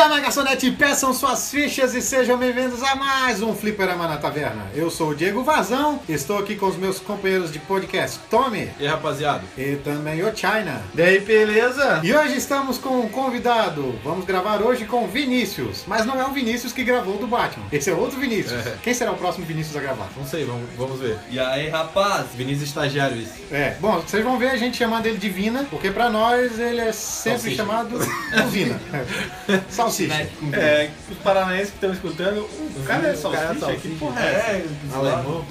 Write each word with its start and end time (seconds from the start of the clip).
Chama 0.00 0.16
a 0.16 0.20
garçonete, 0.20 0.70
peçam 0.70 1.12
suas 1.12 1.50
fichas 1.50 1.94
e 1.94 2.00
sejam 2.00 2.38
bem-vindos 2.38 2.82
a 2.82 2.94
mais 2.94 3.42
um 3.42 3.54
Fliperama 3.54 4.08
na 4.08 4.16
Taverna. 4.16 4.66
Eu 4.74 4.90
sou 4.90 5.10
o 5.10 5.14
Diego 5.14 5.44
Vazão, 5.44 6.00
estou 6.08 6.38
aqui 6.38 6.56
com 6.56 6.68
os 6.68 6.76
meus 6.78 6.98
companheiros 6.98 7.52
de 7.52 7.58
podcast, 7.58 8.18
Tommy 8.30 8.70
E 8.80 8.84
aí, 8.84 8.86
rapaziada? 8.86 9.42
e 9.58 9.76
também 9.76 10.24
o 10.24 10.34
China. 10.34 10.80
Daí, 10.94 11.20
beleza? 11.20 12.00
E 12.02 12.14
hoje 12.14 12.34
estamos 12.38 12.78
com 12.78 12.98
um 13.00 13.10
convidado. 13.10 13.94
Vamos 14.02 14.24
gravar 14.24 14.62
hoje 14.62 14.86
com 14.86 15.06
Vinícius, 15.06 15.84
mas 15.86 16.06
não 16.06 16.18
é 16.18 16.24
o 16.24 16.32
Vinícius 16.32 16.72
que 16.72 16.82
gravou 16.82 17.18
do 17.18 17.26
Batman. 17.26 17.66
Esse 17.70 17.90
é 17.90 17.92
outro 17.92 18.18
Vinícius. 18.18 18.66
É. 18.66 18.76
Quem 18.82 18.94
será 18.94 19.12
o 19.12 19.18
próximo 19.18 19.44
Vinícius 19.44 19.76
a 19.76 19.80
gravar? 19.80 20.08
Não 20.16 20.24
sei, 20.24 20.46
vamos, 20.46 20.66
vamos 20.78 20.98
ver. 20.98 21.18
E 21.28 21.38
aí, 21.38 21.68
rapaz? 21.68 22.24
Vinícius 22.34 22.70
Estagiário, 22.70 23.18
isso. 23.18 23.34
É, 23.52 23.76
bom, 23.78 24.00
vocês 24.00 24.24
vão 24.24 24.38
ver 24.38 24.48
a 24.48 24.56
gente 24.56 24.78
chamando 24.78 25.04
ele 25.04 25.18
de 25.18 25.28
Vina, 25.28 25.66
porque 25.68 25.90
pra 25.90 26.08
nós 26.08 26.58
ele 26.58 26.80
é 26.80 26.90
sempre 26.90 27.40
Salsicha. 27.40 27.56
chamado 27.56 27.98
do 27.98 28.48
Vina. 28.48 28.80
Salsicha. 29.68 29.89
Né? 29.98 30.28
É, 30.52 30.90
os 31.10 31.18
paranaenses 31.18 31.68
que 31.70 31.74
estão 31.76 31.92
escutando, 31.92 32.40
o 32.40 32.82
cara 32.86 33.08
é 33.08 33.12
O 33.12 33.16
salsicha, 33.16 33.42
cara 33.42 33.56
é 33.56 33.58
salsicha. 33.60 33.80
que 33.80 33.94
porra 33.96 34.20
é? 34.20 34.24
É. 34.24 34.64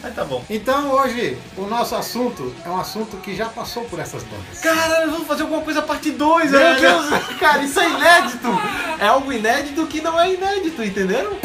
Mas 0.02 0.16
tá 0.16 0.23
bom. 0.25 0.43
Então 0.49 0.91
hoje 0.91 1.38
o 1.57 1.66
nosso 1.66 1.95
assunto 1.95 2.53
é 2.66 2.70
um 2.70 2.80
assunto 2.80 3.17
que 3.17 3.35
já 3.35 3.45
passou 3.45 3.83
por 3.85 3.99
essas 3.99 4.23
bandas. 4.23 4.59
Caralho, 4.61 5.11
vamos 5.11 5.27
fazer 5.27 5.44
alguma 5.44 5.61
coisa 5.61 5.81
parte 5.81 6.11
2, 6.11 6.52
Meu 6.52 6.59
velho. 6.59 6.80
Deus, 6.80 7.09
cara, 7.39 7.63
isso 7.63 7.80
é 7.80 7.89
inédito! 7.89 8.47
É 8.99 9.07
algo 9.07 9.31
inédito 9.31 9.85
que 9.88 10.02
não 10.02 10.20
é 10.20 10.33
inédito, 10.33 10.83
entenderam? 10.83 11.38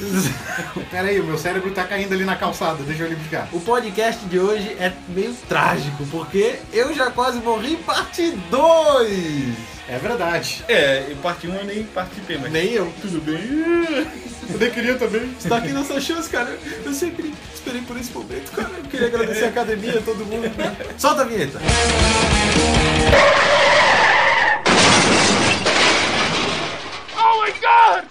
Pera 0.90 1.08
aí, 1.08 1.20
o 1.20 1.24
meu 1.24 1.36
cérebro 1.36 1.70
tá 1.72 1.84
caindo 1.84 2.14
ali 2.14 2.24
na 2.24 2.34
calçada, 2.36 2.82
deixa 2.84 3.02
eu 3.04 3.08
ligar. 3.10 3.48
O 3.52 3.60
podcast 3.60 4.24
de 4.26 4.38
hoje 4.38 4.74
é 4.80 4.92
meio 5.08 5.34
trágico, 5.48 6.06
porque 6.06 6.58
eu 6.72 6.94
já 6.94 7.10
quase 7.10 7.38
morri 7.40 7.74
em 7.74 7.76
parte 7.76 8.30
2! 8.50 9.79
É 9.90 9.98
verdade. 9.98 10.64
É, 10.68 11.08
e 11.10 11.16
parte 11.16 11.48
1 11.48 11.54
eu 11.56 11.64
nem 11.64 11.82
participei, 11.82 12.38
mas 12.38 12.52
Nem 12.52 12.70
eu. 12.72 12.92
tudo 13.00 13.20
bem. 13.20 14.06
Eu 14.48 14.58
nem 14.58 14.70
queria 14.70 14.94
também. 14.94 15.34
Está 15.36 15.56
aqui 15.56 15.72
nossa 15.72 16.00
chance, 16.00 16.28
cara. 16.30 16.56
Eu 16.84 16.92
sempre 16.92 17.34
esperei 17.52 17.82
por 17.82 17.96
esse 17.96 18.12
momento, 18.12 18.52
cara. 18.52 18.70
Eu 18.78 18.84
queria 18.84 19.08
agradecer 19.08 19.46
a 19.46 19.48
academia, 19.48 20.00
todo 20.00 20.24
mundo. 20.24 20.48
Solta 20.96 21.22
a 21.22 21.24
vinheta. 21.24 21.58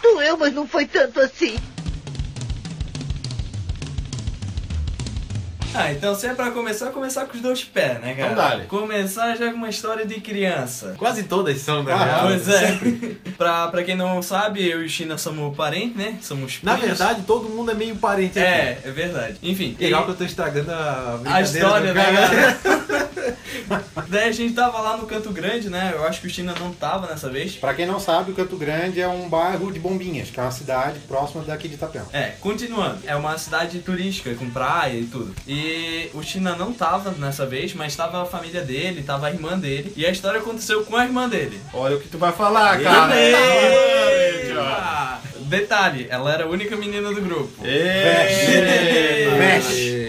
Doeu, 0.02 0.38
mas 0.38 0.54
não 0.54 0.68
foi 0.68 0.86
tanto 0.86 1.20
assim. 1.22 1.58
Ah, 5.74 5.92
então 5.92 6.16
se 6.16 6.26
é 6.26 6.34
pra 6.34 6.50
começar, 6.50 6.88
começar 6.88 7.26
com 7.26 7.36
os 7.38 7.42
dois 7.42 7.64
pés, 7.64 8.00
né, 8.02 8.16
cara? 8.16 8.56
Então. 8.66 8.80
Começar 8.82 9.36
já 9.36 9.52
com 9.52 9.58
uma 9.58 9.70
história 9.70 10.04
de 10.06 10.20
criança. 10.20 10.96
Quase 10.98 11.24
todas 11.24 11.60
são, 11.62 11.84
na 11.84 11.94
Ah, 11.94 12.04
real. 12.06 12.22
Pois 12.28 12.48
é. 12.50 12.80
pra, 13.38 13.68
pra 13.68 13.84
quem 13.84 13.96
não 13.96 14.22
sabe, 14.22 14.68
eu 14.68 14.82
e 14.82 14.86
o 14.86 14.90
China 14.90 15.18
somos 15.18 15.56
parentes, 15.56 15.96
né? 15.96 16.18
Somos 16.22 16.60
Na 16.64 16.76
primos. 16.76 16.98
verdade, 16.98 17.22
todo 17.22 17.48
mundo 17.50 17.70
é 17.72 17.76
meio 17.76 17.96
parente 17.98 18.40
aqui. 18.40 18.48
É, 18.48 18.80
é 18.84 18.92
verdade. 18.92 19.36
Enfim. 19.44 19.78
Legal 19.80 20.02
e- 20.02 20.06
que 20.06 20.12
eu 20.12 20.16
tô 20.16 20.24
estragando 20.24 20.72
a 20.72 21.20
A 21.26 21.42
história, 21.42 21.94
do 21.94 21.94
né, 21.94 22.04
cara. 22.04 22.28
galera? 22.28 22.60
Daí 24.10 24.28
a 24.28 24.32
gente 24.32 24.56
tava 24.56 24.80
lá 24.80 24.98
no 24.98 25.06
Canto 25.06 25.30
Grande, 25.30 25.70
né? 25.70 25.92
Eu 25.94 26.04
acho 26.04 26.20
que 26.20 26.26
o 26.26 26.30
China 26.30 26.56
não 26.60 26.74
tava 26.74 27.06
nessa 27.06 27.30
vez. 27.30 27.56
Pra 27.56 27.76
quem 27.76 27.86
não 27.86 28.00
sabe, 28.00 28.32
o 28.32 28.34
Canto 28.34 28.58
Grande 28.58 29.00
é 29.00 29.08
um 29.08 29.30
bairro 29.30 29.72
de 29.72 29.80
Bombinhas, 29.80 30.32
que 30.32 30.40
é 30.40 30.44
uma 30.44 30.52
cidade 30.52 31.00
próxima 31.08 31.44
daqui 31.44 31.68
de 31.68 31.76
Itapema. 31.76 32.08
É, 32.12 32.34
continuando. 32.42 32.98
É 33.06 33.16
uma 33.16 33.38
cidade 33.38 33.78
turística, 33.80 34.34
com 34.34 34.50
praia 34.50 34.98
e 34.98 35.06
tudo. 35.06 35.36
E 35.48 36.10
o 36.16 36.24
China 36.24 36.56
não 36.56 36.74
tava 36.74 37.12
nessa 37.12 37.46
vez, 37.46 37.76
mas 37.76 37.96
tava 37.96 38.24
a 38.24 38.26
família 38.26 38.62
dele, 38.62 39.04
tava 39.04 39.28
a 39.28 39.32
irmã 39.32 39.58
dele. 39.58 39.94
E 39.96 40.06
a 40.06 40.10
história 40.10 40.40
aconteceu 40.40 40.84
com 40.86 40.96
a 40.96 41.06
irmã 41.06 41.30
dele. 41.30 41.62
Olha 41.72 41.96
o 41.96 42.00
que 42.00 42.08
tu 42.08 42.18
vai 42.18 42.32
falar, 42.32 42.82
cara. 42.82 43.14
Eita! 43.16 45.20
Detalhe, 45.42 46.08
ela 46.10 46.34
era 46.34 46.46
a 46.46 46.48
única 46.48 46.76
menina 46.76 47.14
do 47.14 47.22
grupo. 47.22 47.64
Ei. 47.66 49.38
Mexe. 49.38 50.09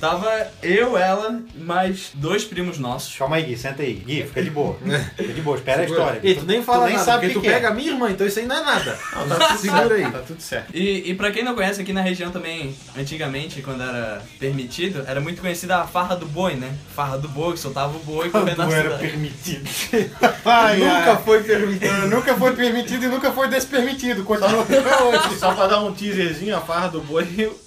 Tava 0.00 0.48
eu, 0.62 0.96
ela, 0.96 1.40
mais 1.56 2.10
dois 2.14 2.44
primos 2.44 2.78
nossos. 2.78 3.16
Calma 3.16 3.36
aí, 3.36 3.44
Gui, 3.44 3.56
senta 3.56 3.82
aí. 3.82 3.94
Gui, 3.94 4.22
fica 4.24 4.42
de 4.42 4.50
boa. 4.50 4.76
Fica 5.16 5.32
de 5.32 5.40
boa, 5.40 5.56
espera 5.56 5.82
a 5.82 5.84
história. 5.84 6.20
E 6.22 6.34
tu 6.34 6.44
nem 6.44 6.62
fala 6.62 6.84
nem 6.86 6.94
nada, 6.94 7.04
sabe 7.04 7.26
porque 7.26 7.38
o 7.38 7.40
tu 7.40 7.42
que 7.42 7.48
que 7.48 7.54
pega 7.54 7.68
é. 7.68 7.70
a 7.70 7.74
minha 7.74 7.90
irmã, 7.92 8.10
então 8.10 8.26
isso 8.26 8.38
aí 8.38 8.46
não 8.46 8.56
é 8.56 8.62
nada. 8.64 8.98
Não, 9.26 9.36
tá 9.38 9.48
tudo 9.48 9.58
Segura 9.60 9.94
aí. 9.94 10.02
certo, 10.02 10.12
Tá 10.12 10.18
tudo 10.26 10.40
certo. 10.40 10.76
E, 10.76 11.10
e 11.10 11.14
pra 11.14 11.30
quem 11.30 11.42
não 11.44 11.54
conhece, 11.54 11.80
aqui 11.80 11.92
na 11.92 12.00
região 12.02 12.30
também, 12.30 12.76
antigamente, 12.96 13.62
quando 13.62 13.82
era 13.82 14.22
permitido, 14.38 15.04
era 15.06 15.20
muito 15.20 15.40
conhecida 15.40 15.78
a 15.78 15.86
farra 15.86 16.14
do 16.16 16.26
boi, 16.26 16.54
né? 16.54 16.72
Farra 16.94 17.16
do 17.18 17.28
boi, 17.28 17.54
que 17.54 17.58
soltava 17.60 17.96
o 17.96 18.00
boi 18.00 18.28
correndo 18.30 18.58
na 18.58 18.66
Não 18.66 18.72
era 18.72 18.90
permitido. 18.98 19.68
Ai, 20.44 20.78
Nunca 20.78 21.12
ai. 21.12 21.22
foi 21.24 21.42
permitido. 21.42 22.06
Nunca 22.08 22.36
foi 22.36 22.52
permitido 22.54 23.04
e 23.04 23.08
nunca 23.08 23.32
foi 23.32 23.48
despermitido. 23.48 24.24
Continua 24.24 24.62
até 24.62 24.78
hoje. 25.02 25.38
Só 25.38 25.54
pra 25.54 25.66
dar 25.66 25.80
um 25.80 25.92
teaserzinho, 25.92 26.56
a 26.56 26.60
farra 26.60 26.88
do 26.88 27.00
boi, 27.00 27.24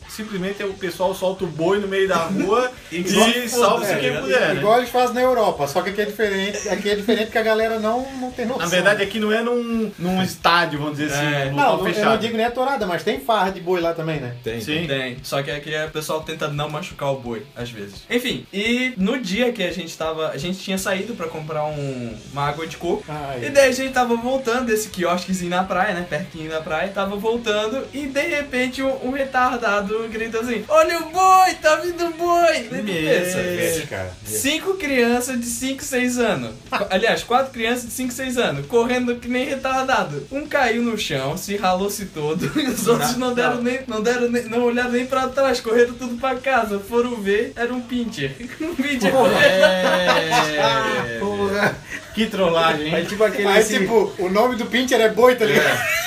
simplesmente 0.09 0.64
o 0.64 0.74
pessoal 0.74 1.14
solta 1.14 1.44
o 1.44 1.47
boi 1.47 1.80
no 1.80 1.88
meio 1.88 2.08
da 2.08 2.18
rua 2.18 2.72
e 2.92 3.47
salve-se 3.47 3.94
É, 3.94 4.00
quem 4.00 4.18
puder, 4.22 4.53
né? 4.53 4.56
Igual 4.56 4.78
eles 4.80 4.90
fazem 4.90 5.16
na 5.16 5.22
Europa, 5.22 5.68
só 5.68 5.81
que 5.81 5.90
aqui 5.90 6.02
é 6.02 6.06
diferente. 6.06 6.68
Aqui 6.70 6.90
é 6.90 6.96
diferente 6.96 7.25
porque 7.25 7.38
a 7.38 7.44
galera 7.44 7.80
não, 7.80 8.06
não 8.19 8.31
tem 8.31 8.46
noção. 8.46 8.64
Na 8.64 8.69
verdade, 8.69 9.03
aqui 9.03 9.19
não 9.19 9.31
é 9.31 9.42
num, 9.42 9.92
num 9.98 10.22
estádio, 10.22 10.80
vamos 10.80 10.98
dizer 10.98 11.14
assim, 11.14 11.25
É. 11.25 11.46
num 11.46 11.56
não, 11.56 11.78
não, 11.78 11.88
eu 11.88 11.94
fechado. 11.94 12.09
não 12.12 12.18
digo 12.18 12.36
nem 12.38 12.46
a 12.46 12.52
torada, 12.52 12.86
mas 12.86 13.03
tem 13.03 13.19
farra 13.19 13.52
de 13.52 13.62
boi 13.62 13.80
lá 13.81 13.94
também, 13.94 14.19
né? 14.19 14.36
Tem. 14.44 14.59
Sim. 14.62 14.86
Tem, 14.88 15.18
só 15.24 15.42
que 15.44 15.52
aqui 15.52 15.72
o 15.75 15.92
pessoal 15.92 16.22
tenta 16.22 16.48
não 16.48 16.69
machucar 16.69 17.12
o 17.14 17.19
boi, 17.19 17.46
às 17.56 17.69
vezes. 17.69 18.03
Enfim, 18.09 18.46
e 18.52 18.94
no 18.98 19.19
dia 19.19 19.52
que 19.52 19.64
a 19.64 19.72
gente 19.72 19.96
tava. 19.98 20.30
A 20.30 20.38
gente 20.38 20.59
tinha 20.59 20.78
saído 20.78 21.16
pra 21.16 21.28
comprar 21.28 21.66
um, 21.66 22.18
uma 22.31 22.48
água 22.48 22.66
de 22.68 22.78
coco. 22.78 23.03
Ai. 23.08 23.46
E 23.46 23.50
daí 23.50 23.69
a 23.69 23.72
gente 23.72 23.92
tava 23.94 24.16
voltando 24.16 24.66
desse 24.66 24.90
quiosquezinho 24.90 25.50
na 25.50 25.64
praia, 25.64 25.94
né? 25.94 26.06
Pertinho 26.09 26.50
da 26.50 26.62
praia, 26.62 26.90
tava 26.90 27.16
voltando 27.16 27.86
e 27.94 28.08
de 28.08 28.22
repente 28.22 28.81
um, 28.81 29.08
um 29.08 29.12
retardado 29.12 29.99
grita 30.08 30.40
assim: 30.40 30.64
Olha 30.68 31.00
o 31.00 31.10
boi, 31.10 31.54
tá 31.62 31.76
vindo 31.78 32.06
o 32.06 32.14
boi! 32.14 32.68
Daí 32.70 32.82
tu 32.82 32.86
pensa, 32.86 33.42
Esse, 33.42 33.88
cara. 33.88 34.12
Cinco 34.26 34.76
crianças 34.76 35.40
de 35.40 35.46
5, 35.46 35.84
6 35.84 36.18
anos. 36.20 36.56
Aliás, 36.90 37.24
quatro 37.24 37.52
crianças 37.52 37.86
de 37.86 37.92
5, 37.92 38.14
6 38.14 38.38
anos. 38.38 38.66
Correndo 38.68 39.16
que 39.16 39.28
nem 39.28 39.46
retardado. 39.46 40.26
Um 40.32 40.46
caiu 40.48 40.82
no 40.82 40.98
chão, 40.98 41.36
se 41.38 41.56
ralou-se 41.58 42.06
todo. 42.08 42.50
E 42.60 42.68
os 42.68 42.88
outros 42.88 43.16
não 43.16 43.34
deram 43.34 43.62
nem. 43.62 43.80
Não 43.88 44.02
deram 44.02 44.30
nem. 44.30 44.44
Não 44.44 44.64
olharam 44.64 44.92
nem 44.92 45.06
pra 45.06 45.28
trás. 45.28 45.62
Correram 45.62 45.94
tudo 45.94 46.18
pra 46.20 46.36
casa. 46.36 46.80
Foram 46.80 47.16
ver, 47.16 47.54
era 47.56 47.74
um 47.74 47.81
pincher. 47.81 48.36
Um 48.60 48.76
pincher. 48.76 49.14
É... 49.42 51.18
Porra. 51.20 51.76
Que 52.14 52.26
trollagem, 52.26 52.94
hein? 52.94 53.06
tipo 53.06 53.24
aquele. 53.24 53.48
Aí, 53.48 53.60
assim, 53.60 53.80
tipo, 53.80 54.12
o 54.20 54.30
nome 54.30 54.56
do 54.56 54.66
Pinter 54.66 55.00
é 55.00 55.10
boi, 55.10 55.36
tá 55.36 55.46
ligado? 55.46 55.66
É 55.68 55.99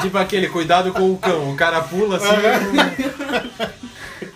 tipo 0.00 0.18
aquele, 0.18 0.48
cuidado 0.48 0.92
com 0.92 1.12
o 1.12 1.18
cão. 1.18 1.52
O 1.52 1.56
cara 1.56 1.80
pula 1.82 2.16
assim. 2.16 2.26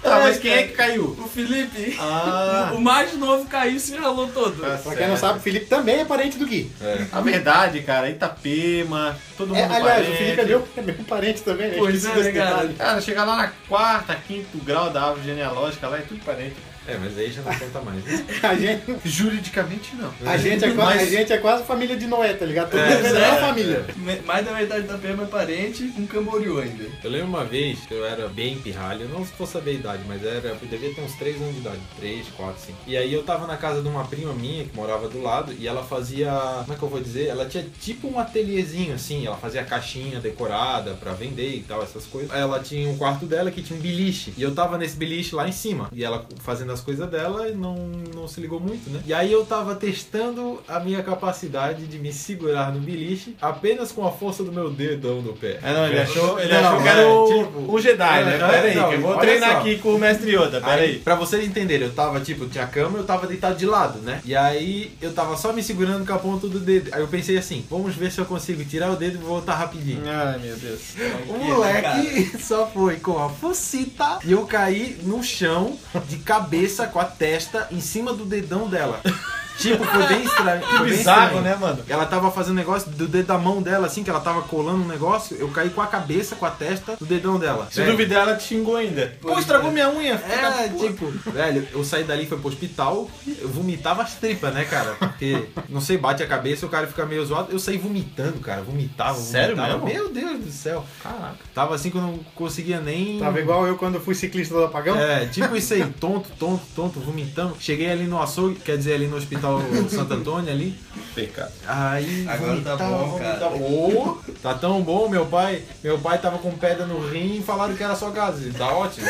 Tá, 0.02 0.20
mas 0.20 0.38
quem 0.38 0.52
é 0.52 0.62
que 0.64 0.74
caiu? 0.74 1.16
O 1.18 1.26
Felipe. 1.28 1.96
Ah, 1.98 2.72
O 2.74 2.80
mais 2.80 3.14
novo 3.14 3.46
caiu 3.46 3.76
e 3.76 3.80
se 3.80 3.96
ralou 3.96 4.28
todo. 4.28 4.60
Tá 4.60 4.76
Pra 4.76 4.94
quem 4.96 5.08
não 5.08 5.16
sabe, 5.16 5.38
o 5.38 5.42
Felipe 5.42 5.64
também 5.66 6.00
é 6.00 6.04
parente 6.04 6.36
do 6.38 6.46
Gui. 6.46 6.70
a 7.10 7.20
verdade, 7.22 7.80
cara, 7.80 8.10
Itapema, 8.10 9.16
todo 9.36 9.48
mundo 9.48 9.58
É, 9.58 9.64
aliás, 9.64 9.82
parente. 10.06 10.12
o 10.12 10.16
Felipe 10.16 10.40
é 10.40 10.44
meu, 10.44 10.68
é 10.76 10.82
meu 10.82 10.94
parente 11.08 11.40
também, 11.42 11.68
né? 11.70 11.74
Pois 11.78 12.04
é, 12.04 12.14
né, 12.14 12.32
cara? 12.32 12.68
Cara, 12.76 13.00
chegar 13.00 13.24
lá 13.24 13.36
na 13.36 13.48
quarta, 13.66 14.14
quinto 14.26 14.58
grau 14.58 14.90
da 14.90 15.04
árvore 15.04 15.24
genealógica 15.26 15.88
lá 15.88 15.96
é 15.96 16.02
tudo 16.02 16.22
parente. 16.24 16.56
É, 16.86 16.96
mas 16.98 17.16
aí 17.18 17.30
já 17.32 17.42
não 17.42 17.54
conta 17.54 17.80
mais. 17.80 18.04
né? 18.04 18.24
A 18.42 18.54
gente, 18.54 18.82
Juridicamente 19.04 19.94
não. 19.96 20.12
a, 20.30 20.36
gente 20.36 20.64
é 20.64 20.70
quase, 20.72 20.98
Mas- 20.98 21.02
a 21.02 21.10
gente 21.10 21.32
é 21.32 21.38
quase 21.38 21.64
família 21.64 21.96
de 21.96 22.06
Noé, 22.06 22.34
tá 22.34 22.44
ligado? 22.44 22.70
Todo 22.70 22.80
É, 22.80 22.96
mundo 23.02 23.06
é, 23.16 23.22
é. 23.22 23.28
uma 23.30 23.40
família. 23.40 23.84
Me- 23.96 24.20
Mais 24.22 24.44
da 24.44 24.52
metade 24.52 24.82
da 24.86 24.98
pema 24.98 25.22
é 25.22 25.26
parente 25.26 25.84
com 25.88 26.06
Camboriú 26.06 26.58
ainda. 26.58 26.84
Eu 27.02 27.10
lembro 27.10 27.28
uma 27.28 27.44
vez 27.44 27.80
que 27.80 27.94
eu 27.94 28.04
era 28.04 28.28
bem 28.28 28.58
pirralho, 28.58 29.02
eu 29.02 29.08
não 29.08 29.24
vou 29.24 29.46
saber 29.46 29.70
a 29.70 29.74
idade, 29.74 30.02
mas 30.06 30.22
era, 30.24 30.48
eu 30.48 30.56
devia 30.68 30.92
ter 30.94 31.00
uns 31.00 31.14
3 31.14 31.40
anos 31.40 31.54
de 31.54 31.60
idade, 31.60 31.78
3, 31.98 32.26
4, 32.36 32.62
5. 32.66 32.78
E 32.86 32.96
aí 32.96 33.12
eu 33.12 33.22
tava 33.22 33.46
na 33.46 33.56
casa 33.56 33.80
de 33.80 33.88
uma 33.88 34.04
prima 34.04 34.32
minha 34.34 34.64
que 34.64 34.76
morava 34.76 35.08
do 35.08 35.22
lado 35.22 35.54
e 35.58 35.66
ela 35.66 35.82
fazia, 35.82 36.30
como 36.62 36.72
é 36.74 36.76
que 36.76 36.82
eu 36.82 36.88
vou 36.88 37.00
dizer? 37.00 37.28
Ela 37.28 37.46
tinha 37.46 37.64
tipo 37.80 38.08
um 38.08 38.18
ateliêzinho 38.18 38.94
assim, 38.94 39.26
ela 39.26 39.36
fazia 39.36 39.64
caixinha 39.64 40.20
decorada 40.20 40.92
pra 40.94 41.12
vender 41.12 41.54
e 41.56 41.60
tal, 41.62 41.82
essas 41.82 42.04
coisas. 42.04 42.30
Ela 42.34 42.60
tinha 42.60 42.88
um 42.90 42.96
quarto 42.98 43.24
dela 43.26 43.50
que 43.50 43.62
tinha 43.62 43.78
um 43.78 43.82
beliche 43.82 44.34
e 44.36 44.42
eu 44.42 44.54
tava 44.54 44.76
nesse 44.76 44.96
beliche 44.96 45.34
lá 45.34 45.48
em 45.48 45.52
cima 45.52 45.88
e 45.92 46.04
ela 46.04 46.26
fazendo 46.40 46.73
as 46.74 46.80
coisas 46.80 47.08
dela 47.08 47.48
e 47.48 47.54
não, 47.54 47.74
não 48.14 48.28
se 48.28 48.40
ligou 48.40 48.60
muito, 48.60 48.88
né? 48.90 49.00
E 49.06 49.12
aí 49.14 49.32
eu 49.32 49.44
tava 49.44 49.74
testando 49.74 50.60
a 50.68 50.78
minha 50.80 51.02
capacidade 51.02 51.86
de 51.86 51.98
me 51.98 52.12
segurar 52.12 52.72
no 52.72 52.80
beliche 52.80 53.36
apenas 53.40 53.90
com 53.92 54.06
a 54.06 54.10
força 54.12 54.42
do 54.44 54.52
meu 54.52 54.70
dedão 54.70 55.22
no 55.22 55.32
pé. 55.32 55.58
É, 55.62 55.72
não, 55.72 55.86
ele 55.86 56.00
achou, 56.00 56.38
ele 56.38 56.52
Não, 56.52 56.60
achou 56.68 56.82
que 56.82 56.88
era 56.88 57.08
o, 57.08 57.26
tipo- 57.44 57.74
um 57.74 57.78
Jedi, 57.80 58.24
né? 58.24 58.38
Pera 58.38 58.62
aí, 58.62 58.74
não, 58.74 58.88
que 58.88 58.94
eu 58.96 59.00
vou 59.00 59.16
treinar 59.18 59.52
só. 59.52 59.58
aqui 59.58 59.78
com 59.78 59.94
o 59.94 59.98
mestre 59.98 60.30
Yoda, 60.34 60.60
pera 60.60 60.82
aí. 60.82 60.98
Pra 60.98 61.14
vocês 61.14 61.44
entenderem, 61.44 61.86
eu 61.88 61.94
tava, 61.94 62.20
tipo, 62.20 62.46
tinha 62.46 62.66
cama, 62.66 62.98
eu 62.98 63.04
tava 63.04 63.26
deitado 63.26 63.56
de 63.56 63.66
lado, 63.66 63.98
né? 64.00 64.20
E 64.24 64.34
aí 64.34 64.92
eu 65.00 65.12
tava 65.12 65.36
só 65.36 65.52
me 65.52 65.62
segurando 65.62 66.06
com 66.06 66.12
a 66.12 66.18
ponta 66.18 66.46
do 66.48 66.58
dedo. 66.58 66.90
Aí 66.92 67.00
eu 67.00 67.08
pensei 67.08 67.36
assim, 67.38 67.64
vamos 67.70 67.94
ver 67.94 68.10
se 68.10 68.20
eu 68.20 68.24
consigo 68.24 68.64
tirar 68.64 68.90
o 68.90 68.96
dedo 68.96 69.14
e 69.16 69.24
voltar 69.24 69.54
rapidinho. 69.54 70.02
Ai, 70.06 70.38
meu 70.38 70.56
Deus. 70.56 70.80
O 71.28 71.38
moleque 71.38 72.38
só 72.38 72.66
foi 72.66 72.96
com 72.96 73.18
a 73.22 73.28
focita 73.28 74.18
e 74.24 74.32
eu 74.32 74.44
caí 74.46 74.98
no 75.02 75.22
chão 75.22 75.76
de 76.08 76.16
cabeça 76.18 76.63
com 76.86 77.00
a 77.00 77.04
testa 77.04 77.68
em 77.70 77.80
cima 77.80 78.12
do 78.12 78.24
dedão 78.24 78.68
dela. 78.68 79.00
Tipo, 79.58 79.84
foi 79.84 80.06
bem 80.06 80.24
estranho. 80.24 80.60
Que 80.60 80.76
foi 80.76 80.88
bizarro, 80.90 81.22
estranho. 81.38 81.42
né, 81.42 81.56
mano? 81.56 81.78
Ela 81.88 82.06
tava 82.06 82.30
fazendo 82.30 82.56
negócio 82.56 82.90
do 82.90 83.06
dedo 83.06 83.26
da 83.26 83.38
mão 83.38 83.62
dela, 83.62 83.86
assim, 83.86 84.02
que 84.02 84.10
ela 84.10 84.20
tava 84.20 84.42
colando 84.42 84.82
um 84.82 84.88
negócio. 84.88 85.36
Eu 85.38 85.48
caí 85.48 85.70
com 85.70 85.80
a 85.80 85.86
cabeça, 85.86 86.34
com 86.36 86.44
a 86.44 86.50
testa 86.50 86.96
do 86.96 87.04
dedão 87.06 87.38
dela. 87.38 87.68
Se 87.70 87.80
Velho, 87.80 87.92
duvidar, 87.92 88.22
ela 88.28 88.36
te 88.36 88.44
xingou 88.48 88.76
ainda. 88.76 89.16
Pô, 89.20 89.38
estragou 89.38 89.70
minha 89.70 89.88
unha. 89.90 90.14
É, 90.14 90.68
tipo, 90.68 91.10
velho, 91.30 91.66
eu 91.72 91.84
saí 91.84 92.04
dali, 92.04 92.26
fui 92.26 92.38
pro 92.38 92.48
hospital, 92.48 93.08
eu 93.26 93.48
vomitava 93.48 94.02
as 94.02 94.14
tripas, 94.14 94.52
né, 94.52 94.64
cara? 94.64 94.94
Porque, 94.98 95.46
não 95.68 95.80
sei, 95.80 95.96
bate 95.98 96.22
a 96.22 96.26
cabeça, 96.26 96.66
o 96.66 96.68
cara 96.68 96.86
fica 96.86 97.06
meio 97.06 97.24
zoado. 97.24 97.52
Eu 97.52 97.58
saí 97.58 97.78
vomitando, 97.78 98.40
cara, 98.40 98.62
vomitava, 98.62 99.18
Sério 99.18 99.56
vomitava. 99.56 99.84
mesmo? 99.84 100.04
Meu 100.04 100.12
Deus 100.12 100.44
do 100.44 100.50
céu. 100.50 100.84
Caraca. 101.02 101.36
Tava 101.54 101.74
assim 101.74 101.90
que 101.90 101.96
eu 101.96 102.02
não 102.02 102.18
conseguia 102.34 102.80
nem. 102.80 103.18
Tava 103.18 103.40
igual 103.40 103.66
eu 103.66 103.76
quando 103.76 104.00
fui 104.00 104.14
ciclista 104.14 104.54
do 104.54 104.64
apagão. 104.64 104.96
É, 104.98 105.26
tipo 105.26 105.54
isso 105.56 105.74
aí, 105.74 105.84
tonto, 106.00 106.28
tonto, 106.38 106.62
tonto, 106.74 107.00
vomitando. 107.00 107.56
Cheguei 107.60 107.90
ali 107.90 108.04
no 108.04 108.20
açougue, 108.20 108.56
quer 108.56 108.76
dizer, 108.76 108.94
ali 108.94 109.06
no 109.06 109.16
hospital 109.16 109.43
Santo 109.88 110.14
Antônio 110.14 110.50
ali. 110.52 110.78
Pecado. 111.14 111.52
Aí 111.66 112.26
Agora 112.28 112.60
tá 112.60 112.76
vomitava, 112.76 113.06
bom, 113.06 113.18
cara. 113.18 113.48
Ô, 113.54 114.18
tá 114.42 114.54
tão 114.54 114.82
bom, 114.82 115.08
meu 115.08 115.26
pai. 115.26 115.62
Meu 115.82 115.98
pai 115.98 116.18
tava 116.18 116.38
com 116.38 116.50
pedra 116.52 116.86
no 116.86 117.06
rim 117.08 117.38
e 117.38 117.42
falaram 117.42 117.74
que 117.74 117.82
era 117.82 117.94
só 117.94 118.10
gases. 118.10 118.54
Tá 118.54 118.74
ótimo. 118.74 119.06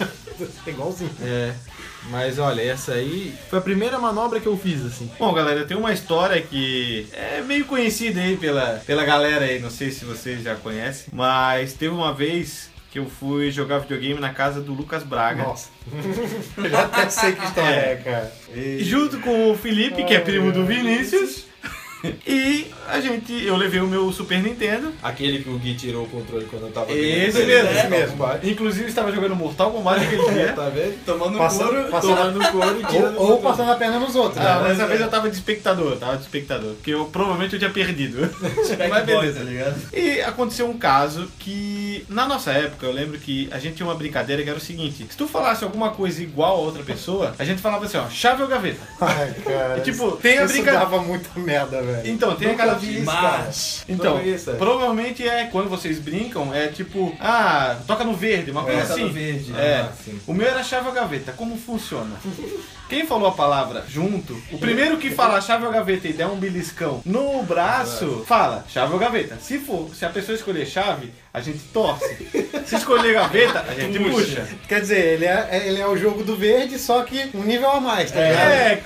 Igualzinho. 0.66 1.10
É. 1.22 1.54
Mas 2.10 2.38
olha, 2.38 2.60
essa 2.60 2.92
aí 2.92 3.34
foi 3.48 3.58
a 3.58 3.62
primeira 3.62 3.98
manobra 3.98 4.38
que 4.40 4.46
eu 4.46 4.56
fiz, 4.58 4.84
assim. 4.84 5.10
Bom, 5.18 5.32
galera, 5.32 5.64
tem 5.64 5.76
uma 5.76 5.92
história 5.92 6.40
que 6.40 7.06
é 7.12 7.40
meio 7.40 7.64
conhecida 7.64 8.20
aí 8.20 8.36
pela, 8.36 8.82
pela 8.86 9.04
galera 9.04 9.44
aí, 9.46 9.58
não 9.58 9.70
sei 9.70 9.90
se 9.90 10.04
vocês 10.04 10.42
já 10.42 10.54
conhecem, 10.54 11.06
mas 11.12 11.72
teve 11.72 11.94
uma 11.94 12.12
vez 12.12 12.68
que 12.94 13.00
eu 13.00 13.06
fui 13.06 13.50
jogar 13.50 13.78
videogame 13.78 14.20
na 14.20 14.32
casa 14.32 14.60
do 14.60 14.72
Lucas 14.72 15.02
Braga. 15.02 15.42
Nossa. 15.42 15.68
Eu 16.56 16.70
já 16.70 16.84
até 16.84 17.08
sei 17.10 17.32
que 17.32 17.44
história 17.44 17.74
é, 17.74 17.96
cara. 17.96 18.32
E 18.54 18.84
junto 18.84 19.18
com 19.18 19.50
o 19.50 19.56
Felipe, 19.56 20.04
que 20.04 20.14
é 20.14 20.20
primo 20.20 20.52
do 20.52 20.64
Vinícius. 20.64 21.44
E 22.26 22.66
a 22.88 23.00
gente, 23.00 23.32
eu 23.44 23.56
levei 23.56 23.80
o 23.80 23.86
meu 23.86 24.12
Super 24.12 24.42
Nintendo. 24.42 24.92
Aquele 25.02 25.42
que 25.42 25.48
o 25.48 25.58
Gui 25.58 25.74
tirou 25.74 26.04
o 26.04 26.08
controle 26.08 26.44
quando 26.46 26.66
eu 26.66 26.70
tava 26.72 26.92
Esse 26.92 27.38
dentro. 27.38 27.46
mesmo, 27.46 27.68
É, 27.68 27.78
esse 27.80 27.88
mesmo. 27.88 28.10
combate. 28.16 28.50
Inclusive 28.50 28.88
estava 28.88 29.10
jogando 29.12 29.34
Mortal 29.36 29.70
Kombat 29.70 30.04
aquele 30.04 30.22
dia. 30.32 30.52
Tá 30.54 30.68
vendo? 30.68 31.04
Tomando 31.04 31.38
Passando, 31.38 31.68
couro. 31.70 31.88
passando, 31.90 32.16
Tomando 32.16 32.50
couro 32.52 32.80
e 32.80 32.84
tirando 32.92 33.16
ou, 33.18 33.30
ou 33.32 33.40
passando 33.40 33.72
a 33.72 33.76
perna 33.76 33.98
nos 33.98 34.14
outros. 34.14 34.44
Ah, 34.44 34.60
né? 34.60 34.68
dessa 34.68 34.86
vez 34.86 35.00
eu 35.00 35.08
tava 35.08 35.28
de 35.30 35.36
espectador, 35.36 35.92
eu 35.92 35.98
tava 35.98 36.16
de 36.16 36.22
espectador. 36.22 36.74
Porque 36.74 36.90
eu 36.92 37.06
provavelmente 37.06 37.54
eu 37.54 37.58
tinha 37.58 37.70
perdido. 37.70 38.28
Mas 38.90 39.04
beleza. 39.04 39.38
tá 39.40 39.44
ligado? 39.44 39.74
E 39.92 40.20
aconteceu 40.20 40.68
um 40.68 40.76
caso 40.78 41.28
que, 41.38 42.04
na 42.08 42.26
nossa 42.26 42.52
época, 42.52 42.86
eu 42.86 42.92
lembro 42.92 43.18
que 43.18 43.48
a 43.50 43.58
gente 43.58 43.76
tinha 43.76 43.86
uma 43.86 43.94
brincadeira 43.94 44.42
que 44.42 44.48
era 44.48 44.58
o 44.58 44.62
seguinte: 44.62 45.06
se 45.10 45.16
tu 45.16 45.26
falasse 45.26 45.64
alguma 45.64 45.90
coisa 45.90 46.22
igual 46.22 46.56
a 46.56 46.60
outra 46.60 46.82
pessoa, 46.82 47.34
a 47.38 47.44
gente 47.44 47.60
falava 47.62 47.84
assim, 47.86 47.96
ó, 47.96 48.08
chave 48.08 48.42
ou 48.42 48.48
gaveta. 48.48 48.80
Ai, 49.00 49.34
cara. 49.44 49.78
E, 49.78 49.80
tipo, 49.82 50.12
tem 50.12 50.38
a 50.38 50.44
isso 50.44 50.54
brinca- 50.54 50.72
dava 50.72 51.00
muita 51.00 51.28
merda, 51.38 51.80
velho. 51.82 51.93
Então, 52.04 52.34
tem 52.36 52.48
Nunca 52.48 52.62
aquela. 52.64 52.78
vi 52.78 52.96
isso, 52.96 53.04
Mas- 53.04 53.84
Então, 53.88 54.22
isso, 54.22 54.50
é. 54.50 54.54
provavelmente 54.54 55.26
é 55.26 55.44
quando 55.46 55.68
vocês 55.68 55.98
brincam, 55.98 56.52
é 56.54 56.68
tipo, 56.68 57.14
ah, 57.20 57.76
toca 57.86 58.04
no 58.04 58.14
verde, 58.14 58.50
uma 58.50 58.62
coisa 58.64 58.80
Toca 58.82 58.92
assim. 58.94 59.04
no 59.04 59.10
verde. 59.12 59.52
É. 59.56 59.86
Ah. 59.88 59.92
O 60.26 60.34
meu 60.34 60.46
era 60.46 60.62
chave 60.62 60.88
ou 60.88 60.94
gaveta. 60.94 61.32
Como 61.32 61.56
funciona? 61.56 62.16
Quem 62.88 63.06
falou 63.06 63.28
a 63.28 63.32
palavra 63.32 63.84
junto, 63.88 64.34
o 64.52 64.58
primeiro 64.58 64.98
que 64.98 65.10
falar 65.10 65.40
chave 65.40 65.64
ou 65.64 65.72
gaveta 65.72 66.06
e 66.06 66.12
der 66.12 66.26
um 66.26 66.36
beliscão 66.36 67.00
no 67.04 67.42
braço, 67.42 68.24
fala 68.26 68.64
chave 68.68 68.92
ou 68.92 68.98
gaveta. 68.98 69.36
Se 69.40 69.58
for, 69.58 69.88
se 69.94 70.04
a 70.04 70.10
pessoa 70.10 70.36
escolher 70.36 70.66
chave, 70.66 71.10
a 71.32 71.40
gente 71.40 71.58
torce. 71.72 72.14
Se 72.66 72.76
escolher 72.76 73.14
gaveta, 73.14 73.64
a 73.66 73.74
gente 73.74 73.98
puxa. 73.98 74.46
Quer 74.68 74.80
dizer, 74.82 75.00
ele 75.14 75.24
é, 75.24 75.62
ele 75.66 75.80
é 75.80 75.86
o 75.86 75.96
jogo 75.96 76.22
do 76.22 76.36
verde, 76.36 76.78
só 76.78 77.02
que 77.02 77.30
um 77.34 77.42
nível 77.42 77.70
a 77.70 77.80
mais, 77.80 78.10
tá 78.12 78.20
ligado? 78.20 78.38
É, 78.50 78.76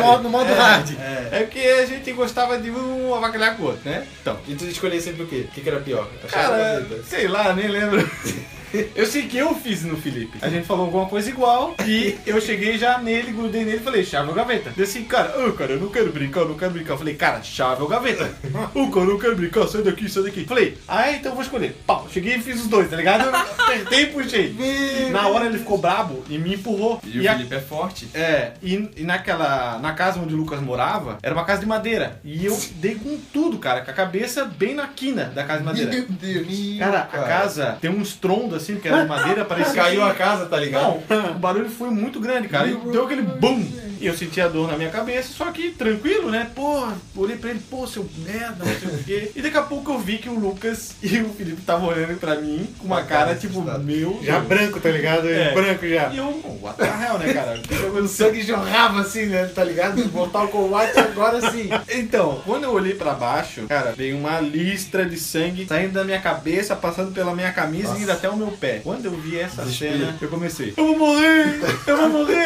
No 0.00 0.06
modo, 0.06 0.22
no 0.24 0.30
modo 0.30 0.52
hard. 0.54 0.90
é 1.30 1.40
porque 1.40 1.60
a 1.60 1.86
gente 1.86 2.12
gostava 2.12 2.58
de 2.58 2.70
um 2.70 3.14
avacalhar 3.14 3.56
com 3.56 3.62
o 3.62 3.66
outro, 3.66 3.88
né? 3.88 4.06
Então, 4.22 4.38
E 4.48 4.54
tu 4.54 4.64
escolhia 4.64 5.00
sempre 5.00 5.22
o 5.22 5.26
quê? 5.26 5.46
O 5.48 5.52
que, 5.52 5.60
que 5.60 5.68
era 5.68 5.80
pior? 5.80 6.08
A 6.24 6.28
chave 6.28 6.46
ou 6.52 6.80
gaveta? 6.80 7.02
sei 7.08 7.28
lá, 7.28 7.52
nem 7.52 7.68
lembro. 7.68 8.10
Eu 8.94 9.06
sei 9.06 9.22
que 9.22 9.36
eu 9.36 9.54
fiz 9.54 9.84
no 9.84 9.96
Felipe. 9.96 10.38
A 10.42 10.48
gente 10.48 10.66
falou 10.66 10.86
alguma 10.86 11.06
coisa 11.06 11.28
igual 11.28 11.74
e 11.86 12.16
eu 12.26 12.40
cheguei 12.40 12.76
já 12.78 12.98
nele, 12.98 13.32
grudei 13.32 13.64
nele 13.64 13.76
e 13.78 13.80
falei, 13.80 14.04
chave 14.04 14.28
ou 14.28 14.34
gaveta? 14.34 14.70
Disse 14.70 14.98
assim, 14.98 15.04
cara, 15.06 15.46
ô 15.46 15.52
cara, 15.52 15.72
eu 15.72 15.80
não 15.80 15.88
quero 15.88 16.10
brincar, 16.12 16.40
eu 16.40 16.48
não 16.48 16.56
quero 16.56 16.72
brincar. 16.72 16.94
Eu 16.94 16.98
falei, 16.98 17.14
cara, 17.14 17.42
chave 17.42 17.82
ou 17.82 17.88
gaveta? 17.88 18.30
Ô 18.74 18.88
cara, 18.88 19.06
eu 19.06 19.10
não 19.12 19.18
quero 19.18 19.36
brincar, 19.36 19.66
sai 19.68 19.82
daqui, 19.82 20.08
sai 20.08 20.24
daqui. 20.24 20.44
Falei, 20.44 20.76
ah, 20.88 21.10
então 21.12 21.30
eu 21.32 21.34
vou 21.36 21.42
escolher. 21.44 21.76
Pau, 21.86 22.06
cheguei 22.12 22.36
e 22.36 22.40
fiz 22.40 22.60
os 22.60 22.66
dois, 22.68 22.88
tá 22.90 22.96
ligado? 22.96 23.24
Eu 23.26 23.34
apertei 23.34 24.02
e 24.02 24.06
puxei. 24.06 24.56
Na 25.10 25.28
hora 25.28 25.46
ele 25.46 25.58
ficou 25.58 25.78
brabo 25.78 26.24
e 26.28 26.38
me 26.38 26.54
empurrou. 26.54 27.00
E 27.04 27.20
o 27.20 27.30
a- 27.30 27.34
Felipe 27.34 27.54
é 27.54 27.60
forte. 27.60 28.08
é, 28.14 28.52
e, 28.62 28.90
e 28.96 29.02
naquela. 29.02 29.78
Na 29.78 29.92
casa 29.92 30.20
onde 30.20 30.34
o 30.34 30.36
Lucas 30.36 30.60
morava, 30.60 31.18
era 31.22 31.34
uma 31.34 31.44
casa 31.44 31.60
de 31.60 31.66
madeira. 31.66 32.20
E 32.24 32.44
eu 32.44 32.58
dei 32.76 32.94
com 32.96 33.18
tudo, 33.32 33.58
cara, 33.58 33.80
com 33.82 33.90
a 33.90 33.94
cabeça 33.94 34.44
bem 34.44 34.74
na 34.74 34.86
quina 34.88 35.26
da 35.26 35.44
casa 35.44 35.60
de 35.60 35.64
madeira. 35.64 35.90
Deus. 36.08 36.78
Cara, 36.78 37.00
a 37.12 37.18
casa 37.22 37.78
tem 37.80 37.90
um 37.90 38.02
estrondo 38.02 38.54
assim, 38.64 38.80
que 38.80 38.88
era 38.88 39.02
de 39.02 39.08
madeira, 39.08 39.44
parecia. 39.46 39.74
Caiu 39.74 40.02
a 40.02 40.14
casa, 40.14 40.46
tá 40.46 40.58
ligado? 40.58 41.02
Não, 41.08 41.32
o 41.32 41.34
barulho 41.34 41.70
foi 41.70 41.90
muito 41.90 42.18
grande, 42.20 42.48
cara. 42.48 42.68
E 42.68 42.74
deu 42.74 43.04
aquele 43.04 43.22
BUM! 43.22 43.84
E 44.00 44.06
eu 44.06 44.14
senti 44.14 44.40
a 44.40 44.48
dor 44.48 44.68
na 44.68 44.76
minha 44.76 44.90
cabeça, 44.90 45.32
só 45.32 45.50
que 45.50 45.70
tranquilo, 45.70 46.30
né? 46.30 46.50
Pô, 46.54 46.88
olhei 47.16 47.36
pra 47.36 47.50
ele, 47.50 47.60
pô, 47.70 47.86
seu 47.86 48.06
merda, 48.18 48.64
não 48.64 48.78
sei 48.78 48.88
o 48.88 49.04
quê. 49.04 49.30
E 49.34 49.40
daqui 49.40 49.56
a 49.56 49.62
pouco 49.62 49.92
eu 49.92 49.98
vi 49.98 50.18
que 50.18 50.28
o 50.28 50.38
Lucas 50.38 50.94
e 51.02 51.20
o 51.20 51.30
Felipe 51.30 51.60
estavam 51.60 51.88
olhando 51.88 52.18
pra 52.18 52.34
mim 52.34 52.68
com 52.78 52.86
uma 52.86 53.02
cara 53.02 53.34
tipo, 53.34 53.62
meu. 53.62 54.20
Já 54.22 54.40
Deus. 54.40 54.48
branco, 54.48 54.80
tá 54.80 54.90
ligado? 54.90 55.28
É. 55.28 55.54
Branco 55.54 55.88
já. 55.88 56.08
E 56.08 56.18
eu, 56.18 56.26
what 56.60 56.76
the 56.76 56.84
hell, 56.84 57.18
né, 57.18 57.32
cara? 57.32 57.60
O 57.94 58.08
sangue 58.08 58.42
jorrava 58.42 59.00
assim, 59.00 59.26
né? 59.26 59.50
Tá 59.54 59.62
ligado? 59.64 60.04
Mortal 60.10 60.48
Kombat 60.48 60.98
agora 60.98 61.40
sim. 61.50 61.70
Então, 61.88 62.42
quando 62.44 62.64
eu 62.64 62.72
olhei 62.72 62.94
pra 62.94 63.14
baixo, 63.14 63.62
cara, 63.68 63.92
veio 63.92 64.18
uma 64.18 64.40
listra 64.40 65.06
de 65.06 65.18
sangue 65.18 65.66
saindo 65.66 65.92
da 65.92 66.04
minha 66.04 66.20
cabeça, 66.20 66.74
passando 66.74 67.12
pela 67.12 67.34
minha 67.34 67.52
camisa 67.52 67.96
e 67.96 68.02
indo 68.02 68.12
até 68.12 68.28
o 68.28 68.36
meu 68.36 68.48
pé. 68.56 68.80
Quando 68.82 69.06
eu 69.06 69.12
vi 69.12 69.38
essa 69.38 69.64
cena, 69.66 70.16
eu 70.20 70.28
comecei, 70.28 70.74
eu 70.76 70.86
vou 70.86 70.98
morrer, 70.98 71.60
eu 71.86 71.96
vou 71.96 72.08
morrer. 72.08 72.44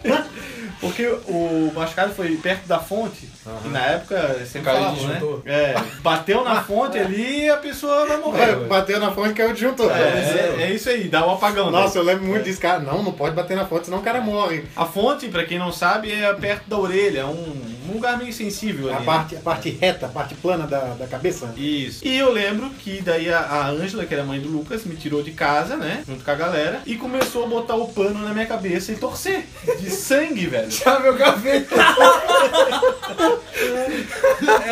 Porque 0.80 1.06
o 1.06 1.72
machucado 1.74 2.14
foi 2.14 2.36
perto 2.36 2.66
da 2.66 2.78
fonte 2.78 3.28
e 3.64 3.68
na 3.68 3.80
época 3.80 4.40
sempre 4.46 4.70
Caiu 4.70 4.82
falavam, 4.96 5.06
né? 5.08 5.20
É, 5.46 5.74
bateu 6.00 6.42
na 6.44 6.62
fonte 6.62 6.98
ali 6.98 7.44
e 7.44 7.48
a 7.50 7.56
pessoa 7.56 8.06
vai 8.06 8.16
morrer. 8.18 8.56
Bateu 8.66 8.98
na 9.00 9.12
fonte 9.12 9.34
que 9.34 9.42
é 9.42 9.46
o 9.46 9.52
disjuntor. 9.52 9.90
É, 9.92 10.56
é, 10.58 10.62
é 10.62 10.70
isso 10.72 10.88
aí, 10.88 11.04
dá 11.08 11.26
um 11.26 11.32
apagão. 11.32 11.70
né? 11.70 11.78
Nossa, 11.80 11.98
eu 11.98 12.02
lembro 12.02 12.24
muito 12.24 12.44
disso, 12.44 12.60
cara. 12.60 12.80
Não, 12.80 13.02
não 13.02 13.12
pode 13.12 13.34
bater 13.34 13.56
na 13.56 13.64
fonte, 13.66 13.86
senão 13.86 13.98
o 13.98 14.02
cara 14.02 14.20
morre. 14.20 14.64
A 14.76 14.84
fonte, 14.84 15.28
pra 15.28 15.44
quem 15.44 15.58
não 15.58 15.72
sabe, 15.72 16.12
é 16.12 16.32
perto 16.34 16.68
da 16.68 16.78
orelha, 16.78 17.20
é 17.20 17.24
um, 17.24 17.76
um 17.88 17.92
lugar 17.94 18.18
meio 18.18 18.32
sensível 18.32 18.88
A 18.92 18.96
ali. 18.96 19.00
né? 19.00 19.04
parte, 19.06 19.36
a 19.36 19.40
parte 19.40 19.70
reta, 19.70 20.06
a 20.06 20.08
parte 20.08 20.34
plana 20.34 20.66
da, 20.66 20.80
da 20.94 21.06
cabeça. 21.06 21.52
Isso. 21.56 22.06
E 22.06 22.16
eu 22.18 22.32
lembro 22.32 22.68
que 22.70 23.00
daí 23.00 23.32
a- 23.32 23.38
a 23.40 23.68
Ângela, 23.68 24.04
que 24.04 24.12
era 24.14 24.24
mãe 24.24 24.40
do 24.40 24.48
Lucas, 24.48 24.84
me 24.84 24.96
tirou 24.96 25.22
de 25.22 25.30
casa, 25.32 25.76
né? 25.76 26.02
Junto 26.06 26.24
com 26.24 26.30
a 26.30 26.34
galera. 26.34 26.80
E 26.86 26.96
começou 26.96 27.44
a 27.44 27.48
botar 27.48 27.76
o 27.76 27.88
pano 27.88 28.18
na 28.20 28.32
minha 28.34 28.46
cabeça 28.46 28.92
e 28.92 28.96
torcer. 28.96 29.44
De 29.80 29.90
sangue, 29.90 30.46
velho. 30.46 30.70
Chave 30.70 31.08
ou 31.08 31.14
gaveta? 31.14 31.74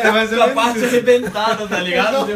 É, 0.03 0.11
mas 0.11 0.31
A 0.33 0.49
parte 0.49 0.83
arrebentada, 0.83 1.67
tá 1.67 1.79
ligado? 1.79 2.27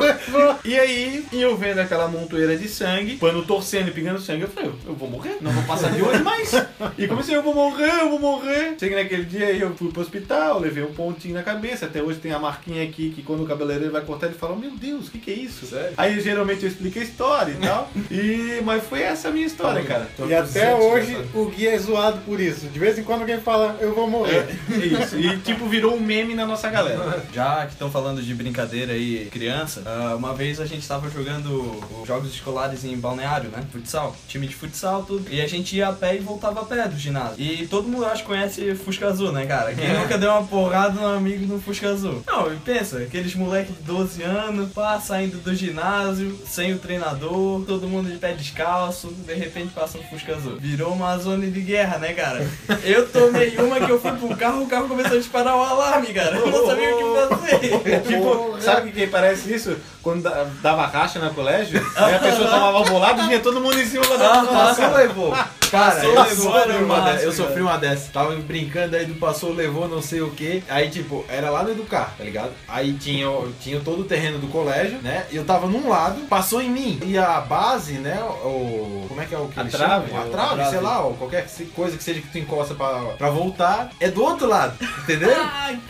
E 0.64 0.80
aí, 0.80 1.26
e 1.32 1.42
eu 1.42 1.56
vendo 1.56 1.80
aquela 1.80 2.08
montoeira 2.08 2.58
de 2.58 2.68
sangue, 2.68 3.16
pano 3.18 3.44
torcendo 3.44 3.90
e 3.90 3.92
pingando 3.92 4.20
sangue, 4.20 4.44
eu 4.44 4.48
falei, 4.48 4.72
eu 4.86 4.96
vou 4.96 5.10
morrer, 5.10 5.38
não 5.42 5.52
vou 5.52 5.64
passar 5.64 5.92
de 5.92 6.02
hoje 6.02 6.24
mais. 6.24 6.52
E 6.98 7.08
comecei, 7.08 7.36
eu 7.36 7.44
vou 7.44 7.54
morrer, 7.54 8.02
eu 8.02 8.10
vou 8.10 8.20
morrer. 8.20 8.76
Cheguei 8.80 9.02
naquele 9.02 9.26
dia 9.26 9.48
aí, 9.48 9.62
eu 9.62 9.74
fui 9.76 9.92
pro 9.92 10.02
hospital, 10.02 10.60
levei 10.60 10.84
um 10.84 10.94
pontinho 10.94 11.34
na 11.36 11.44
cabeça, 11.44 11.86
até 11.86 12.02
hoje 12.02 12.20
tem 12.20 12.32
a 12.32 12.40
marquinha 12.40 12.84
aqui 12.84 13.12
que 13.12 13.22
quando 13.22 13.44
o 13.44 13.46
cabeleireiro 13.46 13.92
vai 13.92 14.02
cortar, 14.02 14.28
ele 14.28 14.36
fala, 14.36 14.56
meu 14.56 14.72
Deus, 14.72 15.08
o 15.08 15.12
que 15.12 15.20
que 15.20 15.32
é 15.32 15.36
isso? 15.36 15.66
Sério? 15.66 15.94
Aí 15.98 16.20
geralmente 16.20 16.64
eu 16.64 16.70
explico 16.70 17.00
a 17.00 17.04
história 17.04 17.52
e 17.52 17.66
tal. 17.66 17.90
E, 18.12 18.62
mas 18.64 18.84
foi 18.84 19.02
essa 19.02 19.30
a 19.30 19.32
minha 19.32 19.46
história, 19.46 19.84
cara. 19.84 20.08
E 20.28 20.34
até 20.34 20.76
hoje 20.76 21.18
o 21.34 21.46
guia 21.46 21.72
é 21.74 21.78
zoado 21.78 22.20
por 22.26 22.40
isso. 22.40 22.68
De 22.68 22.80
vez 22.80 22.98
em 22.98 23.04
quando 23.04 23.22
alguém 23.22 23.40
fala, 23.40 23.78
eu 23.80 23.94
vou 23.94 24.08
morrer. 24.08 24.48
É 24.72 24.86
isso. 24.86 25.18
E 25.18 25.38
tipo, 25.40 25.68
virou 25.68 25.96
um 25.96 26.00
meme 26.00 26.19
na 26.28 26.46
nossa 26.46 26.70
galera. 26.70 27.24
Já 27.34 27.66
que 27.66 27.74
estão 27.74 27.90
falando 27.92 28.22
de 28.22 28.34
brincadeira 28.34 28.94
aí, 28.94 29.28
criança, 29.32 29.84
ah, 29.86 30.16
uma 30.16 30.34
vez 30.34 30.60
a 30.60 30.66
gente 30.66 30.88
tava 30.88 31.10
jogando 31.10 31.84
os 32.02 32.08
jogos 32.08 32.34
escolares 32.34 32.84
em 32.84 32.98
balneário, 32.98 33.50
né? 33.50 33.64
Futsal. 33.72 34.16
Time 34.28 34.48
de 34.48 34.56
futsal, 34.56 35.04
tudo. 35.04 35.26
E 35.32 35.42
a 35.42 35.48
gente 35.48 35.76
ia 35.76 35.90
a 35.90 35.94
pé 35.94 36.16
e 36.16 36.20
voltava 36.20 36.62
a 36.62 36.66
pé 36.66 36.88
do 36.88 36.98
ginásio. 36.98 37.36
E 37.38 37.68
todo 37.68 37.88
mundo, 37.88 38.06
acho, 38.06 38.24
conhece 38.24 38.76
Fusca 38.76 39.08
Azul, 39.08 39.32
né, 39.32 39.46
cara? 39.46 39.74
Quem 39.74 39.94
nunca 39.94 40.18
deu 40.18 40.32
uma 40.32 40.44
porrada 40.44 41.00
no 41.00 41.08
amigo 41.08 41.46
no 41.46 41.62
Fusca 41.62 41.90
Azul? 41.90 42.24
Não, 42.26 42.54
e 42.54 42.58
pensa, 42.58 42.98
aqueles 43.00 43.36
moleques 43.36 43.76
de 43.76 43.84
12 43.84 44.24
anos, 44.24 44.72
pá, 44.72 45.00
saindo 45.00 45.38
do 45.38 45.54
ginásio, 45.56 46.40
sem 46.46 46.74
o 46.74 46.80
treinador, 46.80 47.64
todo 47.66 47.88
mundo 47.88 48.10
de 48.10 48.18
pé 48.18 48.34
descalço, 48.34 49.08
de 49.08 49.34
repente 49.34 49.74
passa 49.74 49.98
um 49.98 50.04
Fusca 50.04 50.36
Azul. 50.36 50.58
Virou 50.58 50.94
uma 50.94 51.18
zona 51.18 51.46
de 51.48 51.62
guerra, 51.62 51.98
né, 51.98 52.14
cara? 52.14 52.48
Eu 52.84 53.08
tomei 53.10 53.58
uma 53.58 53.80
que 53.80 53.90
eu 53.90 54.00
fui 54.00 54.12
pro 54.12 54.36
carro, 54.36 54.64
o 54.64 54.68
carro 54.68 54.88
começou 54.88 55.18
a 55.18 55.20
disparar 55.20 55.56
o 55.56 55.64
alarme, 55.64 56.09
cara. 56.14 56.36
Eu 56.38 56.48
não 56.48 56.66
sabia 56.68 56.96
o 56.96 56.98
que 56.98 57.36
fazer. 57.36 58.02
Tipo, 58.02 58.58
sabe 58.62 58.90
o 58.90 58.94
que 58.94 59.08
parece 59.08 59.54
isso? 59.54 59.78
Quando 60.02 60.24
da- 60.24 60.48
dava 60.62 60.86
racha 60.86 61.20
no 61.20 61.34
colégio, 61.34 61.80
aí 61.96 62.16
a 62.16 62.20
pessoa 62.20 62.48
tomava 62.48 62.84
bolado 62.84 63.22
e 63.22 63.28
vinha 63.28 63.40
todo 63.42 63.60
mundo 63.60 63.78
em 63.80 63.86
cima 63.86 64.06
da 64.18 64.34
Ah, 64.42 64.46
Passou, 64.46 64.94
levou. 64.96 65.32
Cara, 65.32 65.92
Passou, 65.92 66.04
eu 66.10 66.24
levou, 66.24 66.52
sofri 66.54 66.72
era 66.72 66.84
uma. 66.84 67.10
Eu 67.12 67.32
sofri 67.32 67.62
uma 67.62 67.78
dessas. 67.78 68.08
Tava 68.12 68.34
brincando, 68.38 68.96
aí 68.96 69.06
não 69.06 69.16
passou, 69.16 69.54
levou 69.54 69.88
não 69.88 70.02
sei 70.02 70.22
o 70.22 70.32
que. 70.32 70.64
Aí, 70.70 70.90
tipo, 70.90 71.24
era 71.30 71.50
lá 71.52 71.64
no 71.64 71.72
Educar, 71.72 72.14
tá 72.18 72.24
ligado? 72.24 72.52
Aí 72.68 72.94
tinha, 72.94 73.28
tinha 73.62 73.80
todo 73.82 74.02
o 74.02 74.06
terreno 74.06 74.40
do 74.40 74.48
colégio, 74.48 74.98
né? 75.04 75.26
E 75.32 75.36
eu 75.36 75.44
tava 75.46 75.68
num 75.68 75.88
lado, 75.90 76.22
passou 76.28 76.62
em 76.62 76.70
mim. 76.70 77.00
E 77.06 77.18
a 77.18 77.40
base, 77.42 77.94
né? 77.94 78.20
O. 78.44 79.06
Como 79.10 79.22
é 79.22 79.26
que 79.26 79.36
é 79.36 79.38
o 79.38 79.48
que 79.48 79.60
A 79.60 79.64
eles 79.64 79.74
trave, 79.74 80.08
chamam? 80.10 80.24
A 80.26 80.30
trave, 80.32 80.56
trave. 80.56 80.70
sei 80.72 80.80
lá, 80.80 81.02
ou 81.02 81.14
qualquer 81.16 81.46
coisa 81.76 81.98
que 81.98 82.04
seja 82.04 82.22
que 82.22 82.30
tu 82.30 82.38
encosta 82.40 82.74
pra, 82.74 82.88
pra 83.18 83.30
voltar, 83.30 83.90
é 84.00 84.08
do 84.10 84.24
outro 84.24 84.48
lado, 84.48 84.74
entendeu? 85.04 85.36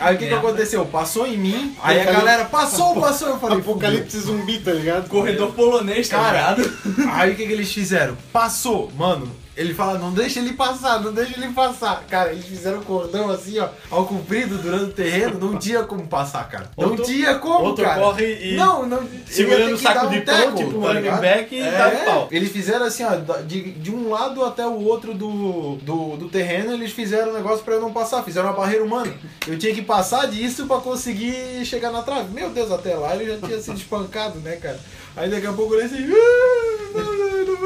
Aí 0.10 0.16
o 0.16 0.20
que, 0.20 0.26
que 0.26 0.32
merda. 0.32 0.48
aconteceu? 0.48 0.86
Passou 0.86 1.28
em 1.28 1.38
mim, 1.38 1.76
aí 1.82 2.02
a 2.02 2.06
galera 2.12 2.46
passou, 2.46 3.00
passou. 3.00 3.30
Eu 3.30 3.40
falei, 3.40 3.58
fudeu. 3.58 3.72
Apocalipse 3.74 4.20
zumbi, 4.20 4.60
tá 4.60 4.72
ligado? 4.72 5.08
Corredor 5.10 5.52
polonês, 5.54 6.10
tá 6.10 6.18
Cara, 6.18 6.56
ligado? 6.56 7.10
Aí 7.14 7.32
o 7.32 7.36
que, 7.36 7.46
que 7.46 7.54
eles 7.54 7.72
fizeram? 7.72 8.18
Passou, 8.34 8.92
mano. 8.98 9.30
Ele 9.60 9.74
fala, 9.74 10.00
não 10.00 10.14
deixa 10.14 10.40
ele 10.40 10.54
passar, 10.54 11.02
não 11.02 11.12
deixa 11.12 11.38
ele 11.38 11.52
passar. 11.52 12.02
Cara, 12.10 12.32
eles 12.32 12.46
fizeram 12.46 12.80
um 12.80 12.84
cordão 12.84 13.30
assim, 13.30 13.60
ó, 13.60 13.68
ao 13.92 14.06
comprido 14.06 14.58
durante 14.58 14.86
o 14.86 14.94
terreno, 14.94 15.38
não 15.38 15.60
tinha 15.60 15.84
como 15.84 16.08
passar, 16.08 16.48
cara. 16.48 16.72
Não 16.78 16.92
Outro- 16.92 17.04
tinha 17.04 17.36
como, 17.40 17.66
outro 17.66 17.84
cara. 17.84 18.00
corre 18.00 18.54
e- 18.54 18.56
Não, 18.56 18.86
não. 18.86 19.04
Segurando 19.28 19.62
ele 19.64 19.74
o 19.74 19.78
saco 19.78 20.06
um 20.06 20.10
de 20.12 20.22
pão, 20.22 20.56
tipo 20.56 20.82
tá 20.82 20.88
running 20.94 21.22
back 21.22 21.54
e 21.54 21.60
É, 21.60 21.72
dá 21.72 21.90
pau. 22.06 22.28
Eles 22.32 22.52
fizeram 22.54 22.86
assim, 22.86 23.04
ó, 23.04 23.16
de, 23.46 23.72
de 23.74 23.92
um 23.92 24.10
lado 24.10 24.46
até 24.46 24.66
o 24.66 24.80
outro 24.86 25.14
do, 25.14 25.76
do, 25.82 26.16
do 26.16 26.30
terreno, 26.30 26.72
eles 26.72 26.94
fizeram 26.94 27.32
um 27.32 27.34
negócio 27.34 27.62
pra 27.66 27.74
eu 27.74 27.82
não 27.82 27.92
passar, 27.92 28.24
fizeram 28.24 28.48
uma 28.48 28.56
barreira 28.56 28.84
humana. 28.86 29.12
Eu 29.46 29.58
tinha 29.60 29.74
que 29.76 29.82
passar 29.82 30.26
disso 30.28 30.68
pra 30.68 30.78
conseguir 30.78 31.66
chegar 31.66 31.92
na 31.92 32.02
trave. 32.02 32.32
Meu 32.34 32.50
Deus, 32.50 32.72
até 32.72 32.96
lá 32.96 33.14
ele 33.14 33.26
já 33.30 33.46
tinha 33.46 33.60
sido 33.60 33.76
espancado, 33.78 34.40
né, 34.40 34.56
cara? 34.56 34.80
Aí 35.18 35.30
daqui 35.30 35.48
a 35.48 35.52
pouco 35.52 35.74
eu 35.74 35.80
olhei 35.80 35.88
assim, 35.88 36.06
"Ah, 36.14 36.98
não, 36.98 37.04
não, 37.04 37.46
não 37.46 37.46
vou 37.46 37.56
conseguir. 37.58 37.59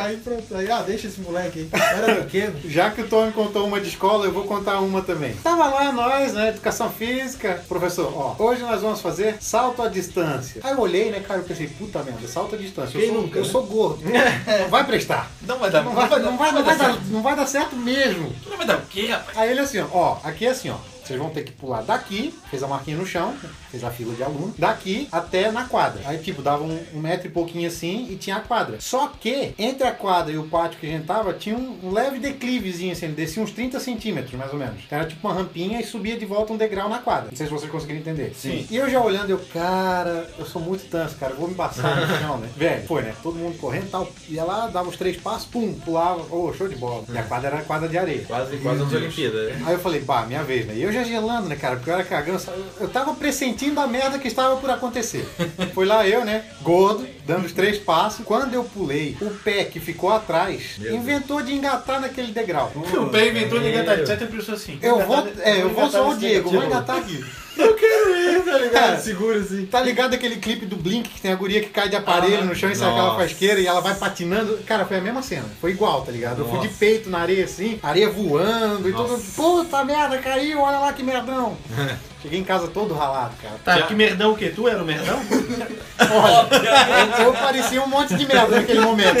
Aí 0.00 0.16
pronto, 0.18 0.54
aí, 0.56 0.70
ah, 0.70 0.82
deixa 0.82 1.06
esse 1.06 1.20
moleque 1.20 1.68
aí. 1.72 1.80
Era 1.98 2.14
pequeno. 2.16 2.54
Já 2.64 2.90
que 2.90 3.02
o 3.02 3.08
Tony 3.08 3.32
contou 3.32 3.66
uma 3.66 3.80
de 3.80 3.88
escola, 3.88 4.24
eu 4.24 4.32
vou 4.32 4.44
contar 4.44 4.80
uma 4.80 5.02
também. 5.02 5.34
Tava 5.42 5.66
lá 5.68 5.92
nós, 5.92 6.32
né, 6.32 6.48
educação 6.48 6.90
física. 6.90 7.62
Professor, 7.68 8.12
ó, 8.16 8.42
hoje 8.42 8.62
nós 8.62 8.80
vamos 8.80 9.00
fazer 9.00 9.36
salto 9.40 9.82
à 9.82 9.88
distância. 9.88 10.60
Aí 10.64 10.72
eu 10.72 10.80
olhei, 10.80 11.10
né, 11.10 11.20
cara, 11.20 11.40
eu 11.40 11.44
pensei, 11.44 11.66
puta 11.66 12.02
merda, 12.02 12.26
salto 12.26 12.54
à 12.54 12.58
distância. 12.58 12.96
Eu, 12.96 13.02
Quem 13.02 13.12
sou, 13.12 13.22
nunca, 13.22 13.38
eu 13.38 13.44
né? 13.44 13.48
sou 13.50 13.62
gordo. 13.66 14.02
Não 14.04 14.68
vai 14.70 14.84
prestar. 14.84 15.30
Não 15.42 15.58
vai 15.58 15.70
dar, 15.70 15.84
Não 15.84 15.92
vai, 15.92 16.08
não 16.08 16.36
vai, 16.36 16.52
não 16.52 16.64
vai 16.64 16.76
dar, 16.76 17.00
não 17.06 17.22
vai 17.22 17.36
dar 17.36 17.46
certo 17.46 17.76
mesmo. 17.76 18.32
Não 18.48 18.56
vai 18.56 18.66
dar 18.66 18.78
o 18.78 18.82
quê, 18.82 19.06
rapaz? 19.06 19.36
Aí 19.36 19.50
ele 19.50 19.60
assim, 19.60 19.80
ó, 19.80 19.86
ó, 19.92 20.18
aqui 20.24 20.46
é 20.46 20.50
assim, 20.50 20.70
ó. 20.70 20.76
Vocês 21.10 21.20
vão 21.20 21.30
ter 21.30 21.42
que 21.42 21.50
pular 21.50 21.82
daqui, 21.82 22.32
fez 22.48 22.62
a 22.62 22.68
marquinha 22.68 22.96
no 22.96 23.04
chão, 23.04 23.34
fez 23.68 23.82
a 23.82 23.90
fila 23.90 24.14
de 24.14 24.22
aluno, 24.22 24.54
daqui 24.56 25.08
até 25.10 25.50
na 25.50 25.64
quadra. 25.64 26.00
Aí, 26.04 26.18
tipo, 26.18 26.40
dava 26.40 26.62
um, 26.62 26.80
um 26.94 27.00
metro 27.00 27.26
e 27.26 27.30
pouquinho 27.30 27.66
assim 27.66 28.06
e 28.08 28.14
tinha 28.14 28.36
a 28.36 28.40
quadra. 28.40 28.80
Só 28.80 29.08
que, 29.08 29.52
entre 29.58 29.84
a 29.88 29.90
quadra 29.90 30.32
e 30.32 30.38
o 30.38 30.44
pátio 30.44 30.78
que 30.78 30.86
a 30.86 30.90
gente 30.90 31.06
tava, 31.06 31.32
tinha 31.32 31.56
um, 31.56 31.80
um 31.82 31.90
leve 31.90 32.20
declivezinho, 32.20 32.92
assim, 32.92 33.06
ele 33.06 33.14
descia 33.16 33.42
uns 33.42 33.50
30 33.50 33.80
centímetros, 33.80 34.34
mais 34.34 34.52
ou 34.52 34.58
menos. 34.58 34.80
Então, 34.86 35.00
era 35.00 35.08
tipo 35.08 35.26
uma 35.26 35.34
rampinha 35.34 35.80
e 35.80 35.84
subia 35.84 36.16
de 36.16 36.24
volta 36.24 36.52
um 36.52 36.56
degrau 36.56 36.88
na 36.88 36.98
quadra. 36.98 37.28
Não 37.30 37.36
sei 37.36 37.46
se 37.46 37.52
vocês 37.52 37.70
conseguiram 37.70 37.98
entender. 37.98 38.32
Sim. 38.36 38.64
E 38.70 38.76
eu 38.76 38.88
já 38.88 39.00
olhando, 39.00 39.30
eu, 39.30 39.38
cara, 39.52 40.30
eu 40.38 40.46
sou 40.46 40.62
muito 40.62 40.88
tanso, 40.88 41.16
cara, 41.16 41.34
vou 41.34 41.48
me 41.48 41.54
passar 41.56 42.00
no 42.00 42.18
chão, 42.18 42.38
né? 42.38 42.48
Velho, 42.56 42.86
foi, 42.86 43.02
né? 43.02 43.14
Todo 43.20 43.34
mundo 43.34 43.58
correndo 43.58 43.86
e 43.86 43.90
tal. 43.90 44.08
Ia 44.28 44.44
lá, 44.44 44.68
dava 44.68 44.88
os 44.88 44.96
três 44.96 45.16
passos, 45.16 45.48
pum, 45.48 45.74
pulava. 45.74 46.22
Ô, 46.32 46.52
show 46.52 46.68
de 46.68 46.76
bola. 46.76 47.02
E 47.12 47.18
a 47.18 47.24
quadra 47.24 47.48
era 47.48 47.58
a 47.58 47.62
quadra 47.62 47.88
de 47.88 47.98
areia. 47.98 48.24
Quase, 48.24 48.56
quase 48.58 48.84
nas 48.84 48.92
Olimpíadas, 48.92 49.48
né? 49.48 49.62
Aí 49.66 49.72
eu 49.72 49.80
falei, 49.80 50.00
bah, 50.00 50.24
minha 50.24 50.44
vez, 50.44 50.66
né? 50.66 50.74
E 50.74 50.82
eu 50.82 50.92
já 50.92 50.99
gelando, 51.04 51.48
né, 51.48 51.56
cara? 51.56 51.76
Porque 51.76 51.90
eu 51.90 51.94
era 51.94 52.04
cagão. 52.04 52.38
sabe? 52.38 52.62
Eu 52.78 52.88
tava 52.88 53.14
pressentindo 53.14 53.80
a 53.80 53.86
merda 53.86 54.18
que 54.18 54.28
estava 54.28 54.56
por 54.56 54.70
acontecer. 54.70 55.26
Foi 55.74 55.86
lá 55.86 56.06
eu, 56.06 56.24
né? 56.24 56.44
Gordo, 56.62 57.06
dando 57.26 57.46
os 57.46 57.52
três 57.52 57.78
passos. 57.78 58.24
Quando 58.24 58.54
eu 58.54 58.64
pulei, 58.64 59.16
o 59.20 59.30
pé 59.30 59.64
que 59.64 59.80
ficou 59.80 60.10
atrás 60.10 60.76
Meu 60.78 60.96
inventou 60.96 61.42
de 61.42 61.54
engatar 61.54 62.00
naquele 62.00 62.32
degrau. 62.32 62.72
O 62.74 63.06
pé 63.08 63.28
inventou 63.28 63.58
de 63.58 63.68
engatar 63.68 64.06
certo 64.06 64.26
pensou 64.26 64.54
assim. 64.54 64.78
Eu 64.82 65.04
vou, 65.06 65.28
é, 65.40 65.62
eu 65.62 65.70
vou 65.70 65.90
só 65.90 66.10
o 66.10 66.16
Diego, 66.16 66.50
vou 66.50 66.64
engatar 66.64 66.98
aqui. 66.98 67.24
Eu 67.56 67.74
quero 67.74 68.16
ir, 68.16 68.40
tá 68.44 68.58
ligado? 68.58 68.72
Cara, 68.72 68.98
Segura 68.98 69.38
assim. 69.38 69.66
Tá 69.66 69.80
ligado 69.80 70.14
aquele 70.14 70.36
clipe 70.36 70.66
do 70.66 70.76
Blink 70.76 71.08
que 71.08 71.20
tem 71.20 71.32
a 71.32 71.36
guria 71.36 71.60
que 71.60 71.68
cai 71.68 71.88
de 71.88 71.96
aparelho 71.96 72.38
Ah, 72.42 72.44
no 72.44 72.54
chão 72.54 72.70
e 72.70 72.76
sai 72.76 72.88
aquela 72.90 73.08
nossa. 73.08 73.20
fasqueira 73.20 73.60
e 73.60 73.66
ela 73.66 73.80
vai 73.80 73.94
patinando? 73.94 74.58
Cara, 74.66 74.84
foi 74.84 74.98
a 74.98 75.00
mesma 75.00 75.22
cena. 75.22 75.44
Foi 75.60 75.70
igual, 75.72 76.02
tá 76.02 76.12
ligado? 76.12 76.40
Eu 76.42 76.48
fui 76.48 76.58
de 76.60 76.66
Nossa. 76.66 76.78
peito 76.78 77.10
na 77.10 77.18
areia 77.20 77.44
assim, 77.44 77.78
areia 77.82 78.08
voando 78.10 78.88
e 78.88 78.92
tudo. 78.92 79.08
Nossa. 79.08 79.32
Puta 79.42 79.84
merda, 79.84 80.18
caiu, 80.18 80.60
olha 80.60 80.78
lá 80.78 80.92
que 80.92 81.02
merdão. 81.02 81.56
Cheguei 82.22 82.38
em 82.38 82.44
casa 82.44 82.68
todo 82.68 82.92
ralado, 82.94 83.34
cara. 83.42 83.54
Tá, 83.64 83.78
Já- 83.78 83.86
que 83.86 83.94
merdão 83.94 84.32
o 84.32 84.36
quê? 84.36 84.52
Tu 84.54 84.68
era 84.68 84.82
o 84.82 84.84
merdão? 84.84 85.18
Olha, 86.00 87.22
eu 87.24 87.32
parecia 87.32 87.82
um 87.82 87.86
monte 87.86 88.14
de 88.14 88.26
merda 88.26 88.56
naquele 88.56 88.80
momento. 88.80 89.18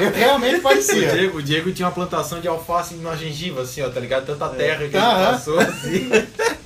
Eu 0.00 0.10
realmente 0.12 0.56
O 0.56 0.62
parecia. 0.62 1.08
Diego, 1.10 1.38
o 1.38 1.42
Diego 1.42 1.72
tinha 1.72 1.86
uma 1.86 1.94
plantação 1.94 2.40
de 2.40 2.48
alface 2.48 2.94
na 2.96 3.14
gengiva, 3.16 3.62
assim, 3.62 3.82
ó, 3.82 3.88
tá 3.88 3.98
ligado? 4.00 4.26
Tanta 4.26 4.48
terra 4.50 4.76
que 4.88 4.96
ele 4.96 5.00
passou, 5.00 5.58
assim. 5.58 6.10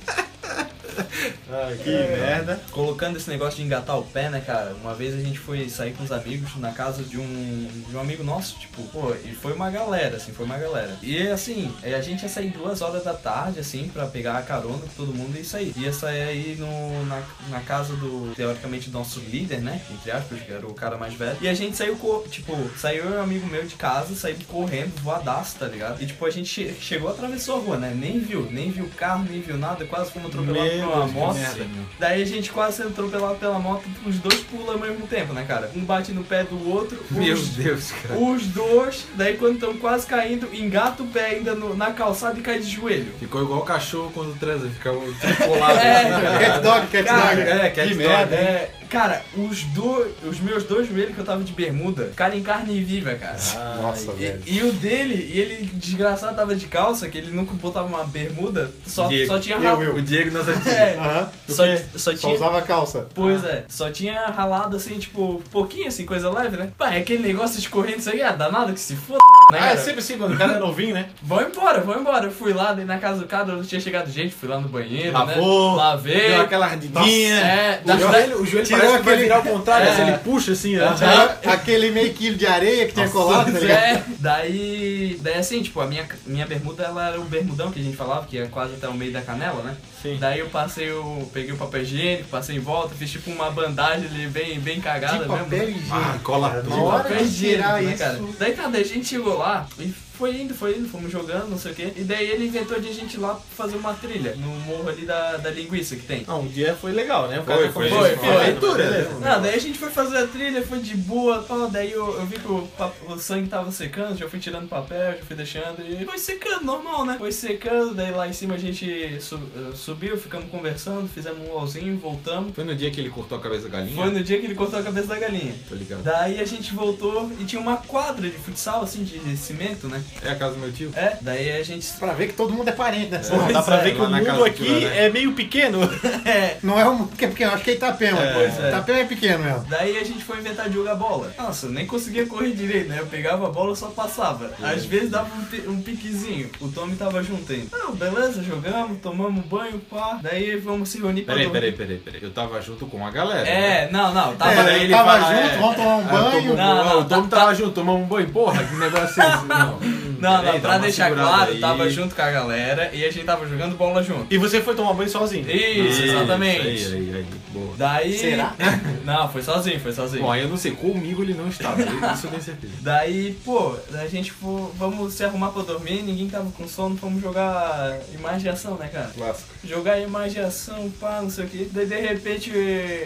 que 1.83 1.89
merda. 1.89 2.59
Colocando 2.71 3.17
esse 3.17 3.29
negócio 3.29 3.57
de 3.57 3.63
engatar 3.63 3.97
o 3.97 4.03
pé, 4.03 4.29
né, 4.29 4.41
cara? 4.45 4.75
Uma 4.81 4.93
vez 4.93 5.13
a 5.15 5.19
gente 5.19 5.37
foi 5.39 5.67
sair 5.69 5.93
com 5.93 6.03
os 6.03 6.11
amigos 6.11 6.55
na 6.57 6.71
casa 6.71 7.03
de 7.03 7.17
um, 7.17 7.83
de 7.89 7.95
um 7.95 7.99
amigo 7.99 8.23
nosso, 8.23 8.57
tipo, 8.59 8.81
pô, 8.83 9.13
e 9.25 9.33
foi 9.33 9.53
uma 9.53 9.69
galera, 9.69 10.17
assim, 10.17 10.31
foi 10.31 10.45
uma 10.45 10.57
galera. 10.57 10.97
E 11.01 11.27
assim, 11.27 11.73
é, 11.83 11.93
a 11.95 12.01
gente 12.01 12.23
ia 12.23 12.29
sair 12.29 12.49
duas 12.49 12.81
horas 12.81 13.03
da 13.03 13.13
tarde, 13.13 13.59
assim, 13.59 13.89
pra 13.89 14.05
pegar 14.07 14.37
a 14.37 14.41
carona 14.41 14.79
com 14.79 14.87
todo 14.95 15.13
mundo 15.13 15.37
e 15.39 15.43
sair. 15.43 15.73
Ia 15.77 15.91
sair 15.93 16.21
aí 16.23 16.55
no, 16.59 17.05
na, 17.05 17.21
na 17.49 17.59
casa 17.61 17.93
do, 17.95 18.33
teoricamente, 18.35 18.89
nosso 18.89 19.19
líder, 19.19 19.59
né? 19.61 19.81
Entre 19.91 20.11
aspas, 20.11 20.39
que 20.41 20.51
era 20.51 20.65
o 20.65 20.73
cara 20.73 20.97
mais 20.97 21.13
velho. 21.13 21.37
E 21.41 21.47
a 21.47 21.53
gente 21.53 21.75
saiu, 21.75 21.97
tipo, 22.29 22.55
saiu 22.77 23.05
eu 23.05 23.13
e 23.13 23.17
um 23.17 23.21
amigo 23.21 23.47
meu 23.47 23.63
de 23.65 23.75
casa, 23.75 24.15
saímos 24.15 24.45
correndo, 24.45 24.93
voadaço, 25.01 25.57
tá 25.57 25.67
ligado? 25.67 26.01
E 26.01 26.05
tipo, 26.05 26.25
a 26.25 26.29
gente 26.29 26.47
che- 26.49 26.73
chegou, 26.79 27.09
atravessou 27.09 27.55
a 27.57 27.59
rua, 27.59 27.77
né? 27.77 27.93
Nem 27.95 28.19
viu, 28.19 28.47
nem 28.51 28.71
viu 28.71 28.85
o 28.85 28.89
carro, 28.89 29.25
nem 29.29 29.41
viu 29.41 29.57
nada, 29.57 29.85
quase 29.85 30.11
fomos 30.11 30.29
atropelados 30.29 30.71
por 30.81 30.87
uma 30.97 31.07
moto. 31.07 31.37
Merda. 31.55 31.67
Daí 31.99 32.21
a 32.21 32.25
gente 32.25 32.51
quase 32.51 32.77
sendo 32.77 32.89
atropelado 32.89 33.35
pela 33.35 33.59
moto, 33.59 33.83
os 34.05 34.17
dois 34.19 34.39
pulam 34.41 34.73
ao 34.75 34.79
mesmo 34.79 35.05
tempo, 35.07 35.33
né, 35.33 35.45
cara? 35.47 35.71
Um 35.75 35.83
bate 35.83 36.11
no 36.11 36.23
pé 36.23 36.43
do 36.43 36.69
outro, 36.69 36.97
Meu 37.11 37.33
os, 37.33 37.49
Deus, 37.49 37.91
cara. 37.91 38.19
os 38.19 38.47
dois, 38.47 39.05
daí 39.15 39.37
quando 39.37 39.55
estão 39.55 39.73
quase 39.77 40.05
caindo, 40.07 40.47
engata 40.53 41.03
o 41.03 41.07
pé 41.07 41.25
ainda 41.31 41.55
no- 41.55 41.75
na 41.75 41.91
calçada 41.91 42.37
e 42.39 42.41
cai 42.41 42.59
de 42.59 42.69
joelho. 42.69 43.11
Ficou 43.19 43.41
igual 43.43 43.59
o 43.59 43.65
cachorro 43.65 44.11
quando 44.13 44.37
transa, 44.39 44.67
fica 44.69 44.91
o 44.91 45.13
tricolado. 45.15 45.79
É. 45.79 46.39
Cat 46.39 46.61
dog, 46.61 46.87
cat 46.87 47.03
Cara, 47.05 47.35
dog. 47.35 47.41
É, 47.49 47.69
cat 47.69 47.87
Que 47.89 47.95
dog. 47.95 48.33
É, 48.33 48.69
cara, 48.89 49.21
os 49.35 49.63
dois, 49.63 50.11
os 50.23 50.39
meus 50.39 50.63
dois 50.63 50.87
joelhos 50.87 51.13
que 51.13 51.19
eu 51.19 51.25
tava 51.25 51.43
de 51.43 51.51
bermuda, 51.53 52.05
ficaram 52.05 52.35
em 52.35 52.41
carne 52.43 52.81
viva, 52.83 53.13
cara. 53.15 53.37
Nossa, 53.81 54.11
E, 54.13 54.15
velho. 54.15 54.43
e 54.45 54.63
o 54.63 54.71
dele, 54.73 55.31
e 55.33 55.39
ele 55.39 55.69
desgraçado 55.73 56.35
tava 56.35 56.55
de 56.55 56.65
calça, 56.67 57.07
que 57.09 57.17
ele 57.17 57.31
nunca 57.31 57.53
botava 57.53 57.87
uma 57.87 58.03
bermuda, 58.03 58.71
só, 58.85 59.07
Diego. 59.07 59.27
só 59.31 59.39
tinha 59.39 59.57
ralado. 59.57 59.95
O 59.95 60.01
Diego 60.01 60.31
nas 60.31 60.47
antigas. 60.47 60.67
É, 60.73 60.95
Aham. 60.97 61.29
só, 61.47 61.63
só 61.95 62.11
Só 62.11 62.13
tinha. 62.13 62.33
usava 62.35 62.61
calça. 62.61 63.07
Pois 63.13 63.43
é, 63.43 63.65
só 63.67 63.89
tinha 63.91 64.27
ralado 64.27 64.75
assim, 64.77 64.97
tipo, 64.99 65.41
pouquinho 65.51 65.87
assim, 65.87 66.05
coisa 66.05 66.29
leve, 66.29 66.57
né? 66.57 66.69
Pá, 66.77 66.93
é 66.93 66.99
aquele 66.99 67.23
negócio 67.27 67.59
de 67.61 67.69
corrente, 67.69 67.99
isso 67.99 68.09
aí, 68.09 68.21
ah, 68.21 68.31
danado 68.31 68.73
que 68.73 68.79
se 68.79 68.95
foda, 68.95 69.19
né, 69.51 69.57
Ah, 69.59 69.65
é 69.65 69.67
cara? 69.69 69.77
sempre 69.77 69.99
assim, 69.99 70.17
quando 70.17 70.33
o 70.33 70.37
cara 70.37 70.53
é 70.53 70.59
novinho, 70.59 70.93
né? 70.93 71.09
Vão 71.21 71.41
embora, 71.41 71.81
vão 71.81 71.99
embora. 71.99 72.25
Eu 72.25 72.31
fui 72.31 72.53
lá, 72.53 72.73
daí 72.73 72.85
na 72.85 72.97
casa 72.97 73.19
do 73.19 73.25
cara, 73.27 73.45
não 73.45 73.63
tinha 73.63 73.81
chegado 73.81 74.09
gente, 74.09 74.33
fui 74.33 74.47
lá 74.47 74.59
no 74.59 74.67
banheiro, 74.69 75.11
Lavou, 75.13 75.71
né? 75.71 75.83
Lavei. 75.83 76.27
Deu 76.29 76.41
aquela 76.41 76.65
ardidinha. 76.67 77.35
É, 77.35 77.81
O 77.83 77.87
da, 77.87 77.97
joelho, 77.97 78.41
o 78.41 78.45
joelho 78.45 78.65
Tirou 78.79 78.91
parece 78.91 78.97
que 78.97 79.03
vai 79.03 79.13
aquele- 79.13 79.23
virar 79.23 79.35
ao 79.37 79.43
contrário, 79.43 79.87
É. 79.87 79.91
assim, 79.91 80.01
ele 80.03 80.17
puxa 80.19 80.51
assim? 80.53 80.75
Aham. 80.77 81.37
Aquele 81.45 81.91
meio 81.91 82.13
quilo 82.13 82.37
de 82.37 82.45
areia 82.47 82.85
que 82.87 82.93
tinha 82.93 83.05
Nossa, 83.05 83.17
colado, 83.17 83.51
tá 83.51 83.59
ligado? 83.59 83.77
É, 83.83 84.03
daí, 84.19 85.19
daí 85.21 85.33
assim, 85.35 85.61
tipo, 85.61 85.79
a 85.81 85.87
minha, 85.87 86.05
minha 86.25 86.45
bermuda, 86.45 86.83
ela 86.83 87.09
era 87.09 87.19
o 87.19 87.23
bermudão 87.25 87.71
que 87.71 87.79
a 87.79 87.83
gente 87.83 87.97
falava, 87.97 88.25
que 88.25 88.37
é 88.37 88.45
quase 88.47 88.73
até 88.75 88.87
o 88.87 88.93
meio 88.93 89.11
da 89.11 89.21
canela, 89.21 89.61
né? 89.63 89.75
Sim. 90.01 90.17
Daí 90.19 90.39
eu 90.39 90.47
passei 90.49 90.91
o, 90.91 91.27
peguei 91.33 91.51
o 91.51 91.57
papel 91.57 91.81
higiênico, 91.81 92.29
passei 92.29 92.55
em 92.55 92.59
volta, 92.59 92.93
fiz 92.95 93.09
tipo 93.11 93.29
uma 93.31 93.49
bandagem 93.49 94.07
ali 94.07 94.27
bem, 94.27 94.59
bem 94.59 94.79
cagada 94.79 95.13
De 95.23 95.29
mesmo. 95.29 95.37
papel 95.37 95.69
higiênico. 95.69 95.87
Ah, 95.95 96.17
cola 96.23 96.49
tudo. 96.63 96.69
Na 96.69 96.75
hora 96.83 97.03
papel 97.03 97.25
de 97.25 97.37
tirar 97.37 97.81
higiênico, 97.81 97.83
né, 97.83 97.93
isso. 97.93 98.03
cara? 98.03 98.19
Daí, 98.39 98.53
cara, 98.53 98.69
daí 98.69 98.81
a 98.81 98.85
gente 98.85 99.07
chegou 99.07 99.37
lá 99.37 99.67
e 99.79 99.93
foi 100.17 100.35
indo, 100.41 100.53
foi 100.53 100.77
indo, 100.77 100.89
fomos 100.89 101.11
jogando, 101.11 101.49
não 101.49 101.57
sei 101.57 101.71
o 101.71 101.75
quê. 101.75 101.93
E 101.95 102.03
daí 102.03 102.29
ele 102.29 102.45
inventou 102.47 102.79
de 102.79 102.89
a 102.89 102.93
gente 102.93 103.15
ir 103.15 103.19
lá 103.19 103.35
fazer 103.55 103.75
uma 103.77 103.93
trilha 103.93 104.35
no 104.35 104.47
morro 104.61 104.89
ali 104.89 105.05
da, 105.05 105.37
da 105.37 105.49
linguiça 105.49 105.95
que 105.95 106.03
tem. 106.03 106.23
Não, 106.27 106.41
um 106.41 106.47
dia 106.47 106.75
foi 106.79 106.91
legal, 106.91 107.27
né? 107.27 107.39
O 107.39 107.43
Foi, 107.43 107.63
já 107.65 107.71
foi, 107.71 107.89
foi, 107.89 108.15
foi. 108.17 108.29
Aventura, 108.29 108.83
mas 108.83 108.91
né? 108.91 108.97
beleza. 109.03 109.19
Não, 109.19 109.41
daí 109.41 109.53
a 109.55 109.59
gente 109.59 109.77
foi 109.77 109.89
fazer 109.89 110.17
a 110.17 110.27
trilha, 110.27 110.61
foi 110.65 110.79
de 110.79 110.95
boa, 110.95 111.43
tal, 111.47 111.69
daí 111.69 111.91
eu, 111.91 112.19
eu 112.19 112.25
vi 112.25 112.37
que 112.39 112.47
o, 112.47 112.67
o 113.07 113.17
sangue 113.19 113.47
tava 113.47 113.71
secando, 113.71 114.17
já 114.17 114.27
fui 114.29 114.39
tirando 114.39 114.67
papel, 114.67 115.17
já 115.17 115.23
fui 115.25 115.35
deixando 115.35 115.81
e 115.81 116.05
foi 116.05 116.17
secando, 116.17 116.63
normal, 116.65 117.05
né? 117.05 117.15
Foi 117.17 117.31
secando, 117.31 117.93
daí 117.93 118.11
lá 118.11 118.27
em 118.27 118.33
cima 118.33 118.55
a 118.55 118.57
gente 118.57 119.17
su- 119.21 119.39
eh, 119.55 119.75
subiu, 119.75 120.17
ficamos 120.17 120.49
conversando, 120.49 121.07
fizemos 121.07 121.47
um 121.47 121.53
LOLzinho, 121.53 121.97
voltamos. 121.97 122.53
Foi 122.55 122.63
no 122.63 122.75
dia 122.75 122.89
que 122.91 122.99
ele 122.99 123.09
cortou 123.09 123.37
a 123.37 123.41
cabeça 123.41 123.63
da 123.63 123.69
galinha? 123.77 123.95
Foi 123.95 124.09
no 124.11 124.23
dia 124.23 124.39
que 124.39 124.45
ele 124.45 124.55
cortou 124.55 124.79
a 124.79 124.83
cabeça 124.83 125.07
da 125.07 125.19
galinha. 125.19 125.53
Tô 125.69 125.75
ligado. 125.75 126.03
Daí 126.03 126.39
a 126.39 126.45
gente 126.45 126.73
voltou 126.73 127.31
e 127.39 127.45
tinha 127.45 127.61
uma 127.61 127.77
quadra 127.77 128.29
de 128.29 128.37
futsal, 128.37 128.81
assim, 128.83 129.03
de 129.03 129.37
cimento, 129.37 129.87
né? 129.87 130.01
É 130.23 130.31
a 130.31 130.35
casa 130.35 130.53
do 130.55 130.59
meu 130.59 130.71
tio? 130.71 130.91
É, 130.95 131.17
daí 131.21 131.51
a 131.57 131.63
gente. 131.63 131.87
Pra 131.99 132.13
ver 132.13 132.27
que 132.27 132.33
todo 132.33 132.53
mundo 132.53 132.67
é 132.67 132.71
parente, 132.71 133.07
né? 133.11 133.19
Pô, 133.19 133.37
dá 133.53 133.61
pra 133.61 133.77
é, 133.77 133.83
ver 133.83 133.91
que 133.93 134.01
lá 134.01 134.07
o 134.07 134.11
mundo 134.11 134.31
do 134.33 134.43
aqui 134.45 134.63
tio, 134.63 134.79
né? 134.89 135.05
é 135.05 135.09
meio 135.09 135.33
pequeno. 135.33 135.79
É. 136.25 136.57
Não 136.61 136.77
é 136.79 136.87
um 136.89 137.07
que 137.07 137.23
é 137.23 137.27
pequeno, 137.29 137.53
acho 137.53 137.63
que 137.63 137.71
é 137.71 137.73
Itapema. 137.75 138.17
Pois 138.33 138.59
é. 138.59 138.67
Itapema 138.69 138.99
é 138.99 139.03
pequeno 139.05 139.43
mesmo. 139.43 139.65
Daí 139.69 139.97
a 139.97 140.03
gente 140.03 140.23
foi 140.25 140.39
inventar 140.39 140.67
de 140.67 140.75
jogar 140.75 140.95
bola. 140.95 141.31
Nossa, 141.37 141.67
eu 141.67 141.71
nem 141.71 141.85
conseguia 141.85 142.25
correr 142.25 142.51
direito, 142.51 142.89
né? 142.89 142.97
Eu 142.99 143.05
pegava 143.05 143.47
a 143.47 143.49
bola 143.49 143.73
e 143.73 143.75
só 143.77 143.87
passava. 143.87 144.51
Às 144.61 144.83
vezes 144.85 145.09
dava 145.11 145.29
um, 145.33 145.71
um 145.71 145.81
piquezinho. 145.81 146.49
O 146.59 146.67
Tommy 146.69 146.95
tava 146.97 147.23
junto 147.23 147.49
ainda. 147.51 147.67
Não, 147.77 147.95
beleza, 147.95 148.43
jogamos, 148.43 148.99
tomamos 148.99 149.45
banho, 149.45 149.79
pá. 149.89 150.19
Daí 150.21 150.57
vamos 150.57 150.89
se 150.89 150.99
reunir 150.99 151.21
pra 151.21 151.35
Peraí, 151.35 151.45
dormir. 151.49 151.59
peraí, 151.71 151.77
peraí, 151.87 151.97
peraí. 151.99 152.23
Eu 152.23 152.31
tava 152.31 152.61
junto 152.61 152.85
com 152.87 153.05
a 153.05 153.11
galera. 153.11 153.43
né? 153.43 153.83
É, 153.85 153.91
não, 153.91 154.13
não, 154.13 154.35
tava. 154.35 154.69
É, 154.69 154.79
ele 154.83 154.93
tava 154.93 155.11
fala, 155.19 155.35
junto, 155.35 155.53
é. 155.53 155.57
vamos 155.57 155.75
tomar 155.77 155.95
um 155.95 156.01
Ah, 156.01 156.11
banho. 156.31 156.55
Não, 156.55 156.85
não, 156.85 156.99
o 157.01 157.05
Tom 157.05 157.27
tá- 157.27 157.37
tava 157.37 157.55
junto, 157.55 157.71
tomamos 157.71 158.01
um 158.01 158.05
banho. 158.05 158.29
Porra, 158.29 158.63
que 158.63 158.75
negócio 158.75 159.21
é 159.21 159.27
esse? 159.33 159.45
Não, 159.47 159.79
Não, 160.19 160.39
Peraí, 160.39 160.45
não, 160.45 160.59
dá 160.61 160.69
pra 160.69 160.77
deixar 160.79 161.13
claro, 161.13 161.51
aí. 161.51 161.59
tava 161.59 161.89
junto 161.89 162.15
com 162.15 162.21
a 162.21 162.31
galera 162.31 162.89
e 162.93 163.05
a 163.05 163.11
gente 163.11 163.25
tava 163.25 163.47
jogando 163.47 163.75
bola 163.77 164.01
junto. 164.03 164.27
E 164.33 164.37
você 164.37 164.61
foi 164.61 164.75
tomar 164.75 164.93
banho 164.93 165.09
sozinho. 165.09 165.49
Isso, 165.49 166.03
exatamente. 166.03 166.61
Aí, 166.67 166.93
aí, 166.93 167.15
aí. 167.15 167.25
Boa. 167.51 167.73
Daí. 167.77 168.17
Será? 168.17 168.53
Não, 169.03 169.29
foi 169.29 169.41
sozinho, 169.41 169.79
foi 169.79 169.91
sozinho. 169.93 170.23
Bom, 170.23 170.31
aí 170.31 170.41
eu 170.41 170.49
não 170.49 170.57
sei, 170.57 170.71
comigo 170.71 171.23
ele 171.23 171.33
não 171.33 171.47
estava, 171.47 171.81
isso 171.81 172.25
eu 172.27 172.31
tenho 172.31 172.43
certeza. 172.43 172.73
Daí, 172.81 173.37
pô, 173.45 173.75
a 173.93 174.07
gente 174.07 174.31
foi, 174.33 174.69
vamos 174.77 175.13
se 175.13 175.23
arrumar 175.23 175.49
pra 175.51 175.63
dormir, 175.63 176.01
ninguém 176.03 176.29
tava 176.29 176.51
com 176.51 176.67
sono, 176.67 176.95
vamos 176.95 177.21
jogar 177.21 177.97
imagem 178.13 178.39
de 178.39 178.49
ação, 178.49 178.75
né, 178.75 178.89
cara? 178.91 179.09
Clássico. 179.15 179.49
Jogar 179.63 179.99
imagem 179.99 180.41
de 180.41 180.47
ação, 180.47 180.91
pá, 180.99 181.19
não 181.21 181.29
sei 181.29 181.45
o 181.45 181.47
que. 181.47 181.69
Daí 181.71 181.85
de 181.85 181.95
repente 181.99 182.51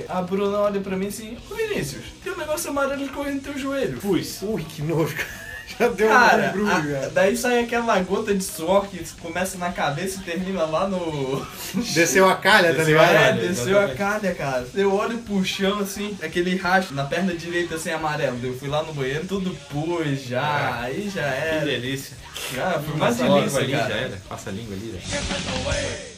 a 0.09 0.21
Bruna 0.21 0.57
olha 0.57 0.81
pra 0.81 0.95
mim 0.97 1.07
assim, 1.07 1.37
ô 1.49 1.55
Vinícius, 1.55 2.05
tem 2.23 2.33
um 2.33 2.37
negócio 2.37 2.69
amarelo 2.71 3.07
correndo 3.09 3.35
no 3.35 3.41
teu 3.41 3.57
joelho. 3.57 3.97
Pus. 3.99 4.39
Ui, 4.41 4.63
que 4.63 4.81
nojo, 4.81 5.15
cara. 5.15 5.40
Já 5.81 5.87
deu 5.89 6.07
Cara, 6.09 6.43
um 6.43 6.49
embrulho, 6.49 6.71
a- 6.71 6.99
cara. 6.99 7.11
daí 7.13 7.37
sai 7.37 7.59
aquela 7.63 7.99
gota 7.99 8.33
de 8.33 8.43
suor 8.43 8.85
que 8.87 9.03
começa 9.21 9.57
na 9.57 9.71
cabeça 9.71 10.19
e 10.19 10.23
termina 10.23 10.63
lá 10.65 10.87
no. 10.87 11.45
Desceu 11.93 12.29
a 12.29 12.35
calha, 12.35 12.69
tá 12.73 12.79
Desceu 12.83 12.99
a 12.99 13.05
ligado? 13.07 13.39
É, 13.39 13.47
desceu 13.47 13.79
a 13.79 13.87
calha, 13.89 14.35
cara. 14.35 14.65
Eu 14.75 14.93
olho 14.93 15.17
pro 15.19 15.43
chão 15.43 15.79
assim, 15.79 16.17
aquele 16.21 16.55
racho 16.55 16.93
na 16.93 17.03
perna 17.05 17.33
direita 17.33 17.75
assim 17.75 17.91
amarelo. 17.91 18.37
Eu 18.43 18.57
fui 18.57 18.67
lá 18.69 18.83
no 18.83 18.93
banheiro, 18.93 19.25
tudo 19.27 19.51
pus 19.69 20.21
já, 20.23 20.81
aí 20.81 21.09
já 21.13 21.21
Que 21.23 21.27
era. 21.47 21.65
delícia. 21.65 22.17
Cara, 22.55 22.79
foi 22.79 22.95
mais 22.97 23.17
Passa 23.17 23.23
a 23.23 23.27
língua 23.27 23.39
delícia, 23.41 23.59
ali, 23.61 23.71
já 23.71 23.77
cara. 23.79 23.93
era. 23.95 24.17
Passa 24.29 24.49
a 24.49 24.53
língua 24.53 24.75
ali, 24.75 24.99
já. 25.09 26.10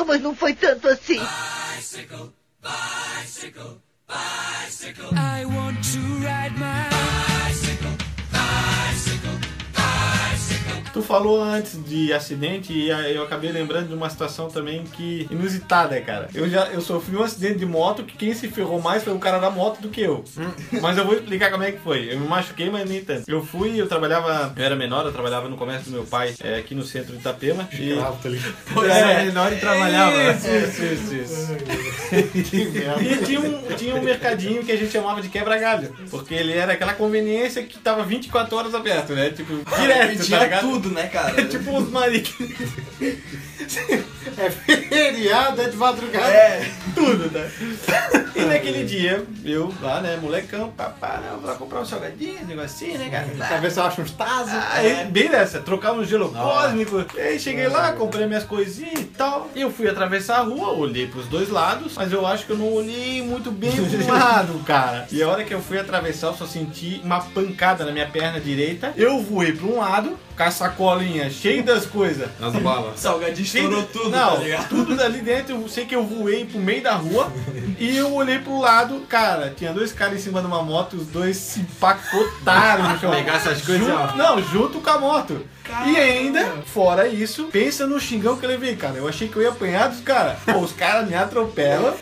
Doeu, 0.00 0.04
mas 0.06 0.20
não 0.20 0.34
foi 0.34 0.54
tanto 0.54 0.88
assim. 0.88 1.20
I 5.12 5.44
want 5.44 5.82
to 5.92 5.98
ride 6.20 6.58
my 6.58 6.89
Tu 11.00 11.06
falou 11.06 11.42
antes 11.42 11.82
de 11.82 12.12
acidente 12.12 12.74
e 12.74 12.90
eu 12.90 13.22
acabei 13.22 13.50
lembrando 13.50 13.88
de 13.88 13.94
uma 13.94 14.10
situação 14.10 14.50
também 14.50 14.84
que 14.84 15.26
inusitada, 15.30 15.98
cara. 16.02 16.28
Eu 16.34 16.46
já 16.46 16.66
eu 16.66 16.82
sofri 16.82 17.16
um 17.16 17.22
acidente 17.22 17.58
de 17.60 17.64
moto 17.64 18.04
que 18.04 18.18
quem 18.18 18.34
se 18.34 18.48
ferrou 18.48 18.82
mais 18.82 19.02
foi 19.02 19.14
o 19.14 19.18
cara 19.18 19.38
da 19.38 19.48
moto 19.48 19.80
do 19.80 19.88
que 19.88 20.02
eu. 20.02 20.22
mas 20.82 20.98
eu 20.98 21.06
vou 21.06 21.14
explicar 21.14 21.50
como 21.50 21.62
é 21.62 21.72
que 21.72 21.80
foi. 21.80 22.12
Eu 22.12 22.20
me 22.20 22.28
machuquei, 22.28 22.68
mas 22.68 22.86
nem 22.86 23.02
tanto. 23.02 23.24
Eu 23.26 23.42
fui, 23.42 23.80
eu 23.80 23.88
trabalhava, 23.88 24.52
eu 24.54 24.62
era 24.62 24.76
menor, 24.76 25.06
eu 25.06 25.12
trabalhava 25.12 25.48
no 25.48 25.56
comércio 25.56 25.86
do 25.86 25.92
meu 25.92 26.04
pai, 26.04 26.34
é, 26.44 26.56
aqui 26.56 26.74
no 26.74 26.82
centro 26.82 27.14
de 27.14 27.20
Itapema. 27.20 27.66
E... 27.72 27.92
Escravo, 27.92 28.22
tá 28.22 28.28
ligado? 28.28 28.54
Era 28.84 29.10
é. 29.12 29.24
menor 29.24 29.52
e 29.52 29.56
trabalhava. 29.56 30.16
Isso, 30.32 30.48
isso, 30.50 30.84
isso, 30.84 31.14
isso. 31.14 32.00
E 33.00 33.24
tinha 33.24 33.40
um, 33.40 33.62
tinha 33.76 33.94
um 33.94 34.02
mercadinho 34.02 34.64
que 34.64 34.72
a 34.72 34.76
gente 34.76 34.90
chamava 34.90 35.22
de 35.22 35.28
quebra-galho. 35.28 35.94
Porque 36.10 36.34
ele 36.34 36.52
era 36.52 36.72
aquela 36.72 36.92
conveniência 36.92 37.62
que 37.62 37.78
tava 37.78 38.02
24 38.02 38.56
horas 38.56 38.74
aberto, 38.74 39.12
né? 39.12 39.30
Tipo, 39.30 39.54
direto, 39.80 40.28
tá 40.28 40.38
ligado? 40.44 40.60
tudo, 40.60 40.89
né, 40.90 41.06
cara? 41.08 41.40
É 41.40 41.44
tipo 41.44 41.70
uns 41.70 41.90
maridos. 41.90 42.34
É 44.36 44.50
feriado, 44.50 45.60
é 45.60 45.68
de 45.68 45.76
madrugada. 45.76 46.26
É. 46.26 46.70
tudo, 46.94 47.30
né? 47.30 47.50
E 48.34 48.40
naquele 48.42 48.84
dia, 48.84 49.24
eu 49.44 49.72
lá, 49.80 50.00
né, 50.00 50.18
molecão, 50.20 50.70
papá, 50.70 51.18
né, 51.18 51.30
vou 51.38 51.48
lá 51.48 51.54
comprar 51.56 51.80
um 51.80 51.84
salgadinho, 51.84 52.42
um 52.42 52.46
negocinho, 52.46 52.98
né, 52.98 53.10
cara? 53.10 53.60
Ver 53.60 53.70
se 53.70 53.78
eu 53.78 53.84
acho 53.84 54.00
uns 54.00 54.10
tazos. 54.12 54.54
Aí, 54.72 55.04
bem 55.06 55.28
nessa, 55.28 55.60
trocar 55.60 55.92
um 55.92 56.04
gelo 56.04 56.32
cósmico. 56.32 57.04
E 57.14 57.20
aí 57.20 57.38
cheguei 57.38 57.68
lá, 57.68 57.92
comprei 57.92 58.26
minhas 58.26 58.44
coisinhas 58.44 59.00
e 59.00 59.04
tal. 59.04 59.50
E 59.54 59.60
eu 59.60 59.70
fui 59.70 59.88
atravessar 59.88 60.38
a 60.38 60.42
rua, 60.42 60.72
olhei 60.72 61.06
pros 61.06 61.26
dois 61.26 61.48
lados, 61.48 61.92
mas 61.96 62.12
eu 62.12 62.26
acho 62.26 62.46
que 62.46 62.52
eu 62.52 62.58
não 62.58 62.72
olhei 62.72 63.22
muito 63.22 63.50
bem 63.50 63.72
pro 63.72 64.06
lado, 64.12 64.58
cara. 64.64 65.06
E 65.12 65.22
a 65.22 65.28
hora 65.28 65.44
que 65.44 65.52
eu 65.52 65.60
fui 65.60 65.78
atravessar, 65.78 66.28
eu 66.28 66.34
só 66.34 66.46
senti 66.46 67.00
uma 67.04 67.20
pancada 67.20 67.84
na 67.84 67.92
minha 67.92 68.06
perna 68.08 68.40
direita. 68.40 68.92
Eu 68.96 69.20
voei 69.20 69.52
pra 69.52 69.66
um 69.66 69.78
lado, 69.78 70.18
com 70.40 70.44
a 70.44 70.50
sacolinha 70.50 71.28
cheia 71.28 71.62
das 71.62 71.84
coisas. 71.84 72.26
Nas 72.40 72.54
balas. 72.54 72.96
Salgadinho 72.98 73.44
estourou 73.44 73.82
tudo, 73.82 74.08
Não, 74.08 74.40
tá 74.40 74.64
tudo 74.70 74.96
dali 74.96 75.20
dentro, 75.20 75.54
eu 75.54 75.68
sei 75.68 75.84
que 75.84 75.94
eu 75.94 76.02
voei 76.02 76.46
pro 76.46 76.58
meio 76.58 76.82
da 76.82 76.94
rua 76.94 77.30
e 77.78 77.94
eu 77.94 78.14
olhei 78.14 78.38
pro 78.38 78.58
lado, 78.58 79.00
cara, 79.06 79.52
tinha 79.54 79.70
dois 79.70 79.92
caras 79.92 80.18
em 80.18 80.22
cima 80.22 80.40
de 80.40 80.46
uma 80.46 80.62
moto, 80.62 80.94
os 80.94 81.06
dois 81.06 81.36
se 81.36 81.60
empacotaram 81.60 82.88
no 82.88 82.98
chão. 82.98 83.10
Pegar 83.10 83.34
essas 83.34 83.60
coisas, 83.60 83.86
Junto-. 83.86 84.16
Não, 84.16 84.42
junto 84.42 84.80
com 84.80 84.90
a 84.90 84.98
moto. 84.98 85.46
E 85.86 85.96
ainda, 85.96 86.44
fora 86.66 87.06
isso, 87.08 87.44
pensa 87.46 87.86
no 87.86 87.98
xingão 88.00 88.36
que 88.36 88.44
eu 88.44 88.50
levei, 88.50 88.76
cara. 88.76 88.96
Eu 88.96 89.08
achei 89.08 89.28
que 89.28 89.36
eu 89.36 89.42
ia 89.42 89.48
apanhar 89.50 89.88
dos 89.88 90.00
caras. 90.00 90.38
Pô, 90.44 90.58
os 90.58 90.72
caras 90.72 91.08
me 91.08 91.14
atropelam 91.14 91.94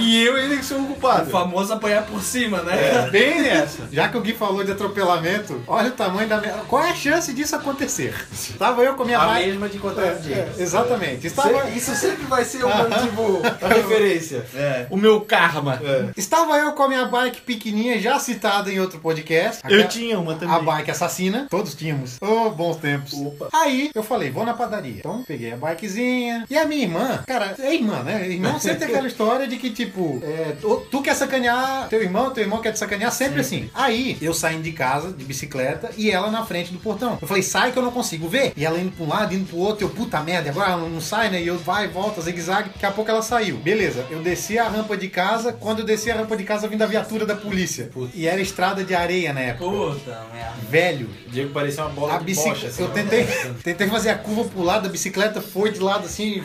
e 0.00 0.22
eu 0.24 0.36
ainda 0.36 0.56
que 0.56 0.64
sou 0.64 0.78
o 0.78 0.82
O 0.82 0.86
culpado. 0.88 1.30
famoso 1.30 1.72
apanhar 1.72 2.04
por 2.04 2.22
cima, 2.22 2.62
né? 2.62 2.72
É, 3.06 3.10
bem 3.10 3.42
nessa. 3.42 3.88
Já 3.92 4.08
que 4.08 4.16
o 4.16 4.20
Gui 4.20 4.32
falou 4.34 4.62
de 4.64 4.72
atropelamento, 4.72 5.62
olha 5.66 5.88
o 5.88 5.92
tamanho 5.92 6.28
da 6.28 6.38
minha. 6.38 6.52
Qual 6.68 6.82
é 6.84 6.90
a 6.90 6.94
chance 6.94 7.32
disso 7.32 7.56
acontecer? 7.56 8.14
Estava 8.32 8.82
eu 8.82 8.94
com 8.94 9.02
a 9.02 9.06
minha 9.06 9.18
A 9.18 9.26
bike. 9.26 9.46
mesma 9.48 9.68
de 9.68 9.76
encontrar 9.76 10.06
É, 10.06 10.12
o 10.12 10.32
é, 10.32 10.48
exatamente. 10.58 11.26
Estava, 11.26 11.68
Isso 11.70 11.94
sempre 11.94 12.24
vai 12.26 12.44
ser 12.44 12.64
um 12.64 12.68
motivo, 12.76 13.42
a 13.60 13.68
referência. 13.72 14.44
É. 14.54 14.86
O 14.90 14.96
meu 14.96 15.20
karma. 15.22 15.80
estava 16.16 16.56
eu 16.58 16.72
com 16.72 16.82
a 16.82 16.88
minha 16.88 17.04
bike 17.06 17.40
pequenininha, 17.42 18.00
já 18.00 18.18
citada 18.18 18.70
em 18.72 18.80
outro 18.80 18.98
podcast. 19.00 19.60
Eu 19.64 19.68
Aquela- 19.74 19.84
tinha 19.88 20.18
uma 20.18 20.34
também. 20.34 20.54
A 20.54 20.58
bike 20.60 20.90
assassina, 20.90 21.46
todos 21.50 21.74
tínhamos. 21.74 22.16
Oh, 22.20 22.50
bons 22.50 22.76
tempos. 22.76 23.11
Aí 23.52 23.90
eu 23.94 24.02
falei, 24.02 24.30
vou 24.30 24.44
na 24.44 24.54
padaria. 24.54 24.98
Então 24.98 25.22
peguei 25.26 25.52
a 25.52 25.56
bikezinha. 25.56 26.46
E 26.48 26.56
a 26.56 26.64
minha 26.64 26.82
irmã, 26.82 27.22
cara, 27.26 27.54
é 27.58 27.74
irmã, 27.74 28.02
né? 28.02 28.28
Irmão 28.28 28.58
sempre 28.60 28.80
tem 28.80 28.88
aquela 28.88 29.06
história 29.06 29.46
de 29.46 29.56
que, 29.56 29.70
tipo, 29.70 30.20
é, 30.22 30.56
tu, 30.60 30.86
tu 30.90 31.02
quer 31.02 31.14
sacanear 31.14 31.88
teu 31.88 32.02
irmão, 32.02 32.30
teu 32.30 32.42
irmão 32.42 32.60
quer 32.60 32.72
te 32.72 32.78
sacanear, 32.78 33.12
sempre 33.12 33.40
assim. 33.40 33.70
Aí 33.74 34.16
eu 34.20 34.32
saindo 34.34 34.62
de 34.62 34.72
casa, 34.72 35.12
de 35.12 35.24
bicicleta, 35.24 35.90
e 35.96 36.10
ela 36.10 36.30
na 36.30 36.44
frente 36.44 36.72
do 36.72 36.78
portão. 36.78 37.18
Eu 37.20 37.28
falei, 37.28 37.42
sai 37.42 37.72
que 37.72 37.78
eu 37.78 37.82
não 37.82 37.90
consigo 37.92 38.28
ver. 38.28 38.52
E 38.56 38.64
ela 38.64 38.78
indo 38.78 38.92
pra 38.92 39.04
um 39.04 39.08
lado, 39.08 39.34
indo 39.34 39.46
pro 39.48 39.58
outro, 39.58 39.84
eu, 39.86 39.90
puta 39.90 40.20
merda, 40.20 40.50
agora 40.50 40.72
ela 40.72 40.88
não 40.88 41.00
sai, 41.00 41.30
né? 41.30 41.42
E 41.42 41.46
eu 41.46 41.58
vai, 41.58 41.88
volta, 41.88 42.20
zigue-zague. 42.20 42.70
Daqui 42.70 42.86
a 42.86 42.90
pouco 42.90 43.10
ela 43.10 43.22
saiu. 43.22 43.56
Beleza, 43.58 44.06
eu 44.10 44.20
desci 44.20 44.58
a 44.58 44.68
rampa 44.68 44.96
de 44.96 45.08
casa. 45.08 45.52
Quando 45.52 45.80
eu 45.80 45.84
desci 45.84 46.10
a 46.10 46.16
rampa 46.16 46.36
de 46.36 46.44
casa, 46.44 46.68
vindo 46.68 46.82
a 46.82 46.86
viatura 46.86 47.26
da 47.26 47.34
polícia. 47.34 47.90
E 48.14 48.26
era 48.26 48.40
estrada 48.40 48.84
de 48.84 48.94
areia 48.94 49.32
na 49.32 49.40
época. 49.40 49.64
Puta 49.70 50.26
merda. 50.32 50.52
Velho, 50.68 51.08
O 51.26 51.30
Diego 51.30 51.50
parecia 51.52 51.84
uma 51.84 51.90
bola 51.92 52.14
a 52.14 52.18
de 52.18 52.24
bicicleta. 52.24 52.54
bocha, 52.54 52.66
assim, 52.68 52.82
eu 52.82 52.88
ó. 52.88 52.92
Tentei, 53.02 53.26
tentei 53.62 53.88
fazer 53.88 54.10
a 54.10 54.14
curva 54.18 54.44
pro 54.48 54.62
lado, 54.62 54.86
a 54.86 54.90
bicicleta 54.90 55.40
foi 55.40 55.70
de 55.70 55.80
lado 55.80 56.06
assim. 56.06 56.42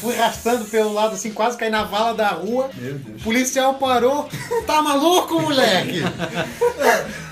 fui 0.00 0.16
arrastando 0.18 0.64
pelo 0.66 0.92
lado 0.92 1.14
assim, 1.14 1.32
quase 1.32 1.56
caí 1.56 1.70
na 1.70 1.84
vala 1.84 2.14
da 2.14 2.28
rua. 2.28 2.70
O 3.18 3.22
policial 3.22 3.74
parou. 3.74 4.28
Tá 4.66 4.82
maluco, 4.82 5.40
moleque? 5.40 6.02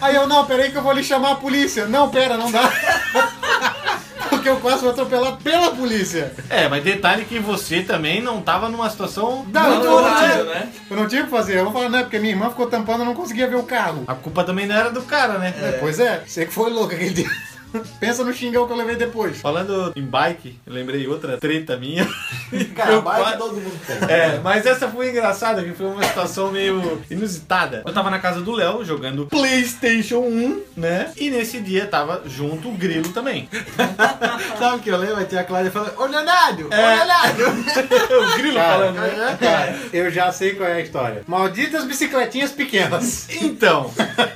Aí 0.00 0.14
eu, 0.14 0.26
não, 0.26 0.44
peraí 0.46 0.70
que 0.70 0.76
eu 0.78 0.82
vou 0.82 0.92
lhe 0.92 1.04
chamar 1.04 1.32
a 1.32 1.36
polícia. 1.36 1.86
Não, 1.86 2.08
pera, 2.08 2.36
não 2.36 2.50
dá. 2.50 2.70
Porque 4.30 4.48
eu 4.48 4.56
quase 4.60 4.80
fui 4.80 4.88
atropelado 4.90 5.38
pela 5.38 5.72
polícia. 5.72 6.32
É, 6.48 6.68
mas 6.68 6.82
detalhe 6.84 7.24
que 7.24 7.38
você 7.38 7.82
também 7.82 8.22
não 8.22 8.40
tava 8.40 8.68
numa 8.68 8.88
situação. 8.88 9.44
Não, 9.52 9.78
então 9.78 9.96
eu 9.98 10.02
não 10.02 10.16
tinha- 10.16 10.44
né? 10.44 10.68
Eu 10.90 10.96
não 10.96 11.08
tinha 11.08 11.22
o 11.22 11.24
que 11.24 11.30
fazer. 11.30 11.58
Eu 11.58 11.64
vou 11.64 11.72
falar, 11.72 11.88
não, 11.88 11.98
é 11.98 12.02
porque 12.02 12.18
minha 12.18 12.32
irmã 12.32 12.48
ficou 12.48 12.66
tampando, 12.66 13.00
eu 13.00 13.06
não 13.06 13.14
conseguia 13.14 13.48
ver 13.48 13.56
o 13.56 13.64
carro. 13.64 14.04
A 14.06 14.14
culpa 14.14 14.44
também 14.44 14.66
não 14.66 14.74
era 14.74 14.90
do 14.90 15.02
cara, 15.02 15.38
né? 15.38 15.52
É, 15.60 15.72
Pois 15.80 15.98
é, 15.98 16.22
você 16.26 16.46
que 16.46 16.52
foi 16.52 16.70
louco 16.70 16.94
aquele 16.94 17.10
dia. 17.10 17.30
Pensa 18.00 18.24
no 18.24 18.33
xingão 18.33 18.66
que 18.66 18.72
eu 18.72 18.76
levei 18.76 18.96
depois. 18.96 19.40
Falando 19.40 19.92
em 19.96 20.02
bike, 20.02 20.59
eu 20.66 20.72
lembrei 20.72 21.06
outra 21.06 21.37
treta 21.38 21.76
minha. 21.76 22.04
Cara, 22.74 23.00
bike 23.00 23.20
quase- 23.22 23.38
todo 23.38 23.54
mundo 23.54 23.80
tem. 23.87 23.96
É, 24.09 24.40
mas 24.42 24.66
essa 24.66 24.88
foi 24.88 25.11
engraçada, 25.11 25.62
que 25.62 25.72
foi 25.72 25.87
uma 25.87 26.02
situação 26.02 26.50
meio 26.50 27.00
inusitada. 27.11 27.83
Eu 27.87 27.92
tava 27.92 28.11
na 28.11 28.18
casa 28.18 28.40
do 28.40 28.52
Léo 28.52 28.85
jogando 28.85 29.26
PlayStation 29.26 30.18
1, 30.20 30.62
né? 30.76 31.12
E 31.16 31.30
nesse 31.30 31.61
dia 31.61 31.87
tava 31.87 32.22
junto 32.26 32.68
o 32.68 32.72
Grilo 32.72 33.09
também. 33.11 33.48
Sabe 34.59 34.76
o 34.76 34.78
que 34.80 34.90
eu 34.90 34.96
lembro? 34.96 35.16
A 35.20 35.24
tia 35.24 35.44
Cláudia 35.44 35.70
falando, 35.70 35.98
ô 35.98 36.06
Leonardo, 36.06 36.68
ô 36.68 36.72
É. 36.74 36.96
Leonardo. 36.96 37.42
o 37.44 38.37
Grilo 38.38 38.54
Cara, 38.54 38.72
falando, 38.72 38.94
né? 38.96 39.38
Cara, 39.40 39.78
eu 39.92 40.11
já 40.11 40.33
sei 40.33 40.54
qual 40.54 40.68
é 40.68 40.74
a 40.74 40.80
história. 40.80 41.22
Malditas 41.26 41.85
bicicletinhas 41.85 42.52
pequenas. 42.52 43.28
Então, 43.42 43.90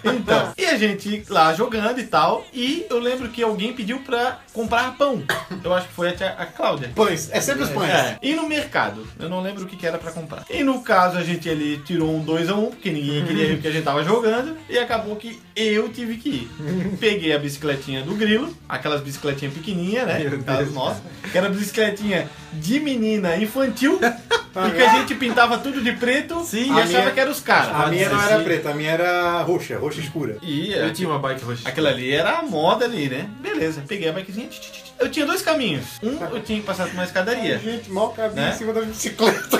então. 0.04 0.52
E 0.56 0.64
a 0.66 0.76
gente 0.76 1.24
lá 1.28 1.52
jogando 1.54 1.98
e 1.98 2.04
tal. 2.04 2.44
E 2.52 2.86
eu 2.88 2.98
lembro 2.98 3.23
lembro 3.24 3.30
que 3.30 3.42
alguém 3.42 3.72
pediu 3.72 3.98
pra 4.00 4.38
comprar 4.52 4.96
pão. 4.96 5.22
Eu 5.62 5.72
acho 5.72 5.88
que 5.88 5.94
foi 5.94 6.08
a, 6.10 6.12
tia- 6.12 6.34
a 6.38 6.46
Cláudia. 6.46 6.90
Pães, 6.94 7.30
é 7.32 7.40
sempre 7.40 7.62
os 7.64 7.70
pães. 7.70 7.90
É, 7.90 8.18
e 8.22 8.34
no 8.34 8.48
mercado, 8.48 9.06
eu 9.18 9.28
não 9.28 9.40
lembro 9.40 9.64
o 9.64 9.66
que, 9.66 9.76
que 9.76 9.86
era 9.86 9.98
pra 9.98 10.10
comprar. 10.12 10.44
E 10.50 10.62
no 10.62 10.82
caso, 10.82 11.16
a 11.18 11.22
gente 11.24 11.48
ali 11.48 11.78
tirou 11.84 12.14
um 12.14 12.24
2x1, 12.24 12.70
porque 12.70 12.90
ninguém 12.90 13.24
queria 13.24 13.44
ir 13.46 13.52
porque 13.54 13.68
a 13.68 13.70
gente 13.70 13.84
tava 13.84 14.04
jogando, 14.04 14.56
e 14.68 14.78
acabou 14.78 15.16
que 15.16 15.40
eu 15.56 15.88
tive 15.88 16.16
que 16.16 16.28
ir. 16.28 16.50
Peguei 17.00 17.32
a 17.32 17.38
bicicletinha 17.38 18.02
do 18.02 18.14
Grilo, 18.14 18.54
aquelas 18.68 19.00
bicicletinhas 19.00 19.54
pequenininhas, 19.54 20.06
né? 20.06 20.18
Meu 20.20 20.38
Aquelas 20.40 20.58
Deus, 20.64 20.74
nossas, 20.74 21.02
que 21.30 21.38
era 21.38 21.48
bicicletinha 21.48 22.28
de 22.54 22.80
menina 22.80 23.36
infantil, 23.36 23.98
e 24.02 24.70
que 24.76 24.82
a 24.82 24.88
gente 24.96 25.14
pintava 25.16 25.58
tudo 25.58 25.82
de 25.82 25.92
preto 25.92 26.42
Sim, 26.44 26.68
e 26.68 26.70
a 26.70 26.84
achava 26.84 26.98
minha- 27.00 27.10
que 27.10 27.20
era 27.20 27.30
os 27.30 27.40
caras. 27.40 27.74
A 27.74 27.86
minha 27.88 28.08
não 28.08 28.22
era 28.22 28.38
preta, 28.42 28.70
a 28.70 28.74
minha 28.74 28.90
era 28.90 29.42
roxa, 29.42 29.76
roxa 29.78 30.00
escura. 30.00 30.36
E 30.42 30.72
Eu 30.72 30.92
tinha 30.92 31.08
uma 31.08 31.18
bike 31.18 31.44
roxa. 31.44 31.68
Aquela 31.68 31.90
ali 31.90 32.12
era 32.12 32.38
a 32.38 32.42
moda 32.42 32.84
ali, 32.84 33.08
né? 33.08 33.28
Beleza, 33.40 33.82
peguei 33.86 34.08
a 34.08 34.12
bikezinha. 34.12 34.48
tch, 34.48 34.58
tch, 34.60 34.70
tch. 34.70 34.92
Eu 34.98 35.10
tinha 35.10 35.26
dois 35.26 35.42
caminhos. 35.42 35.84
Um, 36.02 36.16
eu 36.34 36.40
tinha 36.42 36.60
que 36.60 36.66
passar 36.66 36.84
por 36.86 36.94
uma 36.94 37.04
escadaria. 37.04 37.58
Gente, 37.58 37.90
mal 37.90 38.10
cabia 38.10 38.42
Né? 38.42 38.50
em 38.54 38.58
cima 38.58 38.72
da 38.72 38.80
bicicleta. 38.82 39.58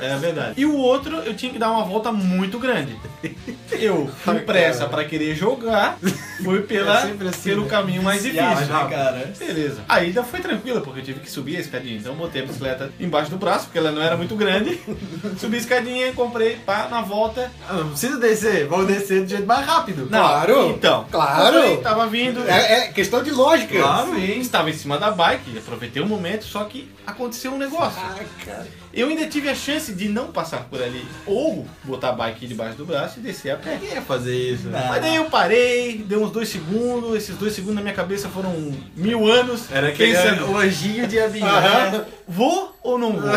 É 0.00 0.16
verdade. 0.16 0.54
E 0.56 0.64
o 0.66 0.76
outro, 0.76 1.16
eu 1.18 1.34
tinha 1.34 1.50
que 1.52 1.58
dar 1.58 1.70
uma 1.70 1.84
volta 1.84 2.12
muito 2.12 2.58
grande. 2.58 2.96
Eu, 3.72 4.08
com 4.24 4.38
pressa 4.40 4.86
pra 4.86 5.04
querer 5.04 5.34
jogar, 5.34 5.98
fui 6.42 6.60
pela, 6.62 7.00
É 7.00 7.02
assim, 7.28 7.42
pelo 7.44 7.62
né? 7.62 7.68
caminho 7.68 8.02
mais 8.02 8.22
difícil. 8.22 8.44
Né, 8.44 8.86
cara? 8.90 9.32
Beleza. 9.38 9.80
A 9.88 10.02
ida 10.02 10.22
foi 10.22 10.40
tranquila, 10.40 10.80
porque 10.80 11.00
eu 11.00 11.04
tive 11.04 11.20
que 11.20 11.30
subir 11.30 11.56
a 11.56 11.60
escadinha. 11.60 11.96
Então 11.98 12.12
eu 12.12 12.18
botei 12.18 12.42
a 12.42 12.46
bicicleta 12.46 12.90
embaixo 13.00 13.30
do 13.30 13.36
braço, 13.36 13.64
porque 13.66 13.78
ela 13.78 13.90
não 13.90 14.02
era 14.02 14.16
muito 14.16 14.36
grande. 14.36 14.80
Subi 15.38 15.56
a 15.56 15.60
escadinha, 15.60 16.12
comprei, 16.12 16.56
pá, 16.56 16.88
na 16.90 17.00
volta. 17.00 17.50
Ah, 17.68 17.74
não 17.74 17.90
precisa 17.90 18.18
descer, 18.18 18.66
vou 18.66 18.84
descer 18.84 19.22
do 19.24 19.28
jeito 19.28 19.46
mais 19.46 19.66
rápido. 19.66 20.08
Não, 20.10 20.18
Claro. 20.26 20.70
Então, 20.70 21.06
Claro. 21.10 21.54
comprei, 21.56 21.76
tava 21.78 22.06
vindo. 22.06 22.42
É, 22.48 22.72
é 22.72 22.88
questão 22.88 23.22
de 23.22 23.30
lógica. 23.30 23.78
Claro. 23.78 24.14
Sim, 24.14 24.38
estava 24.40 24.65
em 24.68 24.72
cima 24.72 24.98
da 24.98 25.10
bike, 25.10 25.58
aproveitei 25.58 26.02
o 26.02 26.06
momento, 26.06 26.44
só 26.44 26.64
que 26.64 26.88
aconteceu 27.06 27.52
um 27.52 27.58
negócio. 27.58 28.00
Cara. 28.44 28.66
Eu 28.92 29.08
ainda 29.08 29.26
tive 29.26 29.48
a 29.48 29.54
chance 29.54 29.92
de 29.92 30.08
não 30.08 30.32
passar 30.32 30.64
por 30.64 30.82
ali, 30.82 31.06
ou 31.26 31.66
botar 31.84 32.10
a 32.10 32.12
bike 32.12 32.46
debaixo 32.46 32.76
do 32.76 32.86
braço 32.86 33.18
e 33.18 33.22
descer 33.22 33.50
a 33.50 33.56
pé. 33.56 33.76
Quem 33.78 33.90
ia 33.90 34.02
fazer 34.02 34.34
isso? 34.34 34.68
Não. 34.68 34.88
Mas 34.88 35.02
daí 35.02 35.16
eu 35.16 35.26
parei, 35.26 35.98
dei 35.98 36.16
uns 36.16 36.30
dois 36.30 36.48
segundos, 36.48 37.14
esses 37.16 37.36
dois 37.36 37.52
segundos 37.52 37.76
na 37.76 37.82
minha 37.82 37.94
cabeça 37.94 38.28
foram 38.28 38.74
mil 38.96 39.30
anos. 39.30 39.70
Era 39.70 39.88
aquele 39.88 40.14
pensando, 40.14 40.50
o 40.50 40.56
anjinho 40.56 41.06
de. 41.06 41.18
Aham. 41.18 41.90
né? 41.90 42.06
vou 42.26 42.76
ou 42.82 42.98
não 42.98 43.12
vou? 43.12 43.30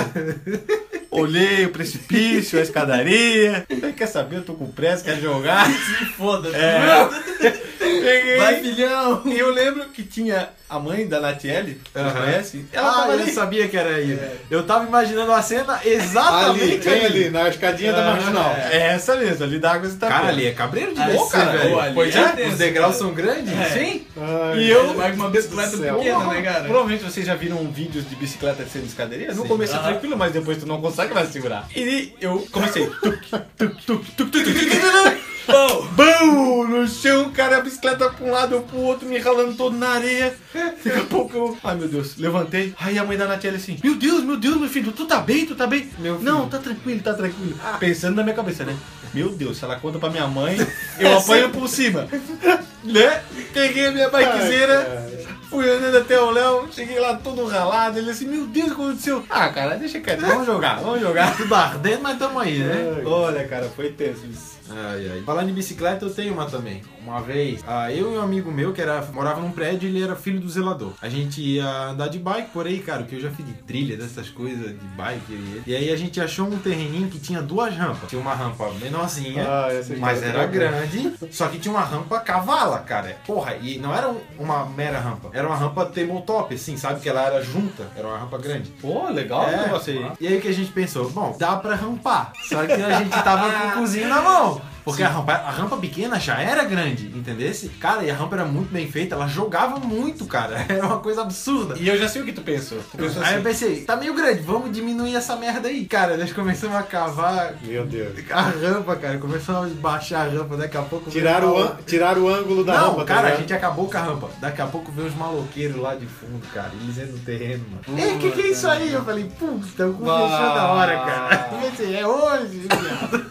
Olhei 1.11 1.65
o 1.65 1.71
precipício, 1.71 2.59
a 2.59 2.61
escadaria. 2.61 3.65
Quer 3.97 4.07
saber? 4.07 4.37
Eu 4.37 4.43
tô 4.43 4.53
com 4.53 4.71
pressa, 4.71 5.03
quero 5.03 5.21
jogar. 5.21 5.65
Se 5.69 6.05
foda. 6.05 6.49
É. 6.55 7.49
Peguei. 7.79 8.37
Vai, 8.37 8.61
filhão. 8.61 9.23
E 9.25 9.37
eu 9.37 9.51
lembro 9.51 9.89
que 9.89 10.03
tinha 10.03 10.49
a 10.69 10.77
mãe 10.79 11.07
da 11.07 11.19
Natiele, 11.19 11.81
Aham. 11.95 12.11
conhece? 12.11 12.65
Ela 12.71 12.89
ah, 12.89 12.93
tava 12.93 13.13
eu 13.13 13.19
ali. 13.21 13.31
sabia 13.31 13.67
que 13.67 13.75
era 13.75 13.95
aí. 13.95 14.19
Eu 14.51 14.63
tava 14.63 14.85
imaginando 14.85 15.31
a 15.31 15.41
cena 15.41 15.79
exatamente 15.83 16.87
Ali, 16.87 16.99
bem 16.99 17.05
ali, 17.05 17.29
na 17.29 17.49
escadinha 17.49 17.91
da 17.91 18.03
marginal. 18.03 18.51
É 18.71 18.87
essa 18.93 19.15
mesmo, 19.15 19.43
ali 19.43 19.57
da 19.59 19.71
água 19.71 19.89
você 19.89 19.97
tá 19.97 20.07
Cara, 20.07 20.27
ali 20.27 20.45
é 20.45 20.51
cabreiro 20.51 20.93
de 20.93 21.01
Ah, 21.01 21.13
esse 21.13 21.35
é, 21.35 21.45
velho. 21.45 21.79
ali 21.79 21.93
Pois 21.95 22.15
é 22.15 22.19
é, 22.37 22.47
os 22.47 22.57
degraus 22.57 22.95
são 22.95 23.11
grandes. 23.13 23.51
É. 23.51 23.65
Sim. 23.71 24.05
Ai, 24.15 24.59
E 24.59 24.69
eu- 24.69 24.93
Vai 24.93 25.11
com 25.11 25.17
uma 25.17 25.29
bicicleta 25.29 25.77
pequena, 25.77 26.25
né, 26.25 26.41
cara? 26.41 26.63
Provavelmente 26.65 27.03
vocês 27.03 27.25
já 27.25 27.35
viram 27.35 27.57
vídeos 27.71 28.07
de 28.07 28.15
bicicleta 28.15 28.65
sendo 28.71 28.85
escadaria. 28.85 29.33
No 29.33 29.47
começo 29.47 29.75
é 29.75 29.79
tranquilo, 29.79 30.17
mas 30.17 30.31
depois 30.33 30.57
tu 30.57 30.65
não 30.65 30.81
consegue 30.81 31.13
mais 31.13 31.29
segurar. 31.29 31.67
E 31.75 32.13
eu 32.21 32.45
comecei. 32.51 32.85
Tuc, 33.01 33.21
tuc, 33.29 33.45
tuc, 33.57 33.75
tuc, 33.85 33.85
tuc, 33.85 34.15
tuc, 34.15 34.31
tuc, 34.31 34.43
tuc. 34.43 35.29
Pô, 35.45 35.81
Bum! 35.93 36.67
No 36.67 36.87
chão, 36.87 37.31
cara, 37.31 37.57
a 37.57 37.61
bicicleta 37.61 38.07
pra 38.09 38.23
um 38.25 38.31
lado, 38.31 38.53
eu 38.55 38.61
pro 38.61 38.77
outro, 38.81 39.07
me 39.07 39.17
ralando 39.17 39.55
todo 39.55 39.75
na 39.75 39.89
areia. 39.89 40.35
Daqui 40.83 40.99
a 40.99 41.05
pouco 41.05 41.35
eu. 41.35 41.57
Ai 41.63 41.75
meu 41.75 41.87
Deus, 41.87 42.17
levantei. 42.17 42.73
Aí 42.79 42.97
a 42.97 43.03
mãe 43.03 43.17
da 43.17 43.27
Natiele 43.27 43.57
assim: 43.57 43.77
Meu 43.83 43.95
Deus, 43.95 44.23
meu 44.23 44.37
Deus, 44.37 44.57
meu 44.57 44.69
filho, 44.69 44.91
tu 44.91 45.05
tá 45.05 45.19
bem? 45.19 45.45
Tu 45.45 45.55
tá 45.55 45.67
bem? 45.67 45.89
Não, 46.21 46.47
tá 46.49 46.57
tranquilo, 46.57 47.01
tá 47.01 47.13
tranquilo. 47.13 47.57
Pensando 47.79 48.15
na 48.15 48.23
minha 48.23 48.35
cabeça, 48.35 48.63
né? 48.63 48.75
Meu 49.13 49.29
Deus, 49.29 49.57
se 49.57 49.65
ela 49.65 49.75
conta 49.77 49.97
pra 49.97 50.09
minha 50.09 50.27
mãe, 50.27 50.57
eu 50.99 51.17
apanho 51.17 51.49
por 51.49 51.67
cima. 51.67 52.07
Né? 52.81 53.21
Peguei 53.53 53.87
a 53.87 53.91
minha 53.91 54.09
bikezeira. 54.09 55.09
Fui 55.49 55.69
andando 55.69 55.97
até 55.97 56.17
o 56.17 56.31
Léo, 56.31 56.69
cheguei 56.71 56.97
lá 56.97 57.15
todo 57.17 57.45
ralado. 57.45 57.99
Ele 57.99 58.09
assim, 58.09 58.25
meu 58.25 58.47
Deus, 58.47 58.67
o 58.67 58.75
que 58.75 58.81
aconteceu? 58.81 59.25
Ah, 59.29 59.49
cara, 59.49 59.75
deixa 59.75 59.99
quieto, 59.99 60.21
vamos 60.21 60.45
jogar, 60.45 60.79
vamos 60.79 61.01
jogar. 61.01 61.35
Tudo 61.35 61.53
ardendo, 61.53 62.03
mas 62.03 62.17
tamo 62.17 62.39
aí, 62.39 62.59
né? 62.59 63.01
Olha, 63.03 63.45
cara, 63.47 63.67
foi 63.75 63.89
tenso 63.91 64.21
isso. 64.31 64.58
Ai, 64.71 65.09
ai. 65.13 65.21
Falando 65.25 65.49
em 65.49 65.53
bicicleta, 65.53 66.05
eu 66.05 66.09
tenho 66.13 66.33
uma 66.33 66.45
também. 66.45 66.81
Uma 67.01 67.21
vez, 67.21 67.63
ah, 67.67 67.91
eu 67.91 68.13
e 68.13 68.17
um 68.17 68.21
amigo 68.21 68.51
meu 68.51 68.71
que 68.73 68.81
era, 68.81 69.01
morava 69.13 69.41
num 69.41 69.51
prédio, 69.51 69.87
ele 69.89 70.03
era 70.03 70.15
filho 70.15 70.39
do 70.39 70.49
zelador. 70.49 70.91
A 71.01 71.09
gente 71.09 71.41
ia 71.41 71.65
andar 71.89 72.07
de 72.09 72.19
bike 72.19 72.51
por 72.51 72.67
aí, 72.67 72.79
cara, 72.79 73.03
que 73.03 73.15
eu 73.15 73.19
já 73.21 73.31
fiz 73.31 73.45
de 73.45 73.53
trilha, 73.53 73.97
dessas 73.97 74.29
coisas 74.29 74.67
de 74.71 74.85
bike. 74.95 75.63
E, 75.65 75.75
aí 75.75 75.91
a 75.91 75.95
gente 75.95 76.19
achou 76.21 76.45
um 76.47 76.57
terreninho 76.59 77.07
que 77.09 77.17
tinha 77.19 77.41
duas 77.41 77.73
rampas. 77.75 78.09
Tinha 78.09 78.21
uma 78.21 78.33
rampa 78.33 78.69
menorzinha, 78.79 79.43
Ah, 79.47 79.67
mas 79.97 80.21
era 80.21 80.45
grande, 80.45 81.13
só 81.31 81.47
que 81.47 81.57
tinha 81.57 81.73
uma 81.73 81.83
rampa 81.83 82.19
cavala, 82.19 82.79
cara. 82.79 83.17
Porra, 83.25 83.55
e 83.55 83.77
não 83.79 83.95
era 83.95 84.09
um- 84.09 84.19
uma 84.37 84.65
mera 84.65 84.99
rampa, 84.99 85.29
era 85.33 85.47
uma 85.47 85.55
rampa 85.55 85.85
tabletop, 85.85 86.53
assim, 86.53 86.77
sabe? 86.77 86.99
Que 86.99 87.09
ela 87.09 87.21
era 87.25 87.41
junta, 87.43 87.87
era 87.95 88.07
uma 88.07 88.17
rampa 88.17 88.37
grande. 88.37 88.69
Pô, 88.81 89.09
legal 89.09 89.45
o 89.45 89.49
É. 89.49 89.63
negócio 89.63 89.93
aí. 89.93 90.11
E 90.19 90.27
aí 90.27 90.37
o 90.37 90.41
que 90.41 90.47
a 90.49 90.53
gente 90.53 90.71
pensou? 90.71 91.09
Bom, 91.09 91.35
dá 91.39 91.55
pra 91.55 91.75
rampar. 91.75 92.33
Só 92.47 92.65
que 92.65 92.73
a 92.73 92.99
gente 92.99 93.09
tava 93.23 93.51
com 93.51 93.67
o 93.67 93.71
cozinho 93.81 94.09
na 94.09 94.21
mão. 94.21 94.58
Porque 94.89 95.03
a 95.03 95.09
rampa, 95.09 95.31
a 95.33 95.49
rampa 95.51 95.77
pequena 95.77 96.19
já 96.19 96.39
era 96.41 96.63
grande, 96.63 97.05
entendesse? 97.07 97.69
Cara, 97.69 98.03
e 98.03 98.11
a 98.11 98.15
rampa 98.15 98.35
era 98.35 98.45
muito 98.45 98.71
bem 98.71 98.89
feita, 98.91 99.15
ela 99.15 99.27
jogava 99.27 99.79
muito, 99.79 100.25
cara. 100.25 100.65
Era 100.69 100.85
uma 100.85 100.99
coisa 100.99 101.21
absurda. 101.21 101.75
E 101.77 101.87
eu 101.87 101.97
já 101.97 102.07
sei 102.07 102.21
o 102.21 102.25
que 102.25 102.31
tu 102.33 102.41
pensou. 102.41 102.77
Tu 102.91 102.97
pensou 102.97 103.21
Aí 103.23 103.33
eu 103.33 103.39
assim. 103.39 103.43
pensei, 103.43 103.81
tá 103.81 103.95
meio 103.95 104.13
grande, 104.13 104.41
vamos 104.41 104.71
diminuir 104.71 105.15
essa 105.15 105.35
merda 105.35 105.67
aí. 105.67 105.85
Cara, 105.85 106.15
nós 106.17 106.31
começamos 106.33 106.75
a 106.75 106.83
cavar 106.83 107.53
Meu 107.63 107.85
Deus. 107.85 108.13
a 108.31 108.41
rampa, 108.41 108.95
cara. 108.95 109.17
Começamos 109.17 109.71
a 109.71 109.75
baixar 109.75 110.27
a 110.27 110.29
rampa, 110.29 110.57
daqui 110.57 110.77
a 110.77 110.81
pouco... 110.81 111.09
Tiraram 111.09 111.53
o, 111.53 111.57
an- 111.63 111.77
tiraram 111.85 112.21
o 112.23 112.29
ângulo 112.29 112.63
da 112.63 112.73
Não, 112.77 112.89
rampa, 112.89 113.01
tá 113.01 113.05
cara, 113.05 113.19
a 113.19 113.23
ligado? 113.25 113.39
gente 113.41 113.53
acabou 113.53 113.89
com 113.89 113.97
a 113.97 114.01
rampa. 114.01 114.29
Daqui 114.39 114.61
a 114.61 114.67
pouco 114.67 114.91
veio 114.91 115.07
os 115.07 115.15
maloqueiros 115.15 115.77
lá 115.77 115.95
de 115.95 116.05
fundo, 116.05 116.41
cara. 116.53 116.71
Eles 116.81 116.97
entram 116.97 117.13
no 117.13 117.19
terreno, 117.19 117.65
mano. 117.71 117.99
Ei, 117.99 118.17
que 118.17 118.31
que 118.31 118.41
é 118.41 118.47
isso 118.51 118.67
aí? 118.67 118.91
Eu 118.93 119.03
falei, 119.03 119.25
puta, 119.37 119.87
o 119.87 119.93
cu 119.93 120.05
fechou 120.05 120.29
da 120.29 120.67
hora, 120.71 120.97
cara. 120.99 121.49
Eu 121.53 121.69
pensei, 121.69 121.95
é 121.95 122.05
hoje, 122.07 122.67
viado. 122.67 123.29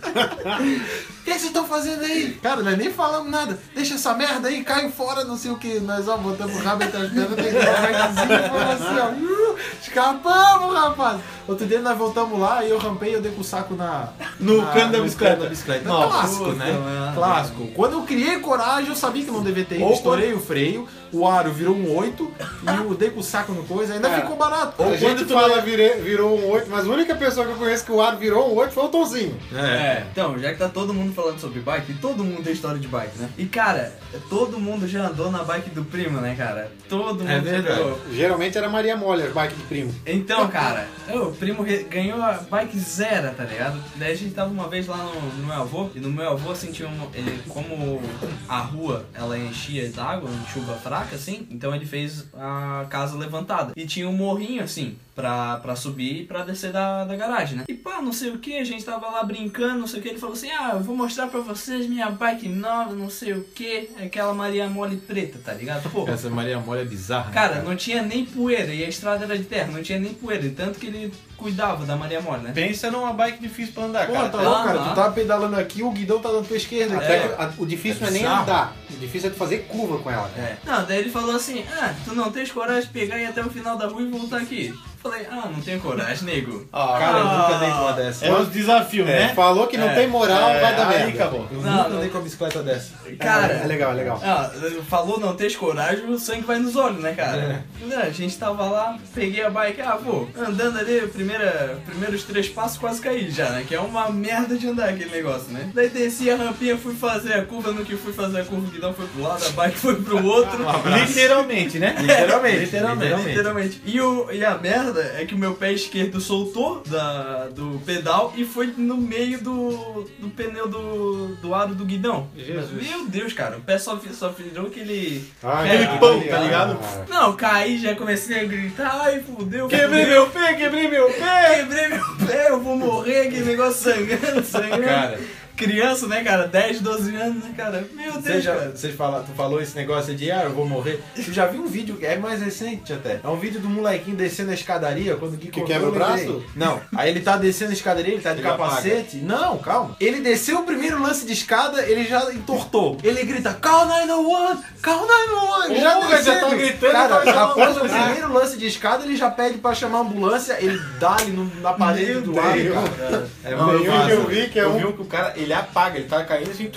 O 1.20 1.24
que 1.24 1.30
vocês 1.30 1.44
estão 1.44 1.66
fazendo 1.66 2.02
aí? 2.04 2.38
Cara, 2.42 2.62
nós 2.62 2.76
nem 2.78 2.90
falamos 2.90 3.30
nada. 3.30 3.58
Deixa 3.74 3.94
essa 3.94 4.14
merda 4.14 4.48
aí, 4.48 4.64
caiu 4.64 4.90
fora, 4.90 5.24
não 5.24 5.36
sei 5.36 5.50
o 5.50 5.56
que. 5.58 5.78
Nós, 5.80 6.08
ó, 6.08 6.16
botamos 6.16 6.56
o 6.56 6.62
rabo 6.62 6.84
entre 6.84 6.96
as 7.02 7.10
pernas, 7.10 7.34
pegamos 7.34 8.16
o 8.16 8.32
e 8.32 8.48
falamos 8.48 8.82
assim, 8.86 8.98
ó. 8.98 9.52
"Uh, 9.52 9.56
escapamos, 9.82 10.74
rapaz. 10.74 11.20
Outro 11.46 11.66
dia 11.66 11.80
nós 11.80 11.96
voltamos 11.96 12.38
lá 12.38 12.62
e 12.64 12.70
eu 12.70 12.78
rampei 12.78 13.10
e 13.10 13.14
eu 13.14 13.22
dei 13.22 13.32
com 13.32 13.40
o 13.40 13.44
saco 13.44 13.74
na... 13.74 14.08
No 14.38 14.58
na- 14.62 14.72
cano 14.72 14.92
da 14.92 15.00
bicicleta. 15.00 15.36
da 15.44 15.48
bicicleta. 15.48 15.88
Nossa, 15.88 16.08
Clássico, 16.08 16.44
puta, 16.44 16.56
né? 16.56 16.72
mano. 16.72 17.14
Clássico. 17.14 17.66
Quando 17.68 17.92
eu 17.94 18.02
criei 18.02 18.38
coragem, 18.40 18.90
eu 18.90 18.96
sabia 18.96 19.24
que 19.24 19.30
não 19.30 19.42
devia 19.42 19.64
ter 19.64 19.76
ido. 19.76 19.84
Ou 19.84 19.92
Estourei 19.94 20.32
o 20.34 20.40
freio, 20.40 20.86
o 21.10 21.26
aro 21.26 21.50
virou 21.50 21.74
um 21.74 21.96
8 21.96 22.30
e 22.64 22.76
eu 22.76 22.94
dei 22.94 23.10
com 23.10 23.20
o 23.20 23.22
saco 23.22 23.52
no 23.52 23.64
coisa, 23.64 23.94
ainda 23.94 24.08
Cara, 24.10 24.20
ficou 24.22 24.36
barato. 24.36 24.82
A 24.82 24.86
Ou 24.86 24.92
gente 24.96 25.00
quando 25.24 25.26
tu 25.26 25.32
fala 25.34 25.60
virei- 25.62 26.00
virou 26.02 26.38
um 26.38 26.50
8, 26.50 26.68
mas 26.70 26.86
a 26.86 26.90
única 26.90 27.14
pessoa 27.14 27.46
que 27.46 27.52
eu 27.52 27.56
conheço 27.56 27.84
que 27.84 27.92
o 27.92 28.02
aro 28.02 28.18
virou 28.18 28.52
um 28.52 28.56
8 28.56 28.72
foi 28.72 28.84
o 28.84 28.88
Tonzinho. 28.88 29.38
É, 29.54 30.04
então, 30.12 30.38
já 30.38 30.52
que 30.52 30.58
tá 30.58 30.68
todo 30.68 30.92
mundo 30.92 31.14
falando 31.18 31.40
sobre 31.40 31.58
bike, 31.60 31.94
todo 31.94 32.22
mundo 32.22 32.44
tem 32.44 32.52
história 32.52 32.78
de 32.78 32.86
bike, 32.86 33.18
né? 33.18 33.28
E 33.36 33.44
cara, 33.46 33.92
todo 34.30 34.58
mundo 34.60 34.86
já 34.86 35.08
andou 35.08 35.32
na 35.32 35.42
bike 35.42 35.70
do 35.70 35.84
primo, 35.84 36.20
né, 36.20 36.36
cara? 36.36 36.70
Todo 36.88 37.18
mundo 37.24 37.28
É 37.28 37.34
já 37.36 37.40
verdade. 37.40 37.76
pegou. 37.76 38.00
Geralmente 38.12 38.56
era 38.56 38.68
Maria 38.68 38.96
Mole, 38.96 39.24
as 39.24 39.32
bikes 39.32 39.56
de 39.58 39.64
primo. 39.64 39.92
Então, 40.06 40.46
cara, 40.48 40.86
o 41.12 41.32
primo 41.32 41.64
ganhou 41.90 42.22
a 42.22 42.34
bike 42.34 42.78
zero, 42.78 43.34
tá 43.34 43.42
ligado? 43.42 43.82
Daí 43.96 44.12
a 44.12 44.16
gente 44.16 44.32
tava 44.32 44.50
uma 44.50 44.68
vez 44.68 44.86
lá 44.86 44.96
no, 44.98 45.20
no 45.20 45.44
meu 45.46 45.56
avô, 45.56 45.90
e 45.92 45.98
no 45.98 46.08
meu 46.10 46.28
avô, 46.30 46.52
assim, 46.52 46.70
tinha 46.70 46.88
um, 46.88 47.08
ele, 47.12 47.42
como 47.48 48.00
a 48.48 48.58
rua, 48.60 49.04
ela 49.12 49.36
enchia 49.36 49.88
d'água, 49.90 50.30
em 50.30 50.52
chuva 50.52 50.74
fraca, 50.74 51.16
assim, 51.16 51.48
então 51.50 51.74
ele 51.74 51.84
fez 51.84 52.26
a 52.34 52.86
casa 52.88 53.16
levantada. 53.16 53.72
E 53.76 53.84
tinha 53.86 54.08
um 54.08 54.12
morrinho, 54.12 54.62
assim, 54.62 54.96
pra, 55.18 55.56
pra 55.56 55.74
subir 55.74 56.20
e 56.20 56.24
pra 56.24 56.44
descer 56.44 56.70
da, 56.70 57.04
da 57.04 57.16
garagem, 57.16 57.58
né? 57.58 57.64
E 57.68 57.74
pá, 57.74 58.00
não 58.00 58.12
sei 58.12 58.30
o 58.30 58.38
que, 58.38 58.56
a 58.56 58.62
gente 58.64 58.84
tava 58.84 59.10
lá 59.10 59.24
brincando, 59.24 59.80
não 59.80 59.86
sei 59.88 59.98
o 59.98 60.02
que, 60.02 60.08
ele 60.10 60.18
falou 60.18 60.34
assim, 60.36 60.48
ah, 60.52 60.70
eu 60.74 60.80
vou 60.80 60.96
mostrar 60.96 61.26
pra 61.26 61.40
vocês 61.40 61.88
minha 61.88 62.08
bike 62.08 62.48
nova, 62.48 62.94
não 62.94 63.10
sei 63.10 63.32
o 63.32 63.42
que, 63.42 63.90
aquela 64.00 64.32
Maria 64.32 64.68
Mole 64.68 64.96
preta, 64.96 65.38
tá 65.44 65.52
ligado? 65.52 65.90
Pô, 65.90 66.08
Essa 66.08 66.30
Maria 66.30 66.60
Mole 66.60 66.82
é 66.82 66.84
bizarra. 66.84 67.26
né, 67.28 67.34
Cara, 67.34 67.62
não 67.62 67.74
tinha 67.74 68.00
nem 68.02 68.24
poeira 68.24 68.72
e 68.72 68.84
a 68.84 68.88
estrada 68.88 69.24
era 69.24 69.36
de 69.36 69.44
terra, 69.44 69.72
não 69.72 69.82
tinha 69.82 69.98
nem 69.98 70.14
poeira, 70.14 70.46
e 70.46 70.50
tanto 70.50 70.78
que 70.78 70.86
ele 70.86 71.12
cuidava 71.38 71.86
da 71.86 71.96
Maria 71.96 72.20
Mole, 72.20 72.42
né? 72.42 72.50
Pensa 72.54 72.90
numa 72.90 73.12
bike 73.12 73.40
difícil 73.40 73.72
pra 73.72 73.84
andar, 73.84 74.06
Pô, 74.06 74.12
cara. 74.12 74.28
tá 74.28 74.40
louco, 74.42 74.64
cara. 74.64 74.78
Tu 74.80 74.94
tá 74.94 75.10
pedalando 75.10 75.56
aqui, 75.56 75.82
o 75.82 75.90
guidão 75.90 76.18
tá 76.18 76.28
dando 76.30 76.46
pra 76.46 76.56
esquerda. 76.56 76.96
Até 76.96 77.16
É. 77.16 77.20
que 77.28 77.42
a- 77.42 77.50
o 77.58 77.64
difícil 77.64 77.98
É 77.98 78.00
não 78.02 78.08
é 78.08 78.10
nem 78.10 78.22
bizarro. 78.22 78.42
andar, 78.42 78.76
o 78.90 78.96
difícil 78.96 79.28
é 79.28 79.32
tu 79.32 79.38
fazer 79.38 79.58
curva 79.68 79.98
com 79.98 80.10
ela. 80.10 80.28
É. 80.36 80.56
Não, 80.64 80.84
daí 80.84 80.98
ele 80.98 81.10
falou 81.10 81.34
assim, 81.36 81.64
ah, 81.80 81.94
tu 82.04 82.14
não 82.14 82.30
tens 82.30 82.50
coragem 82.50 82.82
de 82.82 82.88
pegar 82.88 83.16
e 83.18 83.22
ir 83.22 83.26
até 83.26 83.40
o 83.40 83.48
final 83.50 83.76
da 83.78 83.86
rua 83.86 84.02
e 84.02 84.08
voltar 84.08 84.38
aqui. 84.38 84.74
Falei, 85.00 85.28
ah, 85.30 85.48
não 85.48 85.60
tenho 85.60 85.78
coragem, 85.80 86.24
nego. 86.24 86.66
Cara, 86.72 87.18
eu 87.18 87.24
nunca 87.24 87.58
dei 87.60 87.70
com 87.70 87.76
uma 87.82 87.92
dessa. 87.92 88.26
É 88.26 88.32
os 88.32 88.48
desafios, 88.48 89.06
né? 89.06 89.28
Falou 89.32 89.68
que 89.68 89.76
não 89.78 89.88
É. 89.88 89.94
tem 89.94 90.08
moral, 90.08 90.48
vai 90.60 90.74
dar 90.74 90.88
aí 90.88 90.98
merda. 91.04 91.12
acabou. 91.22 91.46
Eu 91.52 91.60
Não, 91.62 91.70
nunca 91.76 91.88
não. 91.88 91.96
andei 91.98 92.08
com 92.10 92.18
a 92.18 92.20
bicicleta 92.20 92.62
dessa. 92.64 92.94
Cara, 93.16 93.52
É 93.52 93.66
legal, 93.68 93.92
é 93.92 93.94
legal. 93.94 94.20
Ah, 94.24 94.50
falou 94.88 95.20
não 95.20 95.36
ter 95.36 95.54
coragem, 95.56 96.04
o 96.04 96.18
sangue 96.18 96.42
vai 96.42 96.58
nos 96.58 96.74
olhos, 96.74 97.00
né, 97.00 97.12
cara? 97.14 97.64
É. 97.92 97.96
A 97.96 98.10
gente 98.10 98.36
tava 98.36 98.64
lá, 98.64 98.98
peguei 99.14 99.44
a 99.44 99.50
bike, 99.50 99.80
ah, 99.82 99.98
pô, 100.04 100.26
andando 100.36 100.78
ali, 100.80 101.06
primeira, 101.28 101.78
primeiros 101.84 102.24
três 102.24 102.48
passos 102.48 102.78
quase 102.78 103.00
caí 103.00 103.30
já, 103.30 103.50
né? 103.50 103.64
Que 103.66 103.74
é 103.74 103.80
uma 103.80 104.10
merda 104.10 104.56
de 104.56 104.66
andar 104.66 104.88
aquele 104.88 105.10
negócio, 105.10 105.52
né? 105.52 105.70
Daí 105.74 105.90
desci 105.90 106.30
a 106.30 106.36
rampinha, 106.36 106.76
fui 106.78 106.94
fazer 106.94 107.34
a 107.34 107.44
curva, 107.44 107.72
no 107.72 107.84
que 107.84 107.96
fui 107.96 108.12
fazer 108.12 108.40
a 108.40 108.44
curva, 108.44 108.66
o 108.66 108.70
guidão 108.70 108.94
foi 108.94 109.06
pro 109.06 109.22
lado, 109.22 109.44
a 109.46 109.50
bike 109.50 109.78
foi 109.78 109.96
pro 109.96 110.24
outro. 110.24 110.58
Literalmente, 111.06 111.78
né? 111.78 111.94
Literalmente, 112.00 112.58
Literalmente. 112.60 113.28
literalmente. 113.28 113.82
E, 113.84 114.00
o, 114.00 114.30
e 114.32 114.42
a 114.44 114.56
merda 114.56 115.02
é 115.18 115.26
que 115.26 115.34
o 115.34 115.38
meu 115.38 115.54
pé 115.54 115.72
esquerdo 115.72 116.20
soltou 116.20 116.82
da, 116.86 117.48
do 117.48 117.80
pedal 117.84 118.32
e 118.36 118.44
foi 118.44 118.72
no 118.76 118.96
meio 118.96 119.38
do, 119.42 120.06
do 120.18 120.30
pneu 120.30 120.66
do, 120.66 121.36
do 121.36 121.54
aro 121.54 121.74
do 121.74 121.84
guidão. 121.84 122.28
Jesus. 122.36 122.82
Meu 122.82 123.06
Deus, 123.06 123.32
cara, 123.34 123.58
o 123.58 123.60
pé 123.60 123.78
só, 123.78 124.00
só 124.12 124.30
virou 124.30 124.68
aquele. 124.68 125.28
Ai, 125.42 125.68
Aquele 125.68 125.86
cara, 125.86 125.98
pão, 125.98 126.20
tá 126.22 126.38
ligado? 126.38 126.78
Não, 127.08 127.36
caí, 127.36 127.78
já 127.78 127.94
comecei 127.94 128.40
a 128.40 128.44
gritar, 128.44 129.00
ai 129.02 129.20
fudeu. 129.20 129.68
Quebrei 129.68 130.04
fudeu, 130.04 130.22
meu 130.22 130.30
pé, 130.30 130.54
quebrei 130.54 130.88
meu 130.88 131.10
pé! 131.12 131.17
Quebrei 131.18 131.88
meu 131.88 132.26
pé, 132.26 132.50
eu 132.50 132.60
vou 132.60 132.76
morrer, 132.76 133.28
aquele 133.28 133.44
negócio 133.44 133.92
sangrando, 133.92 134.44
sangrando. 134.44 134.84
Cara, 134.84 135.20
Criança, 135.58 136.06
né, 136.06 136.22
cara? 136.22 136.46
10, 136.46 136.80
12 136.80 137.16
anos, 137.16 137.44
né, 137.44 137.52
cara? 137.56 137.84
Meu 137.94 138.12
Deus, 138.12 138.24
Você 138.24 138.40
já, 138.40 138.54
cara. 138.54 138.72
você 138.74 138.92
fala, 138.92 139.24
tu 139.26 139.32
falou 139.34 139.60
esse 139.60 139.74
negócio 139.76 140.14
de 140.14 140.30
ah, 140.30 140.44
eu 140.44 140.52
vou 140.52 140.66
morrer. 140.66 141.02
Eu 141.16 141.32
já 141.32 141.46
vi 141.46 141.58
um 141.58 141.66
vídeo, 141.66 141.98
é 142.00 142.16
mais 142.16 142.40
recente 142.40 142.92
até. 142.92 143.20
É 143.22 143.28
um 143.28 143.36
vídeo 143.36 143.60
do 143.60 143.68
molequinho 143.68 144.16
descendo 144.16 144.50
a 144.50 144.54
escadaria 144.54 145.16
quando 145.16 145.34
o 145.34 145.36
Gui 145.36 145.48
Que 145.48 145.62
quebra 145.62 145.86
o 145.86 145.90
eu 145.90 145.94
braço? 145.94 146.44
Não. 146.54 146.80
Aí 146.96 147.10
ele 147.10 147.20
tá 147.20 147.36
descendo 147.36 147.70
a 147.70 147.74
escadaria, 147.74 148.14
ele 148.14 148.22
tá 148.22 148.32
de 148.32 148.40
Ele 148.40 148.48
capacete. 148.48 149.16
Não, 149.16 149.58
calma. 149.58 149.96
Ele 150.00 150.20
desceu 150.20 150.60
o 150.60 150.62
primeiro 150.64 151.02
lance 151.02 151.26
de 151.26 151.32
escada, 151.32 151.82
ele 151.82 152.04
já 152.04 152.32
entortou. 152.32 152.96
Ele 153.02 153.22
grita, 153.24 153.52
Call 153.54 153.86
911! 153.86 154.62
Call 154.82 155.06
911! 155.06 155.70
Ele 155.72 155.80
já 155.80 155.94
Porra, 155.96 156.08
já 156.10 156.16
descendo. 156.18 156.40
tá 156.40 156.54
gritando, 156.54 156.92
Cara, 156.92 157.20
tá 157.20 157.44
após 157.44 157.76
o 157.76 157.80
primeiro 157.80 158.32
lance 158.32 158.56
de 158.56 158.66
escada, 158.66 159.04
ele 159.04 159.16
já 159.16 159.28
pede 159.30 159.58
pra 159.58 159.74
chamar 159.74 159.98
a 159.98 160.00
ambulância, 160.02 160.56
ele 160.60 160.78
dá 161.00 161.16
ali 161.16 161.32
no- 161.32 161.50
na 161.60 161.72
parede 161.72 162.12
Meu 162.12 162.22
do 162.22 162.34
lado, 162.36 162.52
Deus. 162.54 162.74
cara. 162.74 163.28
É 163.44 163.56
um 163.56 163.78
que 163.82 163.88
massa. 163.88 164.10
eu 164.10 164.26
vi 164.26 164.48
que 164.48 164.58
é 164.58 164.62
eu 164.64 164.70
um 164.70 164.78
vi 164.78 164.86
um 164.86 164.92
que 164.92 165.02
o 165.02 165.04
cara, 165.04 165.32
ele 165.36 165.47
apaga, 165.52 165.98
ele 165.98 166.08
tá 166.08 166.24
caindo 166.24 166.50
assim, 166.50 166.70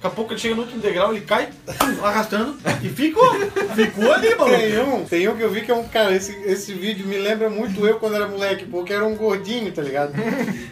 daqui 0.00 0.06
a 0.06 0.10
pouco 0.10 0.32
ele 0.32 0.40
chega 0.40 0.54
no 0.54 0.62
último 0.62 0.80
degrau, 0.80 1.12
ele 1.12 1.24
cai, 1.24 1.48
arrastando, 2.02 2.56
e 2.82 2.88
ficou, 2.88 3.28
ficou 3.74 4.12
ali, 4.12 4.34
mano. 4.36 4.50
Tem 4.56 4.78
um, 4.78 5.04
tem 5.04 5.28
um 5.28 5.36
que 5.36 5.42
eu 5.42 5.50
vi 5.50 5.62
que 5.62 5.70
é 5.70 5.74
um 5.74 5.86
cara, 5.88 6.14
esse, 6.14 6.32
esse 6.44 6.72
vídeo 6.72 7.06
me 7.06 7.18
lembra 7.18 7.50
muito 7.50 7.86
eu 7.86 7.98
quando 7.98 8.14
era 8.14 8.28
moleque, 8.28 8.64
porque 8.64 8.92
era 8.92 9.04
um 9.04 9.16
gordinho, 9.16 9.72
tá 9.72 9.82
ligado? 9.82 10.12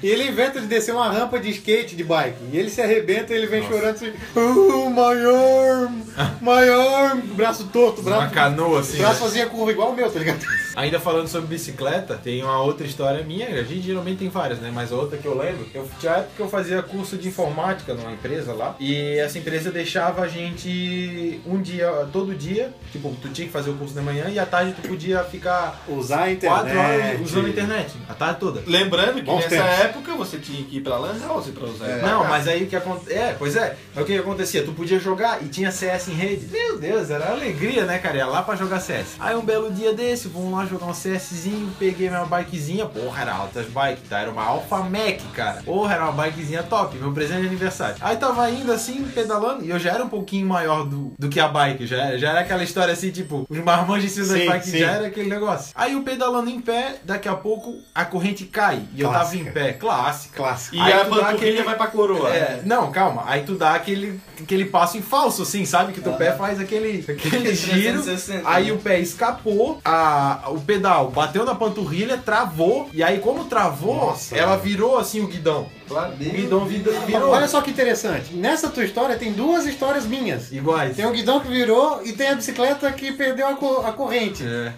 E 0.02 0.08
ele 0.08 0.28
inventa 0.28 0.60
de 0.60 0.66
descer 0.66 0.94
uma 0.94 1.10
rampa 1.10 1.38
de 1.40 1.50
skate, 1.50 1.96
de 1.96 2.04
bike. 2.04 2.36
E 2.52 2.56
ele 2.56 2.70
se 2.70 2.80
arrebenta 2.80 3.32
e 3.32 3.36
ele 3.36 3.46
vem 3.46 3.66
chorando 3.66 3.96
assim, 3.96 4.12
oh, 4.34 4.90
my 4.90 5.00
arm, 5.00 6.02
my 6.40 6.68
arm, 6.68 7.20
braço 7.34 7.64
torto, 7.72 8.02
Uma 8.02 8.10
braço, 8.10 8.34
canoa 8.34 8.80
assim. 8.80 8.98
braço 8.98 9.20
né? 9.20 9.26
fazia 9.26 9.46
curva 9.46 9.72
igual 9.72 9.90
o 9.90 9.96
meu, 9.96 10.10
tá 10.10 10.18
ligado? 10.18 10.46
Ainda 10.76 11.00
falando 11.00 11.26
sobre 11.26 11.48
bicicleta, 11.48 12.20
tem 12.22 12.42
uma 12.42 12.62
outra 12.62 12.86
história 12.86 13.24
minha, 13.24 13.48
a 13.48 13.62
gente 13.62 13.80
geralmente 13.80 14.18
tem 14.18 14.28
várias, 14.28 14.60
né? 14.60 14.70
Mas 14.72 14.92
a 14.92 14.96
outra 14.96 15.18
que 15.18 15.26
eu 15.26 15.36
lembro, 15.36 15.66
eu 15.74 15.88
tinha 15.98 16.12
época 16.12 16.30
que 16.36 16.42
eu 16.42 16.48
fazia 16.48 16.82
curso 16.82 17.16
de 17.16 17.28
informática 17.28 17.94
numa 17.94 18.12
empresa 18.12 18.52
lá, 18.52 18.76
e 18.78 19.15
essa 19.18 19.38
empresa 19.38 19.70
deixava 19.70 20.22
a 20.22 20.28
gente 20.28 21.40
um 21.46 21.60
dia, 21.60 21.88
todo 22.12 22.34
dia, 22.34 22.72
tipo, 22.92 23.14
tu 23.20 23.28
tinha 23.30 23.46
que 23.46 23.52
fazer 23.52 23.70
o 23.70 23.74
curso 23.74 23.94
de 23.94 24.00
manhã 24.00 24.26
e 24.28 24.38
à 24.38 24.46
tarde 24.46 24.72
tu 24.80 24.86
podia 24.88 25.22
ficar 25.24 25.82
Usar 25.88 26.24
a 26.24 26.32
internet. 26.32 26.62
quatro 26.62 26.78
horas 26.78 27.20
usando 27.20 27.46
a 27.46 27.48
internet, 27.50 27.92
a 28.08 28.14
tarde 28.14 28.40
toda. 28.40 28.62
Lembrando 28.66 29.14
que 29.16 29.22
Bons 29.22 29.42
nessa 29.44 29.56
tempos. 29.56 29.80
época 29.80 30.14
você 30.14 30.38
tinha 30.38 30.64
que 30.64 30.78
ir 30.78 30.80
pra 30.80 30.96
Lan 30.98 31.18
House 31.26 31.48
pra 31.48 31.66
usar. 31.66 31.86
É. 31.86 32.02
Não, 32.02 32.24
mas 32.24 32.46
aí 32.48 32.64
o 32.64 32.66
que 32.66 32.76
acontecia. 32.76 33.16
É, 33.16 33.34
pois 33.38 33.56
é. 33.56 33.76
Mas 33.94 34.04
o 34.04 34.06
que 34.06 34.16
acontecia? 34.18 34.64
Tu 34.64 34.72
podia 34.72 34.98
jogar 34.98 35.42
e 35.42 35.48
tinha 35.48 35.70
CS 35.70 36.08
em 36.08 36.12
rede. 36.14 36.46
Meu 36.50 36.78
Deus, 36.78 37.10
era 37.10 37.30
alegria, 37.30 37.84
né, 37.84 37.98
cara? 37.98 38.16
Ia 38.16 38.26
lá 38.26 38.42
pra 38.42 38.54
jogar 38.56 38.80
CS. 38.80 39.16
Aí 39.18 39.34
um 39.36 39.42
belo 39.44 39.70
dia 39.72 39.92
desse, 39.92 40.28
vamos 40.28 40.52
lá 40.52 40.64
jogar 40.66 40.86
um 40.86 40.92
CSzinho, 40.92 41.72
peguei 41.78 42.08
minha 42.08 42.24
bikezinha. 42.24 42.86
Porra, 42.86 43.22
era 43.22 43.34
altas 43.34 43.66
bike, 43.66 44.02
tá? 44.08 44.20
Era 44.20 44.30
uma 44.30 44.44
Alpha 44.44 44.78
Mac, 44.78 45.20
cara. 45.34 45.62
Porra, 45.62 45.94
era 45.94 46.08
uma 46.08 46.22
bikezinha 46.24 46.62
top, 46.62 46.96
meu 46.96 47.12
presente 47.12 47.40
de 47.42 47.46
aniversário. 47.48 47.96
Aí 48.00 48.16
tava 48.16 48.48
indo 48.50 48.72
assim, 48.72 49.05
pedalando, 49.10 49.64
e 49.64 49.70
eu 49.70 49.78
já 49.78 49.92
era 49.92 50.04
um 50.04 50.08
pouquinho 50.08 50.46
maior 50.46 50.84
do, 50.84 51.12
do 51.18 51.28
que 51.28 51.38
a 51.40 51.48
bike. 51.48 51.86
Já, 51.86 52.16
já 52.16 52.30
era 52.30 52.40
aquela 52.40 52.62
história 52.62 52.92
assim, 52.92 53.10
tipo, 53.10 53.46
os 53.48 53.58
marmanjos 53.58 54.10
em 54.18 54.22
cima 54.24 54.38
das 54.38 54.46
bikes 54.48 54.72
já 54.72 54.90
era 54.92 55.06
aquele 55.06 55.28
negócio. 55.28 55.72
Aí 55.74 55.92
eu 55.92 56.02
pedalando 56.02 56.50
em 56.50 56.60
pé, 56.60 56.96
daqui 57.04 57.28
a 57.28 57.34
pouco 57.34 57.76
a 57.94 58.04
corrente 58.04 58.44
cai. 58.44 58.82
E 58.94 59.00
eu 59.00 59.10
tava 59.10 59.36
em 59.36 59.44
pé, 59.44 59.72
clássica. 59.72 60.36
Clássico. 60.36 60.76
E 60.76 60.80
Aí 60.80 60.92
a 60.92 61.04
tu 61.04 61.10
dá 61.14 61.16
panturrilha 61.26 61.50
aquele- 61.52 61.62
vai 61.62 61.76
pra 61.76 61.86
coroa. 61.88 62.30
É, 62.34 62.62
não, 62.64 62.90
calma. 62.90 63.24
Aí 63.26 63.42
tu 63.42 63.54
dá 63.54 63.74
aquele, 63.74 64.20
aquele 64.40 64.64
passo 64.66 64.96
em 64.98 65.02
falso, 65.02 65.42
assim, 65.42 65.64
sabe? 65.64 65.92
Que 65.92 66.00
teu 66.00 66.12
pé 66.14 66.32
faz 66.32 66.58
aquele, 66.60 67.04
aquele 67.08 67.54
giro. 67.54 68.02
360, 68.02 68.48
Aí 68.48 68.70
o 68.72 68.78
pé 68.78 68.98
escapou, 69.00 69.80
a, 69.84 70.44
o 70.48 70.60
pedal 70.60 71.10
bateu 71.10 71.44
na 71.44 71.54
panturrilha, 71.54 72.16
travou. 72.18 72.88
E 72.92 73.02
aí, 73.02 73.18
como 73.18 73.44
travou, 73.44 73.94
Nossa, 73.96 74.36
ela 74.36 74.50
mano. 74.52 74.62
virou 74.62 74.98
assim 74.98 75.20
o 75.20 75.26
guidão. 75.26 75.66
O 75.88 76.16
guidão 76.16 76.64
vida- 76.66 76.90
virou. 77.06 77.30
Olha 77.30 77.48
só 77.48 77.60
que 77.60 77.70
interessante. 77.70 78.34
Nessa 78.34 78.68
tua 78.68 78.84
história 78.84 79.16
tem 79.16 79.32
duas 79.32 79.66
histórias 79.66 80.04
minhas. 80.06 80.50
Iguais. 80.52 80.96
Tem 80.96 81.06
o 81.06 81.12
guidão 81.12 81.40
que 81.40 81.48
virou 81.48 82.00
e 82.04 82.12
tem 82.12 82.28
a 82.28 82.34
bicicleta 82.34 82.90
que 82.92 83.12
perdeu 83.12 83.46
a, 83.48 83.54
co- 83.54 83.82
a 83.86 83.92
corrente. 83.92 84.44
É, 84.44 84.72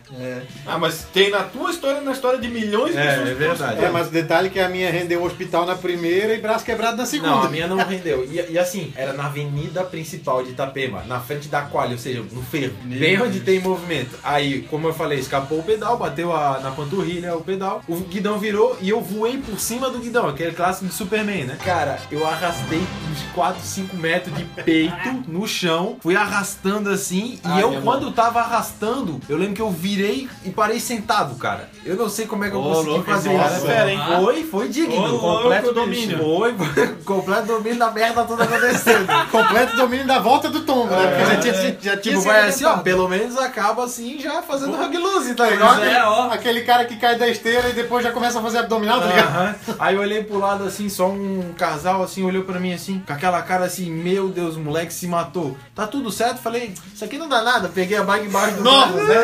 Ah, 0.67 0.79
mas 0.79 1.07
tem 1.13 1.31
na 1.31 1.43
tua 1.45 1.71
história, 1.71 2.01
na 2.01 2.13
história 2.13 2.39
de 2.39 2.49
milhões 2.49 2.93
de 2.93 2.99
É, 2.99 3.07
pessoas. 3.11 3.29
é 3.29 3.35
verdade. 3.35 3.85
É, 3.85 3.91
mas 3.91 4.09
o 4.09 4.11
detalhe 4.11 4.49
é 4.49 4.51
que 4.51 4.61
a 4.61 4.69
minha 4.69 4.91
rendeu 4.91 5.21
o 5.23 5.25
hospital 5.27 5.65
na 5.67 5.75
primeira 5.75 6.35
e 6.35 6.41
braço 6.41 6.65
quebrado 6.65 6.97
na 6.97 7.07
segunda. 7.07 7.31
Não, 7.31 7.43
a 7.45 7.49
minha 7.49 7.67
não 7.67 7.77
rendeu. 7.79 8.25
E, 8.25 8.53
e 8.53 8.59
assim, 8.59 8.93
era 8.97 9.13
na 9.13 9.27
avenida 9.27 9.83
principal 9.85 10.43
de 10.43 10.51
Itapema, 10.51 11.03
na 11.07 11.21
frente 11.21 11.49
da 11.49 11.63
qualha, 11.63 11.93
ou 11.93 11.99
seja, 11.99 12.23
no 12.33 12.43
ferro. 12.43 12.75
Meu 12.85 12.99
bem 12.99 13.17
Deus. 13.17 13.29
onde 13.29 13.41
tem 13.41 13.61
movimento. 13.61 14.17
Aí, 14.23 14.63
como 14.63 14.89
eu 14.89 14.95
falei, 14.95 15.19
escapou 15.19 15.61
o 15.61 15.63
pedal, 15.63 15.97
bateu 15.97 16.33
a- 16.35 16.61
na 16.61 16.71
panturrilha 16.71 17.35
o 17.37 17.41
pedal, 17.43 17.83
o 17.89 17.97
guidão 17.97 18.39
virou 18.39 18.77
e 18.81 18.89
eu 18.91 19.01
voei 19.01 19.39
por 19.39 19.59
cima 19.59 19.89
do 19.91 19.99
guidão, 19.99 20.29
aquele 20.29 20.53
clássico 20.53 20.87
de 20.87 20.93
Superman, 20.99 21.45
né? 21.45 21.57
Cara, 21.65 21.99
eu 22.11 22.27
arrastei 22.27 22.79
uns 23.11 23.23
4, 23.35 23.61
5 23.63 23.97
metros 23.97 24.37
de 24.37 24.45
peito 24.45 25.25
no 25.29 25.47
chão, 25.47 25.97
fui 26.01 26.17
arrastando 26.17 26.91
assim, 26.91 27.39
e 27.45 27.49
Ai, 27.49 27.63
eu, 27.63 27.81
quando 27.83 28.11
tava 28.13 28.41
arrastando, 28.41 29.21
eu 29.29 29.37
lembro 29.37 29.55
que 29.55 29.63
eu 29.63 29.71
virei 29.71 30.29
e 30.45 30.51
parei 30.51 30.81
sentado, 30.81 31.35
cara. 31.37 31.69
Eu 31.85 31.97
não 31.97 32.09
sei 32.09 32.27
como 32.27 32.45
é 32.45 32.51
que 32.51 32.57
eu 32.57 32.61
Ô, 32.61 32.65
consegui 32.71 32.89
louco, 32.91 33.05
fazer 33.05 33.33
isso. 33.35 33.67
é 33.71 33.93
hein? 33.95 34.01
Foi, 34.21 34.45
foi 34.45 34.69
digno. 34.69 35.07
Louco, 35.07 35.21
completo 35.43 35.63
bicho. 35.63 35.75
domínio. 35.75 36.19
Foi, 36.19 36.55
completo 37.05 37.47
domínio 37.47 37.79
da 37.79 37.91
merda 37.91 38.25
toda 38.25 38.45
acontecendo. 38.45 39.07
Completo 39.31 39.77
domínio 39.77 40.07
da 40.07 40.19
volta 40.19 40.49
do 40.51 40.61
tombo, 40.61 40.87
né? 40.95 41.07
Porque 41.07 41.25
já 41.35 41.41
tinha, 41.41 41.79
já 41.81 41.97
tinha 41.97 42.15
Tipo, 42.17 42.21
vai 42.23 42.49
assim, 42.49 42.65
ó, 42.65 42.79
pelo 42.79 43.09
menos 43.09 43.37
acaba 43.39 43.85
assim 43.85 44.19
já 44.19 44.43
fazendo 44.43 44.75
hug 44.81 44.97
loose, 44.97 45.35
tá 45.35 45.49
ligado? 45.49 45.77
aquele, 45.83 45.95
É, 45.95 46.05
ó. 46.05 46.31
aquele 46.31 46.61
cara 46.63 46.85
que 46.85 46.97
cai 46.97 47.17
da 47.17 47.29
esteira 47.29 47.69
e 47.69 47.73
depois 47.73 48.03
já 48.03 48.11
começa 48.11 48.39
a 48.39 48.43
fazer 48.43 48.59
abdominal, 48.59 49.01
tá 49.01 49.07
ligado? 49.07 49.29
Aham. 49.29 49.55
Aí 49.79 49.95
eu 49.95 50.01
olhei 50.01 50.25
pro 50.25 50.39
lado 50.39 50.65
assim, 50.65 50.88
só 50.91 51.09
um 51.09 51.53
casal 51.57 52.03
assim 52.03 52.23
olhou 52.25 52.45
pra 52.45 52.59
mim 52.61 52.73
assim, 52.73 53.03
com 53.07 53.13
aquela 53.13 53.41
cara 53.43 53.65
assim, 53.65 53.91
meu 53.91 54.29
Deus, 54.29 54.57
o 54.57 54.61
moleque 54.61 54.93
se 54.93 55.07
matou. 55.07 55.57
Tá 55.75 55.87
tudo 55.87 56.11
certo? 56.11 56.39
Falei, 56.41 56.73
isso 56.95 57.05
aqui 57.05 57.19
não 57.19 57.29
dá 57.29 57.43
nada. 57.43 57.69
Peguei 57.69 57.97
a 57.97 58.03
bike 58.03 58.27
embaixo 58.27 58.57
do 58.57 58.63
Nossa! 58.65 58.93
braço, 58.93 59.07
né? 59.07 59.19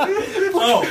Ó, 0.52 0.82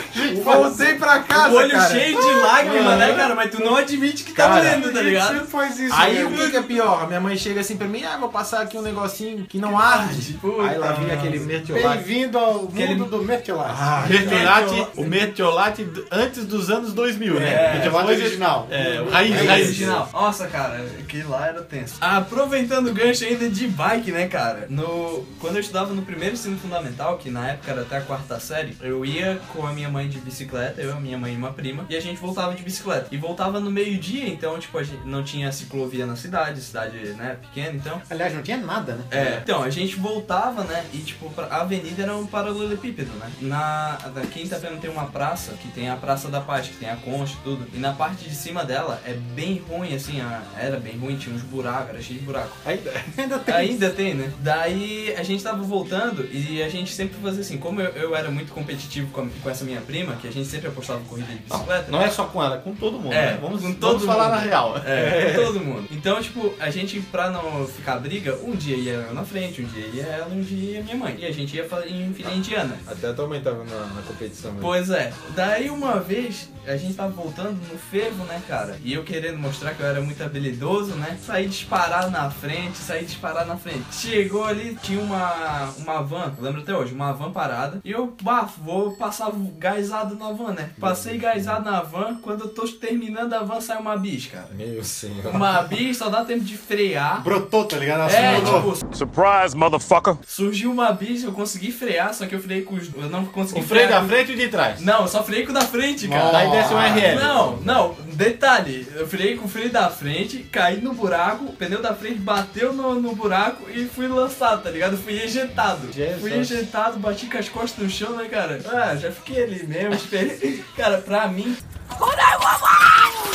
Voltei 0.43 0.95
pra 0.95 1.19
casa, 1.19 1.53
o 1.53 1.58
olho 1.58 1.71
cara. 1.71 1.89
cheio 1.91 2.19
de 2.19 2.32
lágrimas, 2.39 2.97
né, 2.97 3.13
cara? 3.13 3.36
Mas 3.36 3.51
tu 3.51 3.62
não 3.63 3.75
admite 3.75 4.23
que 4.23 4.34
tá 4.34 4.47
Cara, 4.49 4.62
doendo, 4.62 4.91
tá 4.93 5.01
ligado? 5.01 5.45
Faz 5.47 5.79
isso. 5.79 5.93
Aí 5.95 6.23
o 6.23 6.29
né? 6.29 6.38
que, 6.38 6.51
que 6.51 6.58
é 6.58 6.62
pior? 6.63 7.03
A 7.03 7.08
minha 7.08 7.19
mãe 7.19 7.38
chega 7.38 7.62
assim 7.62 7.77
pra 7.77 7.88
mim, 7.88 8.03
ah, 8.03 8.17
vou 8.17 8.29
passar 8.29 8.62
aqui 8.62 8.77
um 8.77 8.82
negocinho 8.82 9.45
que 9.45 9.58
não 9.60 9.77
arde. 9.77 10.34
Puta 10.34 10.63
Aí 10.63 10.77
lá 10.77 10.93
vinha 10.93 11.13
aquele 11.13 11.39
mertiolate. 11.39 12.03
Bem-vindo 12.03 12.38
ao 12.38 12.53
mundo 12.63 12.71
Aquele- 12.73 12.95
do 12.95 13.23
Mertiolate. 13.23 13.75
Ah, 13.79 14.05
Mertiolate, 14.08 14.88
o 14.97 15.03
Mertiolate 15.05 15.88
antes 16.12 16.45
dos 16.45 16.69
anos 16.69 16.93
2000, 16.93 17.36
né? 17.39 17.47
É, 17.53 17.73
Mertiolate 17.73 18.08
Depois- 18.08 18.21
original. 18.25 18.67
É, 18.71 19.01
o 19.01 19.10
raiz, 19.10 19.36
raiz. 19.47 19.59
Original. 19.62 20.10
Nossa, 20.12 20.48
cara, 20.48 20.86
aquele 21.00 21.24
lá 21.24 21.48
era 21.48 21.62
tenso. 21.62 21.95
Aproveitando 22.02 22.88
o 22.88 22.93
gancho 22.93 23.24
ainda 23.26 23.50
de 23.50 23.67
bike, 23.67 24.12
né, 24.12 24.28
cara? 24.28 24.67
No, 24.69 25.26
quando 25.39 25.56
eu 25.56 25.62
estudava 25.62 25.93
no 25.93 26.02
primeiro 26.02 26.34
ensino 26.34 26.58
fundamental, 26.58 27.17
que 27.17 27.30
na 27.30 27.52
época 27.52 27.72
era 27.72 27.82
até 27.82 27.98
a 27.98 28.02
quarta 28.02 28.39
série, 28.39 28.76
eu 28.82 29.06
ia 29.06 29.39
com 29.54 29.65
a 29.65 29.74
minha 29.74 29.89
mãe 29.89 30.08
de 30.08 30.19
bicicleta, 30.19 30.82
eu, 30.82 30.93
a 30.93 31.00
minha 31.00 31.17
mãe 31.17 31.34
e 31.34 31.38
uma 31.38 31.52
prima, 31.52 31.86
e 31.89 31.95
a 31.95 32.02
gente 32.02 32.19
voltava 32.19 32.54
de 32.54 32.63
bicicleta. 32.63 33.08
E 33.12 33.17
voltava 33.17 33.60
no 33.60 33.72
meio-dia, 33.72 34.28
então, 34.28 34.58
tipo, 34.60 34.78
a 34.78 34.84
gente 34.84 35.06
não 35.06 35.24
tinha 35.24 35.52
ciclovia 35.52 36.06
na 36.06 36.15
cidade, 36.15 36.62
cidade, 36.62 36.98
né, 37.13 37.38
pequena, 37.41 37.76
então. 37.76 38.02
Aliás, 38.10 38.34
não 38.34 38.41
tinha 38.41 38.58
nada, 38.58 38.93
né? 38.93 39.04
É, 39.12 39.39
então, 39.43 39.63
a 39.63 39.69
gente 39.69 39.95
voltava, 39.95 40.63
né? 40.63 40.86
E 40.93 40.98
tipo, 41.00 41.32
a 41.41 41.62
avenida 41.62 42.04
era 42.04 42.15
um 42.15 42.26
paralelepípedo, 42.26 43.12
né? 43.13 43.32
Na, 43.41 43.98
aqui 44.15 44.41
em 44.41 44.45
Itapema 44.45 44.78
tem 44.78 44.89
uma 44.89 45.06
praça, 45.06 45.54
que 45.54 45.67
tem 45.69 45.89
a 45.89 45.95
Praça 45.95 46.30
da 46.30 46.41
Paz, 46.41 46.67
que 46.67 46.78
tem 46.78 46.89
a 46.89 46.95
concha 46.95 47.36
e 47.39 47.43
tudo. 47.43 47.67
E 47.74 47.78
na 47.78 47.93
parte 47.93 48.28
de 48.28 48.36
cima 48.36 48.63
dela 48.63 49.02
é 49.06 49.13
bem 49.13 49.48
ruim, 49.57 49.93
assim, 49.95 50.21
a- 50.21 50.43
era 50.57 50.77
bem 50.79 50.97
ruim, 50.97 51.17
tinha 51.17 51.35
uns 51.35 51.41
buracos, 51.41 51.89
era 51.89 52.01
cheio 52.01 52.19
de 52.19 52.25
buraco. 52.25 52.51
Ainda. 52.65 52.91
Ainda 53.17 53.39
tem. 53.39 53.55
Ainda 53.55 53.89
tem, 53.89 54.13
né? 54.13 54.31
Daí 54.39 55.13
a 55.17 55.23
gente 55.23 55.43
tava 55.43 55.63
voltando 55.63 56.27
e 56.31 56.62
a 56.62 56.69
gente 56.69 56.93
sempre 56.93 57.17
fazia 57.21 57.41
assim, 57.41 57.57
como 57.57 57.81
eu, 57.81 57.89
eu 57.91 58.15
era 58.15 58.29
muito 58.29 58.51
competitivo 58.51 59.09
com, 59.12 59.21
a- 59.21 59.27
com 59.41 59.49
essa 59.49 59.63
minha 59.65 59.81
prima, 59.81 60.15
que 60.17 60.27
a 60.27 60.31
gente 60.31 60.47
sempre 60.47 60.67
apostava 60.67 60.99
em 61.01 61.05
corrida 61.05 61.31
de 61.33 61.39
bicicleta. 61.39 61.91
Não 61.91 62.01
é 62.01 62.09
só 62.09 62.25
com 62.25 62.43
ela, 62.43 62.55
é 62.55 62.59
com 62.59 62.73
todo 62.75 62.99
mundo. 62.99 63.13
É, 63.13 63.31
né? 63.33 63.39
Vamos, 63.41 63.62
com 63.62 63.73
todo 63.73 63.99
vamos 63.99 64.05
falar 64.05 64.25
mundo. 64.29 64.35
na 64.35 64.41
real. 64.41 64.77
É, 64.85 65.33
com 65.35 65.41
todo 65.45 65.59
mundo. 65.59 65.88
Então, 65.91 66.21
tipo, 66.21 66.53
a 66.59 66.69
gente, 66.69 66.99
pra 67.01 67.29
não 67.29 67.65
ficar 67.67 67.97
briga, 67.97 68.38
um 68.43 68.51
dia 68.55 68.75
ia 68.75 68.93
eu 68.93 69.13
na 69.13 69.23
frente, 69.23 69.62
um 69.62 69.65
dia 69.65 69.85
ia 69.88 70.03
ela, 70.03 70.27
um 70.27 70.41
dia 70.41 70.73
ia 70.77 70.83
minha 70.83 70.95
mãe. 70.95 71.15
E 71.19 71.25
a 71.25 71.31
gente 71.31 71.55
ia 71.55 71.65
em 71.88 72.13
fila 72.13 72.31
indiana. 72.33 72.77
Até 72.88 73.07
a 73.07 73.13
tua 73.13 73.27
mãe 73.27 73.39
tava 73.41 73.63
na, 73.63 73.85
na 73.88 74.01
competição. 74.01 74.51
mesmo. 74.51 74.65
Pois 74.67 74.89
é. 74.89 75.12
Daí 75.35 75.69
uma 75.69 75.99
vez 75.99 76.49
a 76.67 76.75
gente 76.77 76.93
tava 76.93 77.12
voltando 77.12 77.57
no 77.71 77.79
fervo, 77.79 78.23
né, 78.25 78.41
cara? 78.47 78.77
E 78.83 78.93
eu 78.93 79.03
querendo 79.03 79.38
mostrar 79.39 79.73
que 79.73 79.82
eu 79.82 79.88
era 79.88 80.02
muito 80.02 80.21
habilidoso, 80.23 80.91
né? 80.95 81.17
Saí 81.25 81.47
disparado 81.47 82.10
na 82.12 82.30
frente, 82.30 82.78
saí 82.78 83.06
disparado 83.06 83.47
na 83.47 83.58
frente. 83.58 83.84
Chegou 83.91 84.45
ali, 84.45 84.78
tinha 84.82 84.99
uma, 85.02 85.69
uma 85.78 86.02
van, 86.02 86.34
lembro 86.39 86.62
até 86.62 86.75
hoje, 86.75 86.93
uma 86.93 87.12
van 87.13 87.32
parada. 87.32 87.80
E 87.84 87.91
eu, 87.91 88.15
bah, 88.21 88.47
vou 88.58 88.95
passar 88.95 89.32
gaisado 89.58 90.15
na 90.15 90.32
van, 90.32 90.54
né? 90.54 90.69
Passei 90.80 91.17
gaisado 91.17 91.69
na 91.69 91.82
van, 91.82 92.15
quando 92.21 92.41
eu 92.41 92.49
tô 92.49 92.67
terminando 92.67 93.34
a 93.34 93.43
van, 93.43 93.62
sai 93.62 93.78
uma 93.78 93.97
bis, 93.97 94.28
cara. 94.28 94.49
Meu 94.54 94.84
senhor. 94.84 95.34
Uma 95.34 95.62
bis, 95.63 95.97
só 95.97 96.10
dá 96.10 96.23
tempo 96.25 96.43
de 96.43 96.58
frear. 96.58 97.21
Brotou, 97.23 97.65
tá 97.65 97.78
ligado? 97.78 98.12
É, 98.12 98.36
Assimilou. 98.36 98.73
tipo, 98.73 98.95
Surprise, 98.95 99.56
motherfucker. 99.56 100.17
surgiu 100.28 100.71
uma 100.71 100.91
bis, 100.91 101.23
eu 101.23 101.32
consegui 101.32 101.71
frear, 101.71 102.13
só 102.13 102.25
que 102.25 102.36
eu 102.36 102.39
freei 102.41 102.62
com 102.63 102.75
os. 102.75 102.89
Eu 102.95 103.10
não 103.10 103.25
consegui 103.25 103.62
O 103.62 103.63
freio 103.63 103.86
frear 103.88 104.02
da 104.02 104.08
frente 104.08 104.32
e 104.32 104.36
de 104.36 104.47
trás. 104.47 104.82
Não, 104.82 105.02
eu 105.02 105.08
só 105.08 105.23
freiei 105.23 105.45
com 105.45 105.52
o 105.52 105.54
da 105.56 105.62
frente, 105.62 106.08
cara. 106.08 106.32
Daí 106.32 106.52
desce 106.52 106.73
um 106.73 106.78
RL. 106.78 107.15
Não, 107.19 107.58
não, 107.58 107.95
detalhe, 108.13 108.88
eu 108.95 109.08
freiei 109.08 109.28
com 109.37 109.45
o 109.45 109.49
freio 109.49 109.71
da 109.71 109.89
frente, 109.89 110.39
caí 110.51 110.81
no 110.81 110.93
buraco, 110.93 111.45
o 111.45 111.53
pneu 111.53 111.81
da 111.81 111.93
frente 111.93 112.19
bateu 112.19 112.73
no, 112.73 112.95
no 112.95 113.15
buraco 113.15 113.69
e 113.69 113.85
fui 113.85 114.07
lançado, 114.07 114.63
tá 114.63 114.69
ligado? 114.69 114.97
Fui 114.97 115.13
ejetado. 115.13 115.91
Jesus. 115.91 116.21
Fui 116.21 116.33
ejetado, 116.33 116.99
bati 116.99 117.27
com 117.27 117.37
as 117.37 117.49
costas 117.49 117.83
no 117.83 117.89
chão, 117.89 118.15
né, 118.15 118.27
cara? 118.29 118.61
Ah, 118.65 118.95
já 118.95 119.11
fiquei 119.11 119.43
ali 119.43 119.65
mesmo. 119.65 119.99
Cara, 120.75 120.99
pra 120.99 121.27
mim, 121.27 121.55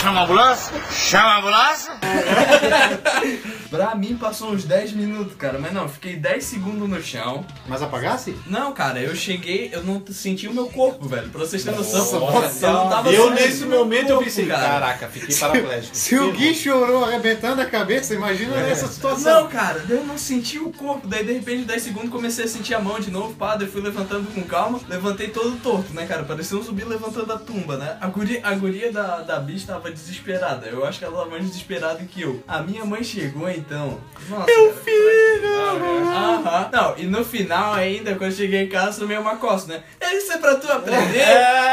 Chama 0.00 0.20
a 0.20 0.24
ambulância? 0.24 0.72
Chama 0.90 1.30
a 1.30 1.38
ambulância? 1.38 1.92
pra 3.70 3.94
mim 3.94 4.16
passou 4.16 4.52
uns 4.52 4.62
10 4.64 4.92
minutos, 4.92 5.34
cara, 5.34 5.58
mas 5.58 5.72
não, 5.72 5.88
fiquei 5.88 6.14
10 6.16 6.44
segundos 6.44 6.86
no 6.86 7.02
chão. 7.02 7.44
Mas 7.66 7.82
apagasse? 7.82 8.36
Não, 8.46 8.72
cara, 8.72 9.00
eu 9.00 9.16
cheguei, 9.16 9.70
eu 9.72 9.82
não 9.82 10.02
senti 10.10 10.46
o 10.46 10.52
meu 10.52 10.66
corpo, 10.66 11.08
velho, 11.08 11.30
pra 11.30 11.40
vocês 11.40 11.64
terem 11.64 11.78
noção. 11.78 12.20
Nossa, 12.20 12.66
eu 12.66 12.72
não 12.72 12.88
tava 12.90 13.10
Eu 13.10 13.30
nesse 13.30 13.64
momento 13.64 14.10
eu 14.10 14.16
corpo, 14.16 14.24
pensei, 14.24 14.46
cara. 14.46 14.62
caraca, 14.62 15.08
fiquei 15.08 15.34
paraplégico. 15.34 15.96
Se 15.96 16.18
o 16.18 16.32
Gui 16.32 16.54
chorou 16.54 17.02
arrebentando 17.06 17.62
a 17.62 17.66
cabeça, 17.66 18.12
imagina 18.14 18.56
nessa 18.58 18.86
situação. 18.86 19.44
Não, 19.44 19.48
cara, 19.48 19.82
eu 19.88 20.04
não 20.04 20.18
senti 20.18 20.58
o 20.58 20.70
corpo. 20.70 21.08
Daí 21.08 21.24
de 21.24 21.32
repente, 21.32 21.64
10 21.64 21.82
segundos, 21.82 22.10
comecei 22.10 22.44
a 22.44 22.48
sentir 22.48 22.74
a 22.74 22.78
mão 22.78 23.00
de 23.00 23.10
novo, 23.10 23.32
pá, 23.34 23.56
daí 23.56 23.66
fui 23.66 23.80
levantando 23.80 24.30
com 24.34 24.42
calma. 24.42 24.78
Levantei 24.86 25.28
todo 25.28 25.56
torto, 25.62 25.94
né, 25.94 26.04
cara? 26.04 26.24
Parecia 26.24 26.58
um 26.58 26.62
zumbi 26.62 26.84
levantando 26.84 27.32
a 27.32 27.38
tumba, 27.38 27.78
né? 27.78 27.96
A 28.02 28.06
guria, 28.08 28.40
a 28.44 28.54
guria 28.54 28.92
da, 28.92 29.20
da 29.22 29.40
bicha 29.40 29.66
tava 29.68 29.90
desesperada. 29.90 30.66
Eu 30.66 30.84
acho 30.86 30.98
que 30.98 31.04
ela 31.04 31.16
tava 31.18 31.30
mais 31.30 31.44
desesperada 31.44 32.04
que 32.04 32.22
eu. 32.22 32.42
A 32.46 32.60
minha 32.62 32.84
mãe 32.84 33.02
chegou 33.02 33.48
então. 33.48 33.98
Nossa, 34.28 34.46
Meu 34.46 34.72
filho! 34.74 35.54
Aham. 35.54 36.68
Não, 36.72 36.94
e 36.98 37.06
no 37.06 37.24
final 37.24 37.72
ainda, 37.74 38.14
quando 38.14 38.30
eu 38.30 38.36
cheguei 38.36 38.62
em 38.62 38.68
casa, 38.68 39.00
tomei 39.00 39.16
uma 39.18 39.36
costa, 39.36 39.72
né? 39.74 39.82
Isso 40.16 40.32
é 40.32 40.38
pra 40.38 40.54
tu 40.56 40.70
aprender, 40.70 41.26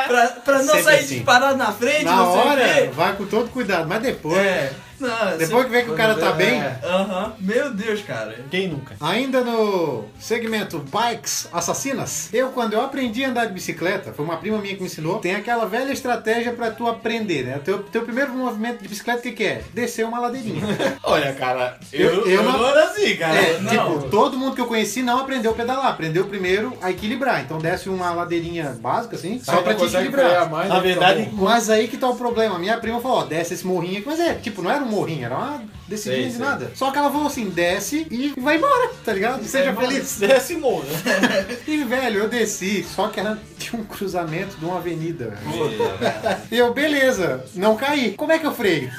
pra, 0.08 0.28
pra 0.44 0.58
não 0.60 0.66
Sempre 0.68 0.84
sair 0.84 1.00
assim. 1.00 1.16
disparado 1.16 1.58
na 1.58 1.72
frente, 1.72 2.04
Na 2.06 2.16
não 2.16 2.32
sei 2.32 2.42
o 2.42 2.46
hora, 2.48 2.74
quê. 2.74 2.90
vai 2.94 3.16
com 3.16 3.26
todo 3.26 3.50
cuidado, 3.50 3.88
mas 3.88 4.02
depois. 4.02 4.38
É. 4.38 4.74
Não, 5.02 5.38
Depois 5.38 5.66
que 5.66 5.72
vê 5.72 5.84
que 5.84 5.92
o 5.92 5.96
cara 5.96 6.16
tá 6.16 6.32
bem. 6.32 6.62
Aham. 6.84 7.34
Meu 7.40 7.74
Deus, 7.74 8.02
cara. 8.02 8.36
Quem 8.50 8.68
nunca? 8.68 8.96
Ainda 9.00 9.42
no 9.42 10.06
segmento 10.20 10.80
Bikes 10.80 11.48
Assassinas, 11.52 12.30
eu 12.34 12.50
quando 12.50 12.74
eu 12.74 12.82
aprendi 12.82 13.24
a 13.24 13.30
andar 13.30 13.46
de 13.46 13.54
bicicleta, 13.54 14.14
foi 14.14 14.24
uma 14.24 14.38
prima 14.38 14.58
minha 14.60 14.74
que 14.76 14.82
me 14.82 14.88
ensinou, 14.88 15.20
tem 15.20 15.36
aquela 15.36 15.66
velha 15.66 15.92
estratégia 15.92 16.54
pra 16.54 16.72
tu 16.72 16.88
aprender, 16.88 17.44
né? 17.46 17.60
Teu, 17.64 17.80
teu 17.84 18.04
primeiro 18.04 18.32
movimento 18.34 18.82
de 18.82 18.88
bicicleta, 18.88 19.20
o 19.20 19.22
que, 19.24 19.32
que 19.32 19.44
é? 19.44 19.62
Descer 19.74 20.06
uma 20.06 20.20
ladeirinha. 20.20 20.62
Olha, 21.04 21.34
cara, 21.34 21.78
Eu- 21.92 22.02
eu, 22.10 22.26
eu 22.26 22.30
eu, 22.32 22.44
não- 22.44 22.58
não 22.60 22.68
era 22.70 22.86
assim, 22.86 23.16
cara. 23.16 23.36
É, 23.36 23.60
não. 23.60 23.70
tipo, 23.70 24.10
todo 24.10 24.38
mundo 24.38 24.56
que 24.56 24.62
eu 24.62 24.68
conheci 24.68 25.02
não 25.02 25.20
aprendeu 25.20 25.52
a 25.52 25.54
pedalar, 25.56 25.88
aprendeu 25.88 26.26
primeiro 26.26 26.78
a 26.82 26.92
equilibrar. 26.92 27.42
Então 27.42 27.58
desce 27.58 27.90
uma 27.90 28.12
ladeirinha 28.12 28.78
básica, 28.82 29.16
assim, 29.16 29.40
só 29.44 29.54
Aí 29.58 29.64
pra 29.64 29.74
te 29.76 29.86
equilibrar. 29.86 30.50
Na 30.50 30.76
né? 30.76 30.80
verdade, 30.82 31.24
bom. 31.32 31.46
Mas 31.46 31.70
aí 31.70 31.88
que 31.88 31.98
tá 31.98 32.08
o 32.10 32.16
problema. 32.16 32.60
Minha 32.60 32.78
prima 32.78 33.00
falou, 33.02 33.20
ó, 33.20 33.24
desce 33.24 33.54
esse 33.54 33.66
morrinho 33.66 34.00
aqui. 34.00 34.08
Mas 34.08 34.20
é, 34.20 34.34
tipo, 34.36 34.62
não 34.62 34.70
era 34.72 34.84
um 34.84 34.88
morrinho, 34.92 35.26
era 35.26 35.36
uma 35.36 35.64
descidinha 35.88 36.22
Sei, 36.24 36.32
de 36.32 36.38
sei. 36.38 36.46
nada. 36.46 36.72
Só 36.76 36.92
que 36.92 36.98
ela 36.98 37.10
falou 37.12 37.28
assim, 37.28 37.50
desce 37.50 38.06
e 38.12 38.34
vai 38.40 38.58
embora, 38.58 38.92
tá 39.04 39.14
ligado? 39.14 39.44
Seja 39.44 39.72
embora. 39.72 39.88
feliz. 39.88 40.18
desce 40.20 40.56
morro. 40.56 40.86
E, 41.68 41.84
velho, 41.84 42.20
eu 42.22 42.30
desci, 42.30 42.84
só 42.84 43.08
que 43.08 43.20
era, 43.20 43.38
tinha 43.58 43.82
um 43.82 43.86
cruzamento 43.86 44.58
de 44.58 44.66
uma 44.66 44.78
avenida. 44.78 45.30
velho. 45.44 45.72
E 46.52 46.58
eu, 46.58 46.74
beleza, 46.74 47.44
não 47.56 47.76
caí. 47.76 48.14
Como 48.14 48.32
é 48.32 48.40
que 48.40 48.46
eu 48.46 48.54
freio? 48.54 48.92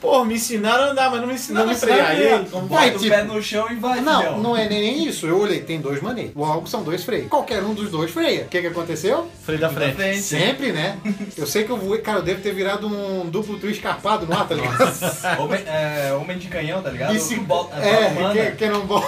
Pô, 0.00 0.24
me 0.24 0.34
ensinaram 0.34 0.84
a 0.84 0.86
andar, 0.90 1.10
mas 1.10 1.20
não 1.20 1.26
me 1.28 1.34
ensinaram 1.34 1.66
Não 1.66 1.72
a 1.72 1.76
frear. 1.76 1.98
E 1.98 2.02
aí, 2.02 2.16
frear. 2.28 2.44
como 2.50 2.66
Vai, 2.68 2.86
Bota 2.90 2.96
o 2.98 3.02
tipo- 3.02 3.14
pé 3.16 3.22
no 3.24 3.42
chão 3.42 3.66
e 3.70 3.74
vai, 3.76 4.00
Não, 4.00 4.20
filhão. 4.20 4.38
não 4.40 4.56
é 4.56 4.68
nem 4.68 5.04
isso. 5.06 5.26
Eu 5.26 5.38
olhei, 5.40 5.60
tem 5.60 5.80
dois 5.80 6.00
maneiras. 6.00 6.32
Logo 6.36 6.66
são 6.68 6.82
dois 6.82 7.02
freios. 7.04 7.28
Qualquer 7.28 7.62
um 7.62 7.74
dos 7.74 7.90
dois 7.90 8.10
freia. 8.10 8.42
O 8.44 8.48
que 8.48 8.60
que 8.60 8.66
aconteceu? 8.68 9.28
Freio 9.44 9.60
da 9.60 9.68
frente. 9.70 9.94
frente. 9.96 10.20
Sempre, 10.22 10.72
né? 10.72 10.96
Eu 11.36 11.46
sei 11.46 11.64
que 11.64 11.70
eu 11.70 11.76
voei, 11.76 12.00
cara, 12.00 12.18
eu 12.18 12.22
devo 12.22 12.40
ter 12.40 12.52
virado 12.54 12.86
um 12.86 13.28
duplo 13.28 13.58
twist 13.58 13.78
escarpado 13.78 14.26
no 14.26 14.32
ar, 14.36 14.46
tá 14.46 14.54
ligado? 14.54 15.40
Homem, 15.42 15.60
é, 15.66 16.12
homem 16.14 16.38
de 16.38 16.46
canhão, 16.48 16.82
tá 16.82 16.90
ligado? 16.90 17.12
Bici- 17.12 17.36
Bol- 17.40 17.70
É, 17.76 18.10
Balmana. 18.10 18.34
que, 18.34 18.50
que 18.52 18.68
não 18.68 18.86
bom. 18.86 19.02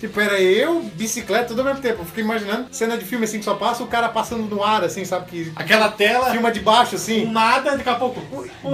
Tipo, 0.00 0.20
era 0.20 0.40
eu, 0.40 0.82
bicicleta, 0.94 1.46
tudo 1.46 1.60
ao 1.60 1.66
mesmo 1.66 1.80
tempo. 1.80 2.00
Eu 2.02 2.04
fiquei 2.06 2.24
imaginando 2.24 2.68
cena 2.70 2.96
de 2.96 3.04
filme 3.04 3.24
assim 3.24 3.38
que 3.38 3.44
só 3.44 3.54
passa 3.54 3.82
o 3.82 3.86
cara 3.86 4.08
passando 4.08 4.42
no 4.44 4.62
ar, 4.62 4.84
assim, 4.84 5.04
sabe? 5.04 5.26
Que 5.26 5.52
Aquela 5.56 5.88
tela, 5.90 6.30
filma 6.30 6.50
de 6.50 6.60
baixo, 6.60 6.96
assim. 6.96 7.26
nada, 7.26 7.76
daqui 7.76 7.88
a 7.88 7.94
pouco. 7.94 8.20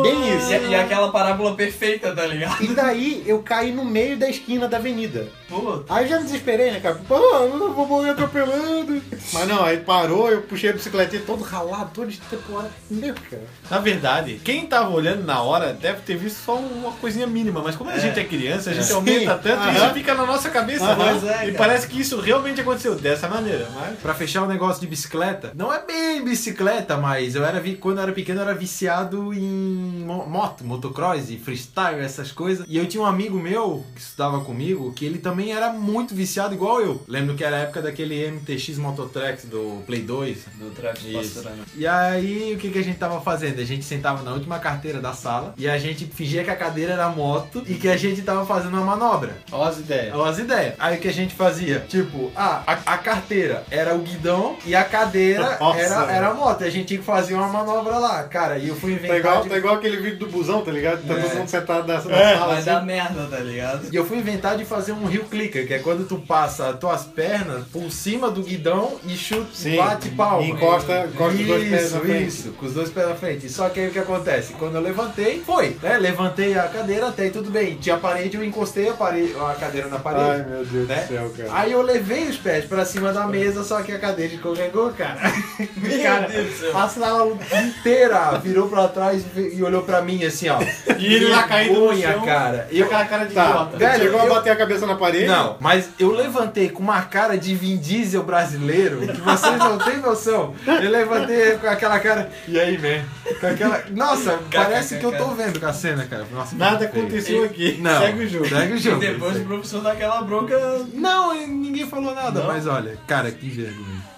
Bem 0.02 0.37
isso. 0.37 0.52
E, 0.52 0.70
e 0.70 0.74
aquela 0.74 1.11
parábola 1.11 1.54
perfeita, 1.54 2.14
tá 2.14 2.26
ligado? 2.26 2.62
E 2.62 2.68
daí 2.68 3.22
eu 3.26 3.40
caí 3.42 3.72
no 3.72 3.85
meio 3.85 4.16
da 4.16 4.28
esquina 4.28 4.68
da 4.68 4.76
avenida. 4.76 5.28
Pô, 5.50 5.82
Aí 5.88 6.04
eu 6.04 6.08
já 6.08 6.16
me 6.18 6.24
desesperei, 6.24 6.70
né, 6.70 6.80
cara? 6.80 6.94
Pô, 7.06 7.16
eu 7.18 7.74
vou 7.74 7.86
morrer 7.86 8.10
atropelando. 8.10 9.02
Mas 9.32 9.48
não, 9.48 9.64
aí 9.64 9.78
parou, 9.78 10.30
eu 10.30 10.42
puxei 10.42 10.70
a 10.70 10.72
bicicletinha 10.72 11.22
todo 11.26 11.42
ralado, 11.42 11.90
todo 11.92 12.08
de 12.08 12.18
temporada. 12.20 12.70
Meu, 12.90 13.14
cara. 13.28 13.42
Na 13.70 13.78
verdade, 13.80 14.40
quem 14.44 14.64
tava 14.66 14.90
olhando 14.90 15.24
na 15.24 15.42
hora 15.42 15.72
deve 15.74 16.02
ter 16.02 16.16
visto 16.16 16.36
só 16.44 16.56
uma 16.56 16.92
coisinha 16.92 17.26
mínima, 17.26 17.60
mas 17.62 17.74
como 17.76 17.90
a 17.90 17.98
gente 17.98 18.18
é 18.18 18.24
criança, 18.24 18.70
a 18.70 18.74
gente 18.74 18.90
É. 18.90 18.94
aumenta 18.94 19.36
Sim. 19.36 19.40
tanto 19.42 19.68
e 19.68 19.76
isso 19.76 19.94
fica 19.94 20.14
na 20.14 20.24
nossa 20.24 20.48
cabeça. 20.50 20.84
Aham. 20.84 21.14
né? 21.20 21.44
É, 21.44 21.48
e 21.48 21.52
parece 21.52 21.86
que 21.88 22.00
isso 22.00 22.20
realmente 22.20 22.60
aconteceu 22.60 22.94
dessa 22.94 23.28
maneira. 23.28 23.68
Mas 23.74 23.98
Pra 23.98 24.14
fechar 24.14 24.42
o 24.42 24.46
negócio 24.46 24.80
de 24.80 24.86
bicicleta, 24.86 25.52
não 25.56 25.72
é 25.72 25.84
bem 25.84 26.22
bicicleta, 26.24 26.96
mas 26.96 27.34
eu 27.34 27.44
era 27.44 27.58
vi- 27.60 27.74
quando 27.76 27.98
eu 27.98 28.04
era 28.04 28.12
pequeno 28.12 28.40
eu 28.40 28.44
era 28.44 28.54
viciado 28.54 29.34
em 29.34 30.04
mo- 30.06 30.26
moto, 30.26 30.64
motocross 30.64 31.28
e 31.28 31.36
freestyle, 31.38 32.00
essas 32.00 32.30
coisas. 32.30 32.64
E 32.68 32.76
eu 32.78 32.86
tinha 32.86 33.02
um 33.02 33.06
amigo 33.06 33.36
meu 33.38 33.84
que 33.94 34.00
estudava 34.00 34.40
comigo 34.40 34.92
que 34.92 35.04
ele 35.04 35.18
também 35.18 35.39
era 35.48 35.72
muito 35.72 36.14
viciado 36.14 36.55
igual 36.55 36.81
eu. 36.81 37.03
Lembro 37.09 37.35
que 37.35 37.42
era 37.44 37.57
a 37.57 37.61
época 37.61 37.81
daquele 37.83 38.31
MTX 38.31 38.76
Mototracks 38.79 39.44
do 39.44 39.83
Play 39.87 40.03
2. 40.03 40.38
do 40.59 40.70
Travis. 40.70 41.12
Pastrana. 41.33 41.62
E 41.76 41.87
aí, 41.87 42.53
o 42.55 42.59
que, 42.59 42.70
que 42.70 42.79
a 42.79 42.85
gente 42.85 42.98
tava 42.98 43.20
fazendo? 43.20 43.61
A 43.61 43.64
gente 43.64 43.85
sentava 43.85 44.22
na 44.22 44.33
última 44.33 44.59
carteira 44.59 45.00
da 45.00 45.12
sala 45.12 45.55
e 45.57 45.68
a 45.68 45.79
gente 45.79 46.05
fingia 46.07 46.44
que 46.44 46.50
a 46.50 46.57
cadeira 46.57 46.92
era 46.92 47.09
moto 47.09 47.62
e 47.66 47.74
que 47.74 47.88
a 47.88 47.96
gente 47.96 48.22
tava 48.22 48.44
fazendo 48.44 48.76
uma 48.76 48.85
manobra. 48.85 49.37
ó 49.53 49.64
as 49.64 49.79
ideias. 49.79 50.14
Olha 50.14 50.31
as 50.31 50.38
ideias. 50.38 50.74
Aí 50.79 50.96
o 50.98 51.00
que 51.00 51.09
a 51.09 51.12
gente 51.12 51.35
fazia? 51.35 51.81
Tipo, 51.88 52.31
ah, 52.35 52.62
a, 52.66 52.94
a 52.94 52.98
carteira 52.98 53.64
era 53.70 53.94
o 53.94 54.00
guidão 54.00 54.57
e 54.66 54.74
a 54.74 54.85
cadeira 54.85 55.57
Nossa, 55.61 55.79
era, 55.81 56.12
era 56.12 56.29
a 56.29 56.35
moto. 56.35 56.62
E 56.62 56.66
a 56.66 56.70
gente 56.70 56.87
tinha 56.87 56.98
que 56.98 57.07
fazer 57.07 57.35
uma 57.35 57.48
manobra 57.48 57.98
lá. 57.98 58.24
Cara, 58.24 58.59
e 58.59 58.68
eu 58.68 58.74
fui 58.74 58.92
Tá 58.94 58.98
inventar. 58.98 59.18
igual, 59.18 59.42
de- 59.42 59.48
tá 59.48 59.57
igual 59.59 59.74
aquele 59.76 59.96
vídeo 59.98 60.18
do 60.18 60.26
busão, 60.26 60.62
tá 60.62 60.70
ligado? 60.72 61.07
Tá 61.07 61.14
É. 61.14 61.22
todo 61.22 61.37
mundo 61.37 61.48
sentado 61.48 61.87
nessa 61.87 62.09
na 62.09 62.16
É, 62.16 62.35
sala. 62.35 62.46
Vai 62.48 62.57
assim. 62.57 62.64
dar 62.66 62.83
merda, 62.85 63.26
tá 63.26 63.38
ligado? 63.38 63.88
E 63.92 63.96
eu 63.96 64.05
fui 64.05 64.18
inventar 64.18 64.57
de 64.57 64.64
fazer 64.64 64.92
um 64.92 65.09
heel 65.11 65.24
clicker, 65.30 65.66
que 65.66 65.74
é 65.74 65.78
quando 65.78 66.06
tu 66.06 66.18
passa 66.18 66.68
as 66.68 66.78
tuas 66.78 67.04
pernas 67.04 67.64
por 67.72 67.90
cima 67.90 68.30
do 68.30 68.42
guidão 68.42 68.98
e 69.06 69.16
chuta, 69.16 69.46
Sim, 69.54 69.76
bate 69.76 70.08
palma. 70.10 70.42
e 70.44 70.50
encosta- 70.50 71.06
encosta 71.06 71.38
os 71.40 71.46
dois 71.46 71.68
pés 71.70 71.84
Isso, 71.86 71.94
na 71.94 72.00
frente. 72.00 72.26
Isso, 72.28 72.48
com 72.52 72.66
os 72.66 72.74
dois 72.74 72.90
pés 72.90 73.08
na 73.08 73.14
frente. 73.14 73.48
Só 73.48 73.68
que 73.68 73.80
aí 73.80 73.88
o 73.88 73.90
que 73.92 73.98
acontece? 73.98 74.52
Quando 74.54 74.74
eu 74.74 74.80
levantei, 74.80 75.42
foi, 75.46 75.76
né? 75.82 75.96
Levantei 75.98 76.58
a 76.58 76.64
cadeira, 76.64 77.08
até 77.08 77.22
aí 77.24 77.30
tudo 77.30 77.50
bem. 77.50 77.76
Tinha 77.76 77.94
a 77.94 77.98
parede, 77.98 78.36
eu 78.36 78.44
encostei 78.44 78.88
a, 78.88 78.92
parede, 78.94 79.34
a 79.38 79.54
cadeira 79.54 79.88
na 79.88 79.98
parede. 79.98 80.42
Ai, 80.42 80.46
meu 80.48 80.64
Deus. 80.64 80.88
né? 80.88 81.06
céu, 81.08 81.32
cara. 81.36 81.48
Aí 81.52 81.72
eu 81.72 81.82
levei 81.82 82.24
os 82.28 82.36
pés 82.36 82.64
pra 82.64 82.84
cima 82.84 83.12
da 83.12 83.26
mesa, 83.26 83.62
só 83.64 83.80
que 83.82 83.92
a 83.92 83.98
cadeira 83.98 84.34
escorregou, 84.34 84.90
cara. 84.90 85.20
Meu 85.76 86.28
Deus 86.28 86.46
do 86.50 86.58
céu. 86.58 86.76
A 86.76 86.88
sala 86.88 87.38
inteira 87.64 88.38
virou 88.38 88.68
pra 88.68 88.88
trás 88.88 89.22
e 89.36 89.50
e 89.60 89.62
olhou 89.62 89.82
pra 89.82 90.00
mim 90.02 90.24
assim, 90.24 90.48
ó. 90.48 90.58
E 90.98 91.14
ele 91.14 91.28
lá 91.28 91.42
caído 91.44 91.74
no 91.74 91.88
Vergonha, 91.88 92.12
chão. 92.12 92.24
cara. 92.24 92.68
E 92.70 92.78
Eu, 92.80 92.86
aquela 92.86 93.04
cara 93.06 93.24
de 93.26 93.34
Tá, 93.34 93.46
idiota. 93.46 93.76
Velho, 93.78 94.02
chegou 94.04 94.20
eu- 94.20 94.26
a 94.26 94.34
bater 94.36 94.50
a 94.50 94.56
cabeça 94.56 94.86
na 94.86 94.94
parede? 94.96 95.19
Não, 95.26 95.56
mas 95.61 95.88
eu 95.98 96.11
levantei 96.12 96.68
com 96.68 96.83
uma 96.83 97.02
cara 97.02 97.37
de 97.37 97.54
Vin 97.54 97.76
Diesel 97.78 98.22
brasileiro, 98.22 99.00
que 99.00 99.20
vocês 99.20 99.57
não 99.59 99.78
têm 99.78 99.99
noção. 99.99 100.55
Eu 100.66 100.90
levantei 100.90 101.57
com 101.59 101.66
aquela 101.66 101.99
cara. 102.01 102.30
E 102.49 102.59
aí, 102.59 102.78
man? 102.78 103.05
Com 103.40 103.47
aquela. 103.47 103.82
Nossa, 103.90 104.38
parece 104.53 104.99
que 104.99 105.05
eu 105.05 105.16
tô 105.16 105.28
vendo 105.28 105.59
com 105.61 105.66
a 105.66 105.72
cena, 105.72 106.05
cara. 106.07 106.26
Nossa, 106.32 106.55
Nada 106.57 106.84
aconteceu 106.84 107.44
aqui. 107.44 107.78
Não. 107.80 108.01
Segue 108.01 108.24
o 108.24 108.28
jogo. 108.28 108.49
Segue 108.49 108.72
o 108.72 108.76
E 108.76 108.78
jogo. 108.78 109.01
depois 109.01 109.36
o 109.36 109.44
professor 109.44 109.82
dá 109.82 109.92
aquela 109.92 110.22
bronca. 110.22 110.57
Não, 110.94 111.34
ninguém 111.34 111.86
falou 111.86 112.14
nada, 112.14 112.40
Não? 112.40 112.47
mas 112.47 112.66
olha, 112.66 112.97
cara, 113.07 113.30
que 113.30 113.49
vergonha. 113.49 114.11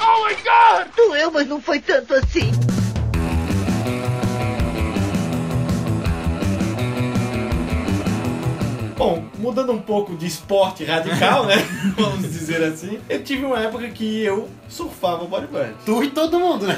Oh 0.00 0.24
my 0.26 0.34
God! 0.42 0.88
Doeu, 0.96 1.30
mas 1.30 1.46
não 1.46 1.60
foi 1.60 1.80
tanto 1.80 2.14
assim. 2.14 2.50
Bom, 8.98 9.24
mudando 9.38 9.70
um 9.72 9.80
pouco 9.80 10.16
de 10.16 10.26
esporte 10.26 10.84
radical, 10.84 11.46
né? 11.46 11.54
Vamos 11.96 12.22
dizer 12.22 12.60
assim. 12.64 12.98
Eu 13.08 13.22
tive 13.22 13.44
uma 13.44 13.60
época 13.60 13.88
que 13.90 14.24
eu 14.24 14.48
surfava 14.68 15.24
bodyboard. 15.24 15.72
Tu 15.86 16.02
e 16.04 16.10
todo 16.10 16.38
mundo, 16.40 16.66
né? 16.66 16.74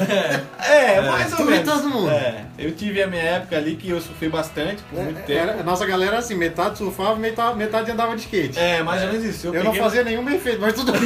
É, 0.58 1.00
mais 1.00 1.30
ou 1.32 1.38
tu 1.38 1.42
e 1.44 1.46
menos. 1.46 1.72
todo 1.72 1.88
mundo. 1.88 2.10
É, 2.10 2.44
eu 2.58 2.72
tive 2.72 3.02
a 3.02 3.06
minha 3.06 3.22
época 3.22 3.56
ali 3.56 3.74
que 3.74 3.88
eu 3.88 3.98
surfei 4.02 4.28
bastante 4.28 4.82
por 4.82 5.02
muito 5.02 5.16
tempo. 5.24 5.32
Era, 5.32 5.60
a 5.60 5.62
nossa 5.62 5.86
galera 5.86 6.18
assim, 6.18 6.34
metade 6.34 6.76
surfava, 6.76 7.16
metade, 7.16 7.56
metade 7.56 7.90
andava 7.90 8.14
de 8.14 8.20
skate. 8.22 8.58
É, 8.58 8.82
mais 8.82 9.00
ou 9.02 9.08
menos 9.08 9.24
isso. 9.24 9.46
Eu, 9.46 9.54
não 9.64 9.70
peguei- 9.72 9.80
fazia 9.82 10.04
nenhum 10.04 10.22
bem 10.24 10.38
feito, 10.38 10.60
mas 10.60 10.74
tudo 10.74 10.92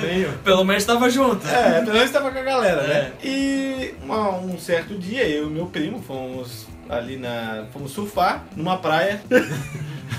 bem. 0.00 0.22
Eu. 0.22 0.32
Pelo 0.42 0.64
menos 0.64 0.84
tava 0.84 1.08
junto. 1.08 1.46
É, 1.46 1.82
pelo 1.82 1.92
menos 1.94 2.10
tava 2.10 2.32
com 2.32 2.38
a 2.38 2.42
galera, 2.42 2.82
né? 2.82 3.12
E 3.22 3.94
uma- 4.02 4.30
um 4.38 4.58
certo 4.58 4.94
dia, 4.98 5.22
eu 5.28 5.46
e 5.46 5.50
meu 5.50 5.66
primo 5.66 6.02
fomos 6.02 6.66
ali 6.88 7.16
na. 7.16 7.64
fomos 7.72 7.92
surfar 7.92 8.44
numa 8.56 8.76
praia. 8.76 9.22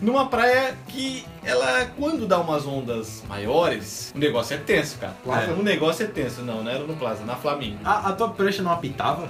numa 0.00 0.26
praia 0.26 0.76
que 0.88 1.24
ela, 1.44 1.86
quando 1.98 2.26
dá 2.26 2.38
umas 2.38 2.66
ondas 2.66 3.22
maiores, 3.28 4.12
o 4.14 4.18
negócio 4.18 4.54
é 4.54 4.58
tenso, 4.58 4.98
cara. 4.98 5.14
Plaza? 5.24 5.52
O 5.52 5.62
negócio 5.62 6.04
é 6.04 6.08
tenso, 6.08 6.42
não, 6.42 6.62
não 6.62 6.70
era 6.70 6.80
no 6.84 6.94
Plaza, 6.94 7.24
na 7.24 7.36
Flamingo. 7.36 7.78
A, 7.84 8.08
a 8.10 8.12
tua 8.12 8.28
prancha 8.28 8.62
não 8.62 8.70
apitava? 8.72 9.26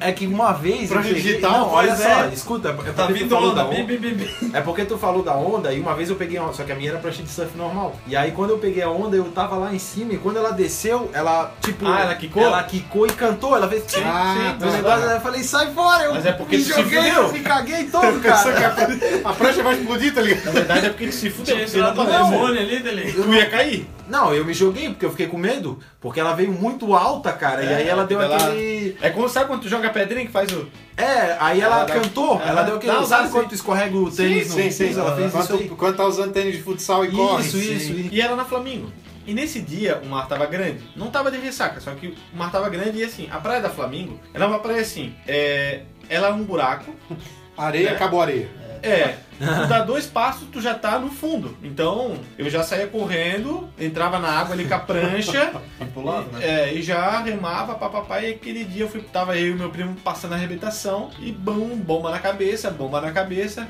É 0.00 0.12
que 0.12 0.26
uma 0.26 0.52
vez. 0.52 0.88
Prancha 0.90 1.08
eu 1.08 1.14
peguei- 1.14 1.30
digital? 1.32 1.52
Não, 1.52 1.68
olha 1.70 1.96
só, 1.96 2.24
é. 2.24 2.28
escuta. 2.34 2.68
É 2.68 2.72
porque 2.72 2.90
Tá 2.90 3.06
vindo 3.06 3.34
onda. 3.36 3.54
da 3.54 3.64
Bi, 3.64 3.82
bi, 3.84 3.96
bi, 3.96 4.14
bi. 4.14 4.50
É 4.52 4.60
porque 4.60 4.84
tu 4.84 4.98
falou 4.98 5.22
da 5.22 5.34
onda 5.34 5.72
e 5.72 5.80
uma 5.80 5.94
vez 5.94 6.10
eu 6.10 6.16
peguei 6.16 6.38
uma, 6.38 6.52
só 6.52 6.62
que 6.62 6.72
a 6.72 6.74
minha 6.74 6.90
era 6.90 6.98
prancha 6.98 7.22
de 7.22 7.30
surf 7.30 7.56
normal. 7.56 7.94
E 8.06 8.14
aí 8.16 8.32
quando 8.32 8.50
eu 8.50 8.58
peguei 8.58 8.82
a 8.82 8.90
onda, 8.90 9.16
eu 9.16 9.24
tava 9.30 9.56
lá 9.56 9.72
em 9.74 9.78
cima 9.78 10.12
e 10.12 10.18
quando 10.18 10.36
ela 10.36 10.50
desceu, 10.50 11.10
ela 11.14 11.52
tipo. 11.62 11.86
Ah, 11.86 12.00
ela 12.02 12.14
quicou? 12.16 12.42
Ela 12.42 12.62
quicou 12.64 13.06
e 13.06 13.10
cantou, 13.10 13.56
ela 13.56 13.68
fez. 13.68 13.84
Sim, 13.86 14.02
Ah, 14.04 14.54
O 14.56 14.58
tá. 14.60 14.66
negócio, 14.72 15.04
eu 15.10 15.20
falei, 15.20 15.42
sai 15.42 15.72
fora! 15.72 16.04
Eu 16.04 16.14
Mas 16.14 16.26
é 16.26 16.32
porque 16.32 16.56
me 16.58 16.62
joguei, 16.62 17.10
eu 17.10 17.32
me 17.32 17.40
caguei 17.40 17.84
todo, 17.86 18.20
cara. 18.20 18.88
A 19.24 19.32
prancha 19.32 19.62
vai 19.62 19.74
explodir, 19.78 19.95
tá 20.12 20.20
ligado? 20.22 20.44
Na 20.44 20.50
verdade 20.52 20.86
é 20.86 20.88
porque 20.90 21.06
tu 21.08 21.12
se 21.14 21.30
fudeu, 21.30 21.56
porque 21.56 21.76
não 21.78 22.06
demônio 22.06 22.60
ali 22.60 22.78
dele. 22.80 23.12
Tu 23.12 23.34
ia 23.34 23.46
cair. 23.50 23.86
Não, 24.08 24.32
eu 24.32 24.44
me 24.44 24.54
joguei 24.54 24.88
porque 24.90 25.04
eu 25.04 25.10
fiquei 25.10 25.26
com 25.26 25.36
medo, 25.36 25.80
porque 26.00 26.20
ela 26.20 26.32
veio 26.34 26.52
muito 26.52 26.94
alta, 26.94 27.32
cara. 27.32 27.62
e 27.64 27.66
É, 27.66 27.74
aí 27.76 27.88
ela 27.88 28.04
deu 28.06 28.20
ela- 28.22 28.36
aquele. 28.36 28.96
É 29.02 29.10
como 29.10 29.28
sabe 29.28 29.46
quando 29.48 29.62
tu 29.62 29.68
joga 29.68 29.90
pedrinha 29.90 30.24
que 30.26 30.30
faz 30.32 30.50
o. 30.52 30.68
É, 30.96 31.36
aí 31.40 31.60
ela, 31.60 31.80
Ela 31.80 31.86
cantou, 31.86 32.34
ela, 32.40 32.48
ela 32.50 32.62
deu 32.62 32.76
aquele. 32.76 32.92
dá 32.92 33.02
sabe 33.04 33.24
assim. 33.24 33.32
quando 33.32 33.48
tu 33.48 33.54
escorrega 33.54 33.96
o 33.96 34.10
tênis 34.10 34.48
no 34.48 34.54
sim, 34.62 34.70
sim. 34.70 34.86
piso? 34.88 35.00
Ela 35.00 35.16
fez 35.16 35.34
isso 35.34 35.52
aí. 35.52 35.58
Quando, 35.68 35.76
quando 35.76 35.96
tá 35.96 36.04
usando 36.06 36.32
tênis 36.32 36.54
de 36.56 36.62
futsal 36.62 37.04
e 37.04 37.10
corre. 37.10 37.44
Isso, 37.44 37.56
isso, 37.56 37.66
Sim. 37.86 38.00
isso. 38.02 38.08
E 38.14 38.20
era 38.20 38.36
na 38.36 38.44
Flamingo. 38.44 38.92
E 39.26 39.34
nesse 39.34 39.60
dia 39.60 40.00
o 40.04 40.06
mar 40.06 40.28
tava 40.28 40.46
grande. 40.46 40.78
Não 40.94 41.10
tava 41.10 41.32
de 41.32 41.38
ressaca, 41.38 41.80
só 41.80 41.90
que 41.90 42.06
o 42.32 42.36
mar 42.36 42.52
tava 42.52 42.68
grande 42.68 42.98
e 42.98 43.04
assim, 43.04 43.28
a 43.32 43.38
praia 43.38 43.60
da 43.60 43.68
Flamingo, 43.68 44.20
ela 44.32 44.44
é 44.44 44.48
uma 44.48 44.60
praia 44.60 44.80
assim, 44.82 45.12
é, 45.26 45.80
ela 46.08 46.28
é 46.28 46.32
um 46.32 46.44
buraco. 46.44 46.94
Areia, 47.58 47.88
É. 47.88 47.92
acabou 47.92 48.20
a 48.20 48.24
areia. 48.24 48.48
É, 48.82 49.14
tu 49.38 49.66
dá 49.68 49.80
dois 49.80 50.06
passos, 50.06 50.46
tu 50.50 50.60
já 50.60 50.74
tá 50.74 50.98
no 50.98 51.10
fundo. 51.10 51.56
Então, 51.62 52.14
eu 52.38 52.48
já 52.50 52.62
saía 52.62 52.86
correndo, 52.86 53.68
entrava 53.78 54.18
na 54.18 54.28
água 54.28 54.54
ali 54.54 54.64
com 54.64 54.74
a 54.74 54.78
prancha. 54.78 55.52
Pro 55.92 56.04
lado, 56.04 56.26
né? 56.32 56.44
É, 56.44 56.74
e 56.74 56.82
já 56.82 57.20
remava, 57.20 57.74
papapá, 57.74 58.20
e 58.20 58.32
aquele 58.32 58.64
dia 58.64 58.84
eu 58.84 58.88
fui, 58.88 59.00
tava 59.00 59.36
eu 59.36 59.52
e 59.52 59.54
meu 59.54 59.70
primo 59.70 59.94
passando 60.04 60.32
a 60.32 60.36
arrebentação, 60.36 61.10
e 61.18 61.32
bum, 61.32 61.76
bomba 61.76 62.10
na 62.10 62.18
cabeça, 62.18 62.70
bomba 62.70 63.00
na 63.00 63.12
cabeça. 63.12 63.66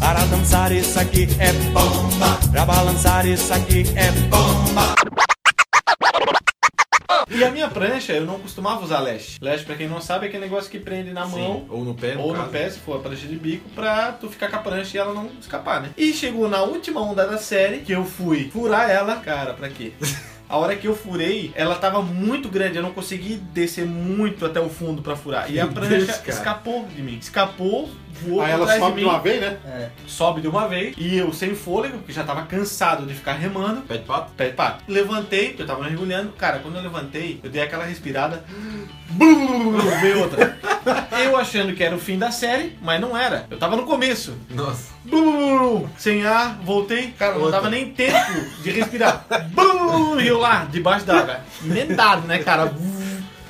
Para 0.00 0.20
dançar 0.26 0.72
isso 0.72 0.98
aqui 0.98 1.28
é 1.38 1.52
bomba. 1.52 2.38
Pra 2.50 2.64
balançar 2.64 3.26
isso 3.26 3.52
aqui 3.52 3.84
é 3.96 4.10
bomba. 4.28 5.35
E 7.28 7.42
a 7.42 7.50
minha 7.50 7.68
prancha, 7.68 8.12
eu 8.12 8.24
não 8.24 8.38
costumava 8.38 8.84
usar 8.84 9.00
leste. 9.00 9.38
Leste, 9.42 9.66
pra 9.66 9.74
quem 9.74 9.88
não 9.88 10.00
sabe, 10.00 10.26
é 10.26 10.28
aquele 10.28 10.44
negócio 10.44 10.70
que 10.70 10.78
prende 10.78 11.12
na 11.12 11.26
mão. 11.26 11.66
Ou 11.68 11.84
no 11.84 11.94
pé, 11.94 12.14
no 12.14 12.20
Ou 12.22 12.28
no 12.32 12.38
caso. 12.38 12.50
pé, 12.50 12.70
se 12.70 12.78
for 12.78 12.96
a 12.96 13.00
prancha 13.00 13.26
de 13.26 13.36
bico, 13.36 13.68
pra 13.70 14.12
tu 14.12 14.28
ficar 14.28 14.48
com 14.48 14.56
a 14.56 14.60
prancha 14.60 14.96
e 14.96 15.00
ela 15.00 15.12
não 15.12 15.28
escapar, 15.40 15.80
né? 15.82 15.90
E 15.96 16.12
chegou 16.12 16.48
na 16.48 16.62
última 16.62 17.00
onda 17.00 17.26
da 17.26 17.36
série, 17.36 17.78
que 17.78 17.92
eu 17.92 18.04
fui 18.04 18.48
furar 18.52 18.88
ela. 18.88 19.16
Cara, 19.16 19.54
pra 19.54 19.68
quê? 19.68 19.92
A 20.48 20.58
hora 20.58 20.76
que 20.76 20.86
eu 20.86 20.94
furei, 20.94 21.50
ela 21.56 21.74
tava 21.74 22.00
muito 22.00 22.48
grande, 22.48 22.76
eu 22.76 22.82
não 22.82 22.92
consegui 22.92 23.34
descer 23.52 23.84
muito 23.84 24.46
até 24.46 24.60
o 24.60 24.68
fundo 24.68 25.02
pra 25.02 25.16
furar. 25.16 25.50
E 25.50 25.58
a 25.58 25.66
prancha 25.66 25.96
Deus, 25.96 26.28
escapou 26.28 26.86
de 26.86 27.02
mim. 27.02 27.18
Escapou, 27.20 27.90
voou 28.22 28.40
Aí 28.40 28.52
ela 28.52 28.78
sobe 28.78 28.94
de 28.96 29.00
de 29.00 29.04
uma 29.06 29.18
vez, 29.18 29.40
né? 29.40 29.56
É, 29.66 29.88
sobe 30.06 30.40
de 30.40 30.48
uma 30.48 30.68
vez. 30.68 30.94
E 30.98 31.16
eu 31.16 31.32
sem 31.32 31.54
fôlego, 31.54 31.98
porque 31.98 32.12
já 32.12 32.24
tava 32.24 32.42
cansado 32.42 33.06
de 33.06 33.14
ficar 33.14 33.34
remando. 33.34 33.82
Pé 33.82 33.98
de 33.98 34.04
pato? 34.04 34.32
Pé, 34.36 34.48
pá, 34.50 34.78
levantei, 34.88 35.48
porque 35.48 35.62
eu 35.62 35.66
tava 35.66 35.84
mergulhando. 35.84 36.32
Cara, 36.32 36.58
quando 36.58 36.76
eu 36.76 36.82
levantei, 36.82 37.40
eu 37.42 37.50
dei 37.50 37.62
aquela 37.62 37.84
respirada. 37.84 38.44
Veio 40.00 40.20
outra. 40.20 40.56
Eu 41.24 41.36
achando 41.36 41.74
que 41.74 41.82
era 41.82 41.96
o 41.96 41.98
fim 41.98 42.18
da 42.18 42.30
série, 42.30 42.76
mas 42.80 43.00
não 43.00 43.16
era. 43.16 43.46
Eu 43.50 43.58
tava 43.58 43.76
no 43.76 43.84
começo. 43.84 44.36
Nossa. 44.50 44.94
Blum, 45.04 45.88
sem 45.96 46.24
ar, 46.24 46.58
voltei. 46.62 47.12
Cara, 47.18 47.34
não 47.34 47.42
Outra. 47.42 47.56
dava 47.58 47.70
nem 47.70 47.90
tempo 47.92 48.40
de 48.62 48.70
respirar. 48.70 49.24
Blum, 49.52 50.20
e 50.20 50.28
eu 50.28 50.38
lá, 50.38 50.66
debaixo 50.70 51.06
d'água. 51.06 51.40
Emendado, 51.64 52.26
né, 52.26 52.38
cara? 52.38 52.72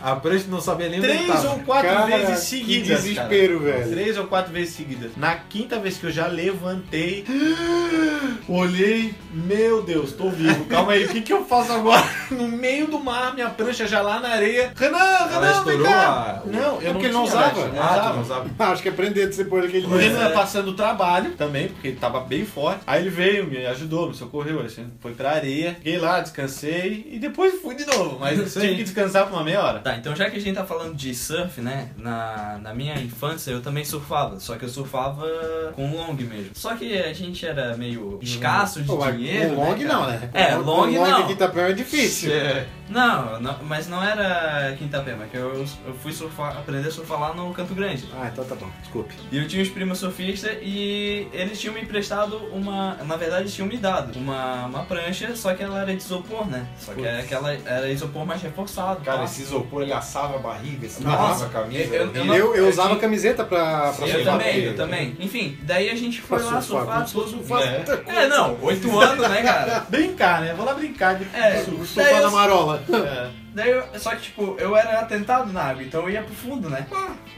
A 0.07 0.15
prancha 0.15 0.45
não 0.49 0.61
sabia 0.61 0.89
nem 0.89 1.01
onde 1.01 1.09
Três 1.09 1.27
tava. 1.27 1.49
ou 1.51 1.59
quatro 1.61 1.89
Cara, 1.89 2.07
vezes 2.07 2.39
que 2.39 2.59
seguidas. 2.59 3.03
desespero, 3.03 3.59
cara. 3.61 3.73
velho. 3.79 3.91
Três 3.91 4.17
ou 4.17 4.27
quatro 4.29 4.53
vezes 4.53 4.75
seguidas. 4.77 5.11
Na 5.17 5.35
quinta 5.35 5.81
vez 5.81 5.97
que 5.99 6.05
eu 6.07 6.13
já 6.13 6.29
levantei, 6.29 7.25
olhei, 8.49 9.15
meu 9.33 9.83
Deus, 9.83 10.13
tô 10.13 10.31
vivo. 10.31 10.65
Calma 10.67 10.93
aí, 10.93 11.05
o 11.05 11.09
que, 11.09 11.21
que 11.23 11.33
eu 11.33 11.45
faço 11.45 11.73
agora? 11.73 12.05
No 12.31 12.49
meio 12.49 12.89
do 12.89 12.99
mar, 12.99 13.35
minha 13.35 13.49
prancha 13.51 13.87
já 13.87 14.03
lá 14.03 14.19
na 14.19 14.31
areia. 14.31 14.73
Renan, 14.77 14.99
Renan, 15.31 15.65
vem 15.65 15.83
cá. 15.83 16.43
a- 16.45 16.47
Não, 16.47 16.61
eu 16.61 16.87
não, 16.87 16.93
porque 16.93 17.07
ele 17.07 17.13
não 17.13 17.25
tinha, 17.25 17.37
usava. 17.37 17.55
velho, 17.63 17.73
não 17.75 17.83
Ah, 17.83 17.87
tu 17.87 17.95
usava. 17.95 18.15
não 18.15 18.23
usava. 18.23 18.51
Ah, 18.59 18.69
acho 18.73 18.83
que 18.83 18.89
é 18.89 18.93
prender 18.93 19.29
depois 19.35 19.63
daquele 19.65 19.87
O 19.87 19.97
Renan 19.97 20.19
dia. 20.27 20.31
passando 20.31 20.69
o 20.71 20.75
trabalho 20.75 21.31
também, 21.33 21.69
porque 21.69 21.89
ele 21.89 21.97
tava 21.97 22.21
bem 22.21 22.45
forte. 22.45 22.81
Aí 22.87 23.01
ele 23.03 23.11
veio, 23.11 23.47
me 23.47 23.65
ajudou, 23.67 24.09
me 24.09 24.15
socorreu. 24.15 24.61
Assim, 24.61 24.91
foi 25.01 25.13
pra 25.13 25.31
areia, 25.33 25.75
fiquei 25.75 25.99
lá, 25.99 26.21
descansei 26.21 27.07
e 27.13 27.19
depois 27.21 27.61
fui 27.63 27.75
de 27.77 27.87
novo. 27.87 28.19
Mas 28.19 28.53
tive 28.53 28.75
que 28.77 28.83
descansar 28.85 29.27
por 29.27 29.35
uma 29.35 29.45
meia 29.45 29.63
hora. 29.63 29.79
Tá, 29.79 29.96
então 29.99 30.15
já 30.15 30.31
que 30.31 30.37
a 30.37 30.41
gente 30.41 30.55
tá 30.55 30.65
falando 30.65 30.95
de 30.95 31.15
surf, 31.15 31.61
né? 31.61 31.91
Na, 31.97 32.59
na 32.63 32.75
minha 32.75 32.95
infância 33.01 33.51
eu 33.51 33.61
também 33.61 33.85
surfava. 33.85 34.39
Só 34.41 34.57
que 34.57 34.65
eu 34.65 34.69
surfava 34.69 35.27
com 35.75 35.91
long 35.95 36.15
mesmo. 36.15 36.51
Só 36.55 36.75
que 36.75 36.97
a 36.99 37.13
gente 37.13 37.45
era 37.47 37.77
meio 37.77 38.19
escasso 38.23 38.81
de 38.81 38.87
Pô, 38.87 38.97
mas 38.97 39.17
dinheiro. 39.17 39.55
com 39.55 39.65
long 39.65 39.77
né, 39.77 39.85
não, 39.85 40.07
né? 40.07 40.31
É, 40.33 40.47
Com 40.53 40.61
long 40.61 40.87
long 40.87 40.91
não. 40.91 41.29
em 41.29 41.33
Itapema 41.33 41.69
é 41.69 41.73
difícil. 41.73 42.33
É. 42.33 42.67
Não, 42.89 43.41
não, 43.41 43.57
mas 43.65 43.89
não 43.89 44.03
era 44.03 44.75
Quintapema, 44.77 45.27
que 45.27 45.37
eu, 45.37 45.67
eu 45.87 45.95
fui 45.95 46.13
surfar, 46.13 46.57
aprender 46.57 46.89
a 46.89 46.91
surfar 46.91 47.21
lá 47.21 47.35
no 47.35 47.53
Canto 47.53 47.75
Grande. 47.75 48.05
Ah, 48.15 48.31
então 48.33 48.45
tá 48.45 48.55
bom, 48.55 48.69
desculpe. 48.81 49.13
E 49.33 49.39
eu 49.39 49.49
tinha 49.49 49.61
uns 49.63 49.69
primos 49.69 49.99
surfistas 49.99 50.57
e 50.63 51.27
eles 51.33 51.59
tinham 51.59 51.75
me 51.75 51.83
emprestado 51.83 52.37
uma. 52.53 52.95
Na 53.05 53.17
verdade, 53.17 53.43
eles 53.43 53.55
tinham 53.55 53.67
me 53.67 53.77
dado 53.77 54.17
uma, 54.19 54.67
uma 54.67 54.85
prancha, 54.85 55.35
só 55.35 55.53
que 55.55 55.63
ela 55.63 55.81
era 55.81 55.95
de 55.97 56.03
isopor, 56.03 56.47
né? 56.47 56.67
Só 56.79 56.95
que 56.95 57.07
aquela 57.07 57.53
era 57.53 57.91
isopor 57.91 58.25
mais 58.25 58.41
reforçado. 58.41 59.01
Cara, 59.01 59.19
tá? 59.19 59.25
esse 59.25 59.43
isopor 59.43 59.76
ele 59.83 59.93
assava 59.93 60.37
a 60.37 60.39
barriga, 60.39 60.89
Nossa. 61.01 61.33
assava 61.33 61.47
a 61.47 61.49
camisa. 61.63 61.95
Eu- 61.95 62.15
eu- 62.15 62.35
Eu, 62.35 62.55
eu 62.55 62.69
usava 62.69 62.89
tinha- 62.91 63.01
camiseta 63.01 63.45
pra, 63.45 63.93
pra 63.93 64.07
Eu 64.09 64.25
também, 64.25 64.59
eu 64.65 64.77
também. 64.77 65.17
Enfim, 65.21 65.59
daí 65.63 65.89
a 65.91 65.95
gente 65.95 66.21
foi 66.21 66.39
Pra 66.39 66.47
lá 66.51 66.61
surfar, 66.63 67.07
surfar. 67.09 67.27
se 67.27 67.31
surfar. 67.37 67.63
É, 68.07 68.29
não, 68.29 68.59
oito 68.63 68.99
anos, 69.01 69.29
né, 69.29 69.43
cara? 69.43 69.87
Brincar, 69.91 70.41
né? 70.43 70.55
Vou 70.55 70.65
lá 70.67 70.75
brincar 70.75 71.17
de 71.17 71.25
É, 71.37 71.63
Surfar 71.65 72.21
na 72.23 72.31
marola. 72.31 72.83
É. 72.93 73.29
Daí 73.57 73.71
eu, 73.71 73.83
só 73.99 74.11
que, 74.15 74.21
tipo, 74.23 74.55
eu 74.59 74.77
era 74.77 75.01
atentado 75.01 75.51
na 75.51 75.63
água, 75.63 75.83
então 75.83 76.03
eu 76.03 76.11
ia 76.11 76.21
pro 76.23 76.35
fundo, 76.35 76.69
né? 76.69 76.87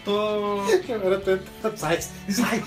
Tô. 0.05 0.62
Eu 0.89 1.07
era 1.07 1.20
tentado. 1.20 1.76
Sai, 1.78 2.01
sai. 2.01 2.61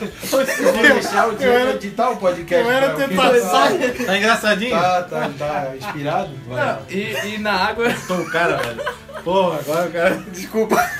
Eu 0.00 0.72
vou 0.72 0.82
deixar 0.82 1.28
o 1.28 1.36
Diego 1.36 1.52
era- 1.52 1.70
editar 1.70 2.10
o 2.10 2.16
podcast. 2.16 2.64
eu 2.66 2.70
era 2.72 2.90
tentado. 2.94 3.40
Sai. 3.40 3.78
Tá 4.06 4.16
engraçadinho? 4.18 4.70
Tá, 4.70 5.02
tá, 5.04 5.30
tá 5.38 5.72
inspirado? 5.76 6.30
Vai. 6.48 6.66
Não, 6.66 6.78
e, 6.90 7.34
e 7.34 7.38
na 7.38 7.52
água. 7.52 7.86
Tô 8.06 8.14
o 8.14 8.30
cara, 8.30 8.56
velho. 8.56 8.82
Porra, 9.24 9.58
agora 9.60 9.84
eu 9.86 9.90
quero. 9.92 10.20
Desculpa. 10.30 10.90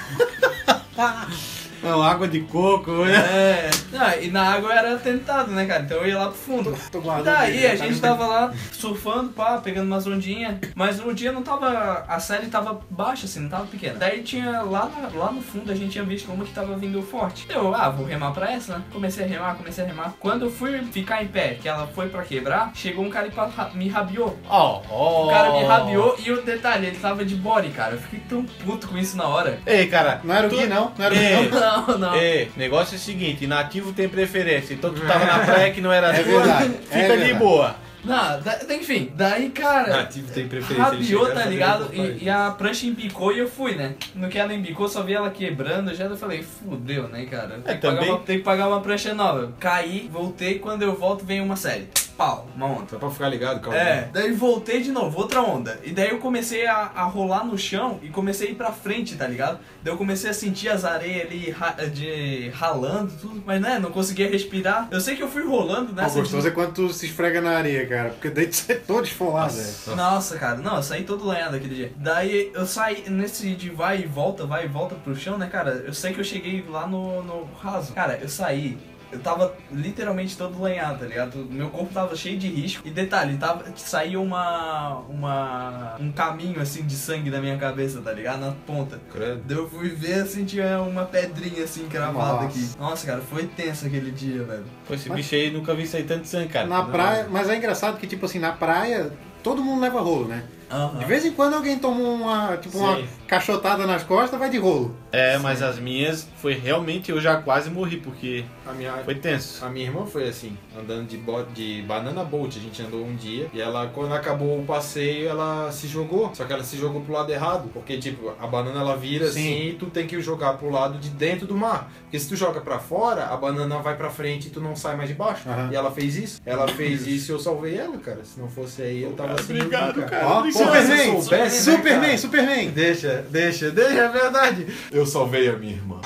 Não, 1.82 2.02
água 2.02 2.26
de 2.28 2.40
coco, 2.40 3.04
né? 3.04 3.14
É. 3.16 3.70
Não, 3.92 4.20
e 4.22 4.30
na 4.30 4.54
água 4.54 4.70
eu 4.70 4.78
era 4.78 4.96
tentado, 4.98 5.50
né, 5.52 5.64
cara? 5.66 5.82
Então 5.82 5.98
eu 5.98 6.06
ia 6.08 6.18
lá 6.18 6.26
pro 6.26 6.34
fundo. 6.36 6.76
Tô 6.90 7.00
guardando 7.00 7.34
Daí 7.34 7.56
ele, 7.58 7.66
a 7.66 7.76
gente 7.76 8.00
tava 8.00 8.26
lá 8.26 8.52
surfando, 8.72 9.30
pá, 9.30 9.58
pegando 9.58 9.86
umas 9.86 10.06
ondinhas. 10.06 10.56
Mas 10.74 10.98
no 10.98 11.14
dia 11.14 11.32
não 11.32 11.42
tava. 11.42 12.04
A 12.08 12.20
série 12.20 12.46
tava 12.46 12.80
baixa, 12.90 13.26
assim, 13.26 13.40
não 13.40 13.48
tava 13.48 13.66
pequena. 13.66 13.94
Daí 13.98 14.22
tinha 14.22 14.62
lá, 14.62 14.88
na- 14.88 15.18
lá 15.18 15.32
no 15.32 15.40
fundo 15.40 15.70
a 15.70 15.74
gente 15.74 15.92
tinha 15.92 16.04
visto 16.04 16.30
uma 16.30 16.44
que 16.44 16.52
tava 16.52 16.76
vindo 16.76 17.00
forte. 17.02 17.46
Eu, 17.48 17.74
ah, 17.74 17.88
vou 17.88 18.06
remar 18.06 18.32
pra 18.32 18.50
essa, 18.52 18.78
né? 18.78 18.82
Comecei 18.92 19.24
a 19.24 19.28
remar, 19.28 19.54
comecei 19.56 19.84
a 19.84 19.86
remar. 19.86 20.14
Quando 20.18 20.46
eu 20.46 20.50
fui 20.50 20.82
ficar 20.92 21.22
em 21.22 21.28
pé, 21.28 21.56
que 21.60 21.68
ela 21.68 21.86
foi 21.88 22.08
pra 22.08 22.22
quebrar, 22.22 22.70
chegou 22.74 23.04
um 23.04 23.10
cara 23.10 23.28
e 23.28 23.76
me 23.76 23.88
rabiou. 23.88 24.38
Ó, 24.48 24.82
ó. 24.90 25.26
O 25.26 25.30
cara 25.30 25.52
me 25.52 25.64
rabiou 25.64 26.16
e 26.18 26.30
o 26.30 26.42
detalhe, 26.42 26.86
ele 26.88 26.98
tava 26.98 27.24
de 27.24 27.34
body, 27.34 27.70
cara. 27.70 27.94
Eu 27.94 28.00
fiquei 28.00 28.20
tão 28.28 28.42
puto 28.44 28.88
com 28.88 28.98
isso 28.98 29.16
na 29.16 29.26
hora. 29.26 29.58
Ei, 29.66 29.86
cara. 29.86 30.20
Não 30.24 30.34
era 30.34 30.46
o 30.46 30.50
tu- 30.50 30.56
Gui, 30.56 30.66
não? 30.66 30.92
Não 30.96 31.04
era 31.04 31.14
o 31.14 31.18
Gui, 31.18 31.48
não? 31.50 31.58
Não, 31.86 31.98
não. 31.98 32.14
Ei, 32.16 32.50
negócio 32.56 32.94
é 32.94 32.98
o 32.98 33.00
seguinte, 33.00 33.46
nativo 33.46 33.92
tem 33.92 34.08
preferência. 34.08 34.74
Então 34.74 34.92
tu 34.92 35.00
tava 35.06 35.24
na 35.24 35.38
praia 35.46 35.72
que 35.72 35.80
não 35.80 35.92
era 35.92 36.08
É 36.16 36.22
verdade, 36.22 36.70
fica 36.86 36.96
é 36.98 37.02
de 37.02 37.08
verdade. 37.16 37.34
boa. 37.34 37.76
Não, 38.04 38.40
da- 38.40 38.60
enfim, 38.74 39.10
daí, 39.14 39.50
cara. 39.50 39.88
Nativo 39.98 40.32
tem 40.32 40.46
preferência. 40.46 40.74
ele 40.94 41.02
Rabiou, 41.02 41.22
chega 41.24 41.34
tá 41.34 41.40
fazendo 41.40 41.52
ligado? 41.52 41.90
E, 41.92 42.24
e 42.24 42.30
a 42.30 42.50
prancha 42.52 42.86
embicou 42.86 43.32
e 43.32 43.40
eu 43.40 43.48
fui, 43.48 43.74
né? 43.74 43.94
No 44.14 44.28
que 44.28 44.38
ela 44.38 44.54
embicou, 44.54 44.88
só 44.88 45.02
vi 45.02 45.14
ela 45.14 45.28
quebrando, 45.30 45.92
já 45.94 46.04
eu 46.04 46.16
falei, 46.16 46.42
fudeu, 46.42 47.08
né, 47.08 47.26
cara? 47.26 47.58
Tem, 47.64 47.74
É, 47.74 47.76
que, 47.76 47.82
pagar 47.82 47.96
também- 47.96 48.10
uma, 48.10 48.18
tem 48.20 48.38
que 48.38 48.44
pagar 48.44 48.68
uma 48.68 48.80
prancha 48.80 49.12
nova. 49.14 49.52
Caí, 49.58 50.08
voltei, 50.12 50.58
quando 50.60 50.82
eu 50.82 50.94
volto 50.94 51.24
vem 51.24 51.40
uma 51.40 51.56
série. 51.56 51.88
Pau, 52.18 52.48
uma 52.56 52.66
onda. 52.66 52.86
Só 52.90 52.98
pra 52.98 53.10
ficar 53.10 53.28
ligado, 53.28 53.60
calma. 53.60 53.78
É, 53.78 54.08
daí 54.12 54.32
voltei 54.32 54.82
de 54.82 54.90
novo, 54.90 55.16
outra 55.20 55.40
onda. 55.40 55.78
E 55.84 55.92
daí 55.92 56.10
eu 56.10 56.18
comecei 56.18 56.66
a, 56.66 56.90
a 56.94 57.04
rolar 57.04 57.44
no 57.44 57.56
chão 57.56 58.00
e 58.02 58.08
comecei 58.08 58.48
a 58.48 58.50
ir 58.50 58.54
pra 58.56 58.72
frente, 58.72 59.14
tá 59.14 59.24
ligado? 59.26 59.60
Daí 59.84 59.92
eu 59.94 59.96
comecei 59.96 60.28
a 60.28 60.34
sentir 60.34 60.68
as 60.68 60.84
areias 60.84 61.26
ali 61.26 61.50
ra- 61.50 61.76
de 61.94 62.50
ralando, 62.50 63.12
tudo, 63.20 63.40
mas 63.46 63.60
né, 63.60 63.78
não 63.78 63.92
conseguia 63.92 64.28
respirar. 64.28 64.88
Eu 64.90 65.00
sei 65.00 65.14
que 65.14 65.22
eu 65.22 65.28
fui 65.28 65.44
rolando 65.46 65.92
O 65.92 65.94
nessa. 65.94 66.18
gostoso 66.18 66.48
é 66.48 66.50
quando 66.50 66.72
tu 66.74 66.92
se 66.92 67.06
esfrega 67.06 67.40
na 67.40 67.56
areia, 67.56 67.86
cara. 67.86 68.08
Porque 68.10 68.30
daí 68.30 68.48
tu 68.48 68.56
sai 68.56 68.76
todo 68.84 69.04
esfolado, 69.04 69.52
velho. 69.54 69.96
Nossa, 69.96 70.36
cara, 70.36 70.56
não, 70.56 70.74
eu 70.78 70.82
saí 70.82 71.04
todo 71.04 71.24
lanhado 71.24 71.54
aquele 71.54 71.74
dia. 71.76 71.92
Daí 71.96 72.50
eu 72.52 72.66
saí 72.66 73.04
nesse 73.08 73.54
de 73.54 73.70
vai 73.70 74.00
e 74.00 74.06
volta, 74.06 74.44
vai 74.44 74.64
e 74.64 74.68
volta 74.68 74.96
pro 74.96 75.14
chão, 75.14 75.38
né, 75.38 75.46
cara? 75.46 75.84
Eu 75.86 75.94
sei 75.94 76.12
que 76.12 76.18
eu 76.18 76.24
cheguei 76.24 76.64
lá 76.68 76.84
no, 76.84 77.22
no 77.22 77.48
raso. 77.62 77.92
Cara, 77.92 78.18
eu 78.20 78.28
saí. 78.28 78.76
Eu 79.10 79.20
tava 79.20 79.54
literalmente 79.72 80.36
todo 80.36 80.60
lanhado, 80.60 80.98
tá 81.00 81.06
ligado? 81.06 81.38
Meu 81.50 81.70
corpo 81.70 81.92
tava 81.94 82.14
cheio 82.14 82.38
de 82.38 82.48
risco. 82.48 82.86
E 82.86 82.90
detalhe, 82.90 83.36
tava, 83.38 83.64
saiu 83.76 84.22
uma. 84.22 84.98
uma. 85.08 85.96
um 85.98 86.12
caminho 86.12 86.60
assim 86.60 86.84
de 86.84 86.94
sangue 86.94 87.30
da 87.30 87.40
minha 87.40 87.56
cabeça, 87.56 88.00
tá 88.00 88.12
ligado? 88.12 88.40
Na 88.40 88.52
ponta. 88.66 89.00
Credo. 89.10 89.50
Eu 89.52 89.68
fui 89.68 89.88
ver 89.88 90.22
assim, 90.22 90.44
tinha 90.44 90.80
uma 90.82 91.04
pedrinha 91.04 91.64
assim 91.64 91.88
cravada 91.88 92.44
Nossa. 92.44 92.46
aqui. 92.46 92.70
Nossa, 92.78 93.06
cara, 93.06 93.20
foi 93.22 93.46
tenso 93.46 93.86
aquele 93.86 94.10
dia, 94.10 94.42
velho. 94.44 94.64
Pô, 94.86 94.94
esse 94.94 95.08
bicho 95.08 95.34
aí 95.34 95.50
nunca 95.50 95.74
vi 95.74 95.86
sair 95.86 96.04
tanto 96.04 96.26
sangue, 96.26 96.48
cara. 96.48 96.66
Na 96.66 96.82
Não. 96.82 96.90
praia, 96.90 97.26
mas 97.30 97.48
é 97.48 97.56
engraçado 97.56 97.98
que, 97.98 98.06
tipo 98.06 98.26
assim, 98.26 98.38
na 98.38 98.52
praia, 98.52 99.10
todo 99.42 99.62
mundo 99.62 99.80
leva 99.80 100.00
rolo, 100.00 100.28
né? 100.28 100.44
Aham. 100.70 100.98
De 100.98 101.04
vez 101.06 101.24
em 101.24 101.32
quando 101.32 101.54
alguém 101.54 101.78
toma 101.78 101.98
uma, 102.00 102.56
tipo, 102.58 102.76
uma 102.76 102.96
Sim. 102.96 103.08
cachotada 103.26 103.86
nas 103.86 104.02
costas, 104.02 104.38
vai 104.38 104.50
de 104.50 104.58
rolo. 104.58 104.94
É, 105.10 105.38
mas 105.38 105.62
as 105.62 105.78
minhas 105.78 106.28
foi 106.36 106.52
realmente 106.54 107.10
eu 107.10 107.18
já 107.18 107.40
quase 107.40 107.70
morri, 107.70 107.96
porque 107.96 108.44
A 108.68 108.72
minha, 108.74 108.92
foi 108.98 109.14
tenso. 109.14 109.64
A 109.64 109.70
minha 109.70 109.86
irmã 109.86 110.04
foi 110.04 110.28
assim, 110.28 110.56
andando 110.78 111.06
de, 111.06 111.16
bo- 111.16 111.42
de 111.54 111.82
banana 111.88 112.22
boat. 112.22 112.58
A 112.58 112.60
gente 112.62 112.82
andou 112.82 113.02
um 113.02 113.16
dia 113.16 113.48
e 113.54 113.60
ela, 113.60 113.86
quando 113.94 114.12
acabou 114.12 114.60
o 114.60 114.64
passeio, 114.64 115.26
ela 115.28 115.72
se 115.72 115.88
jogou. 115.88 116.30
Só 116.34 116.44
que 116.44 116.52
ela 116.52 116.62
se 116.62 116.76
jogou 116.76 117.00
pro 117.00 117.14
lado 117.14 117.32
errado, 117.32 117.70
porque 117.72 117.96
tipo, 117.96 118.30
a 118.38 118.46
banana 118.46 118.80
ela 118.80 118.94
vira 118.94 119.24
Sim. 119.30 119.30
assim 119.40 119.68
e 119.68 119.72
tu 119.72 119.86
tem 119.86 120.06
que 120.06 120.20
jogar 120.20 120.52
pro 120.58 120.68
lado 120.70 120.98
de 120.98 121.08
dentro 121.08 121.46
do 121.46 121.56
mar. 121.56 121.90
Porque 122.02 122.18
se 122.18 122.28
tu 122.28 122.36
joga 122.36 122.60
pra 122.60 122.78
fora, 122.78 123.26
a 123.28 123.36
banana 123.38 123.78
vai 123.78 123.96
pra 123.96 124.10
frente 124.10 124.48
e 124.48 124.50
tu 124.50 124.60
não 124.60 124.76
sai 124.76 124.96
mais 124.96 125.08
de 125.08 125.14
baixo. 125.14 125.48
Aham. 125.48 125.70
E 125.72 125.74
ela 125.76 125.90
fez 125.90 126.16
isso. 126.16 126.40
Ela 126.44 126.68
fez 126.68 127.06
isso 127.06 127.30
e 127.30 127.34
eu 127.34 127.38
salvei 127.38 127.76
ela, 127.78 127.96
cara. 127.96 128.22
Se 128.22 128.38
não 128.38 128.48
fosse 128.48 128.82
aí, 128.82 129.02
eu 129.02 129.12
tava 129.12 129.40
sem 129.42 129.56
Obrigado, 129.56 130.02
cara. 130.04 130.26
Ó, 130.28 130.38
Obrigado. 130.40 130.64
Superman, 130.64 131.22
Superman, 131.22 132.00
cara? 132.02 132.18
Superman. 132.18 132.70
Deixa, 132.70 133.24
deixa, 133.30 133.70
deixa, 133.70 133.98
é 134.00 134.08
verdade. 134.08 134.66
Eu 134.92 135.06
salvei 135.06 135.48
a 135.48 135.54
minha 135.54 135.72
irmã. 135.72 136.00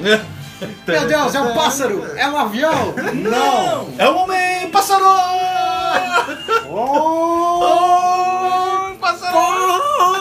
Meu 0.86 1.06
Deus, 1.06 1.34
é 1.34 1.40
um 1.40 1.54
pássaro! 1.54 2.04
É 2.16 2.28
um 2.28 2.36
avião! 2.38 2.94
Não! 3.14 3.88
É 3.98 4.08
o 4.08 4.16
homem 4.16 4.70
pássaro! 4.70 5.04
Oh! 6.68 7.60
Pássaro! 9.00 9.38
Ai, 9.38 10.20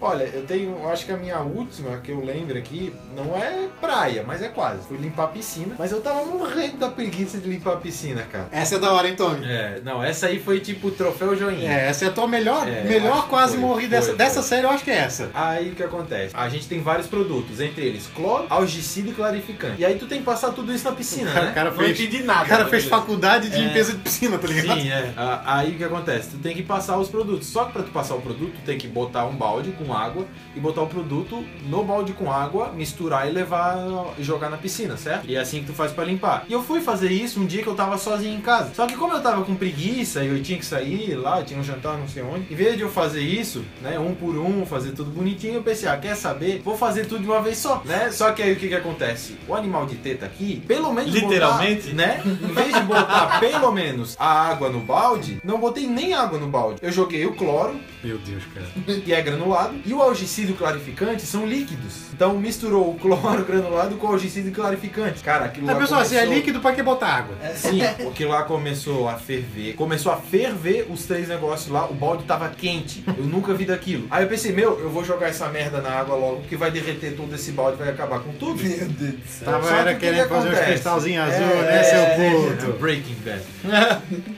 Olha, 0.00 0.24
eu 0.24 0.42
tenho, 0.42 0.76
eu 0.82 0.88
acho 0.90 1.06
que 1.06 1.12
a 1.12 1.16
minha 1.16 1.38
última 1.40 1.96
que 1.98 2.10
eu 2.12 2.22
lembro 2.24 2.56
aqui 2.58 2.92
não 3.16 3.36
é 3.36 3.66
praia, 3.80 4.22
mas 4.26 4.42
é 4.42 4.48
quase. 4.48 4.86
Fui 4.86 4.96
limpar 4.98 5.24
a 5.24 5.28
piscina, 5.28 5.74
mas 5.78 5.90
eu 5.90 6.00
tava 6.00 6.24
morrendo 6.26 6.76
da 6.76 6.88
preguiça 6.88 7.38
de 7.38 7.48
limpar 7.48 7.74
a 7.74 7.76
piscina, 7.76 8.22
cara. 8.30 8.46
Essa 8.52 8.76
é 8.76 8.78
da 8.78 8.92
hora, 8.92 9.08
hein, 9.08 9.16
Tony? 9.16 9.44
É, 9.46 9.80
não, 9.84 10.02
essa 10.04 10.26
aí 10.26 10.38
foi 10.38 10.60
tipo 10.60 10.88
o 10.88 10.90
troféu 10.90 11.34
joinha. 11.34 11.70
É, 11.72 11.88
essa 11.88 12.04
é 12.04 12.08
a 12.08 12.10
tua 12.12 12.28
melhor, 12.28 12.68
É, 12.68 12.82
melhor 12.84 13.26
quase 13.28 13.56
morri 13.56 13.86
dessa, 13.88 14.08
foi. 14.08 14.16
dessa 14.16 14.42
série, 14.42 14.66
eu 14.66 14.70
acho 14.70 14.84
que 14.84 14.90
é 14.90 14.96
essa. 14.98 15.30
Aí 15.32 15.70
o 15.70 15.74
que 15.74 15.82
acontece? 15.82 16.34
A 16.36 16.48
gente 16.48 16.68
tem 16.68 16.80
vários 16.82 17.06
produtos, 17.06 17.60
entre 17.60 17.84
eles 17.84 18.06
cloro, 18.14 18.46
algicida 18.50 19.08
e 19.10 19.12
clarificante. 19.14 19.80
E 19.80 19.84
aí 19.84 19.98
tu 19.98 20.06
tem 20.06 20.18
que 20.18 20.24
passar 20.24 20.52
tudo 20.52 20.72
isso 20.74 20.84
na 20.84 20.92
piscina, 20.92 21.30
O 21.30 21.34
cara, 21.34 21.46
né? 21.46 21.52
cara 21.52 21.70
Não 21.70 21.76
fez, 21.78 21.98
entendi 22.00 22.22
nada. 22.22 22.44
o 22.44 22.48
cara 22.48 22.66
fez 22.66 22.82
mas- 22.84 22.90
faculdade 22.90 23.48
de 23.48 23.56
limpeza 23.58 23.92
de 23.92 23.98
piscina, 23.98 24.36
tá 24.38 24.46
ligado? 24.46 24.78
Sim, 24.80 24.90
é. 24.90 25.12
Aí 25.46 25.72
o 25.72 25.76
que 25.78 25.84
acontece? 25.84 26.30
Tu 26.30 26.38
tem 26.38 26.54
que 26.54 26.62
passar 26.62 26.98
os 26.98 27.08
produtos. 27.08 27.46
Só 27.48 27.64
que 27.64 27.72
pra 27.72 27.82
tu 27.82 27.90
passar 27.90 28.14
o 28.14 28.20
produto, 28.20 28.52
tu 28.56 28.62
tem 28.66 28.76
que 28.76 28.86
botar 28.86 29.24
um 29.26 29.34
balde 29.34 29.70
com 29.72 29.86
água 29.96 30.26
e 30.54 30.60
botar 30.60 30.82
o 30.82 30.86
produto 30.86 31.44
no 31.68 31.82
balde 31.84 32.12
com 32.12 32.30
água, 32.32 32.72
misturar 32.72 33.28
e 33.28 33.32
levar 33.32 33.78
e 34.18 34.22
jogar 34.22 34.50
na 34.50 34.56
piscina, 34.56 34.96
certo? 34.96 35.26
E 35.28 35.36
é 35.36 35.40
assim 35.40 35.60
que 35.60 35.66
tu 35.66 35.72
faz 35.72 35.92
pra 35.92 36.04
limpar. 36.04 36.44
E 36.48 36.52
eu 36.52 36.62
fui 36.62 36.80
fazer 36.80 37.10
isso 37.10 37.40
um 37.40 37.46
dia 37.46 37.62
que 37.62 37.68
eu 37.68 37.74
tava 37.74 37.98
sozinho 37.98 38.36
em 38.36 38.40
casa. 38.40 38.72
Só 38.74 38.86
que 38.86 38.96
como 38.96 39.14
eu 39.14 39.22
tava 39.22 39.42
com 39.44 39.54
preguiça 39.54 40.22
e 40.24 40.28
eu 40.28 40.42
tinha 40.42 40.58
que 40.58 40.64
sair 40.66 41.14
lá, 41.14 41.42
tinha 41.42 41.58
um 41.58 41.64
jantar 41.64 41.96
não 41.98 42.08
sei 42.08 42.22
onde, 42.22 42.52
em 42.52 42.56
vez 42.56 42.76
de 42.76 42.82
eu 42.82 42.90
fazer 42.90 43.20
isso, 43.20 43.64
né, 43.80 43.98
um 43.98 44.14
por 44.14 44.36
um, 44.36 44.64
fazer 44.66 44.92
tudo 44.92 45.10
bonitinho, 45.10 45.54
eu 45.54 45.62
pensei, 45.62 45.88
ah, 45.88 45.96
quer 45.96 46.14
saber? 46.16 46.60
Vou 46.64 46.76
fazer 46.76 47.06
tudo 47.06 47.22
de 47.22 47.26
uma 47.26 47.40
vez 47.40 47.58
só, 47.58 47.82
né? 47.84 48.10
Só 48.10 48.32
que 48.32 48.42
aí 48.42 48.52
o 48.52 48.56
que 48.56 48.68
que 48.68 48.74
acontece? 48.74 49.36
O 49.48 49.54
animal 49.54 49.86
de 49.86 49.96
teta 49.96 50.26
aqui, 50.26 50.62
pelo 50.66 50.92
menos 50.92 51.12
botar, 51.12 51.26
Literalmente? 51.26 51.92
né? 51.94 52.22
Em 52.24 52.52
vez 52.52 52.74
de 52.74 52.80
botar 52.80 53.38
pelo 53.40 53.70
menos 53.72 54.16
a 54.18 54.26
água 54.48 54.68
no 54.68 54.80
balde, 54.80 55.40
não 55.44 55.58
botei 55.58 55.86
nem 55.86 56.14
água 56.14 56.38
no 56.38 56.48
balde. 56.48 56.78
Eu 56.82 56.92
joguei 56.92 57.24
o 57.26 57.34
cloro, 57.34 57.76
Meu 58.06 58.18
Deus, 58.18 58.42
cara. 58.54 58.66
que 59.04 59.12
é 59.12 59.20
granulado, 59.20 59.74
e 59.84 59.92
o 59.92 60.00
algicida 60.00 60.50
e 60.50 60.54
o 60.54 60.56
clarificante 60.56 61.22
são 61.22 61.44
líquidos. 61.46 62.06
Então 62.14 62.38
misturou 62.38 62.90
o 62.90 62.94
cloro 62.98 63.44
granulado 63.44 63.96
com 63.96 64.06
o 64.06 64.10
algicida 64.12 64.48
e 64.48 64.52
clarificante. 64.52 65.22
Cara, 65.22 65.46
aquilo 65.46 65.68
Aí, 65.68 65.74
lá 65.74 65.80
pessoal, 65.80 66.04
se 66.04 66.14
é 66.14 66.18
começou- 66.20 66.36
líquido, 66.36 66.60
pra 66.60 66.72
que 66.72 66.82
botar 66.82 67.08
água? 67.08 67.36
Sim, 67.54 67.82
aquilo 67.82 68.30
lá 68.30 68.42
começou 68.44 69.08
a 69.08 69.14
ferver. 69.14 69.74
Começou 69.74 70.12
a 70.12 70.16
ferver 70.16 70.86
os 70.90 71.04
três 71.04 71.28
negócios 71.28 71.68
lá. 71.70 71.86
O 71.86 71.94
balde 71.94 72.24
tava 72.24 72.48
quente. 72.48 73.04
Eu 73.18 73.24
nunca 73.24 73.52
vi 73.54 73.64
daquilo. 73.64 74.06
Aí 74.10 74.22
eu 74.24 74.28
pensei, 74.28 74.52
meu, 74.52 74.78
eu 74.80 74.88
vou 74.90 75.04
jogar 75.04 75.28
essa 75.28 75.48
merda 75.48 75.80
na 75.80 75.90
água 75.90 76.14
logo, 76.16 76.40
porque 76.40 76.56
vai 76.56 76.70
derreter 76.70 77.14
todo 77.16 77.34
esse 77.34 77.50
balde, 77.52 77.76
vai 77.76 77.88
acabar 77.90 78.20
com 78.20 78.32
tudo. 78.32 78.62
Meu 78.62 78.88
Deus 78.88 78.92
do 78.92 79.28
céu. 79.28 79.44
Tava 79.52 79.70
era 79.76 79.94
que 79.94 80.00
querendo 80.00 80.22
que 80.22 80.28
fazer 80.28 80.40
uns 80.48 80.52
acontece? 80.52 80.70
cristalzinhos 80.70 81.24
azul, 81.28 81.44
É, 81.44 81.62
né, 81.62 81.78
é, 81.80 81.82
seu 81.84 81.98
é, 82.00 82.30
puto? 82.56 82.78
Breaking 82.78 83.16
Bad. 83.24 83.42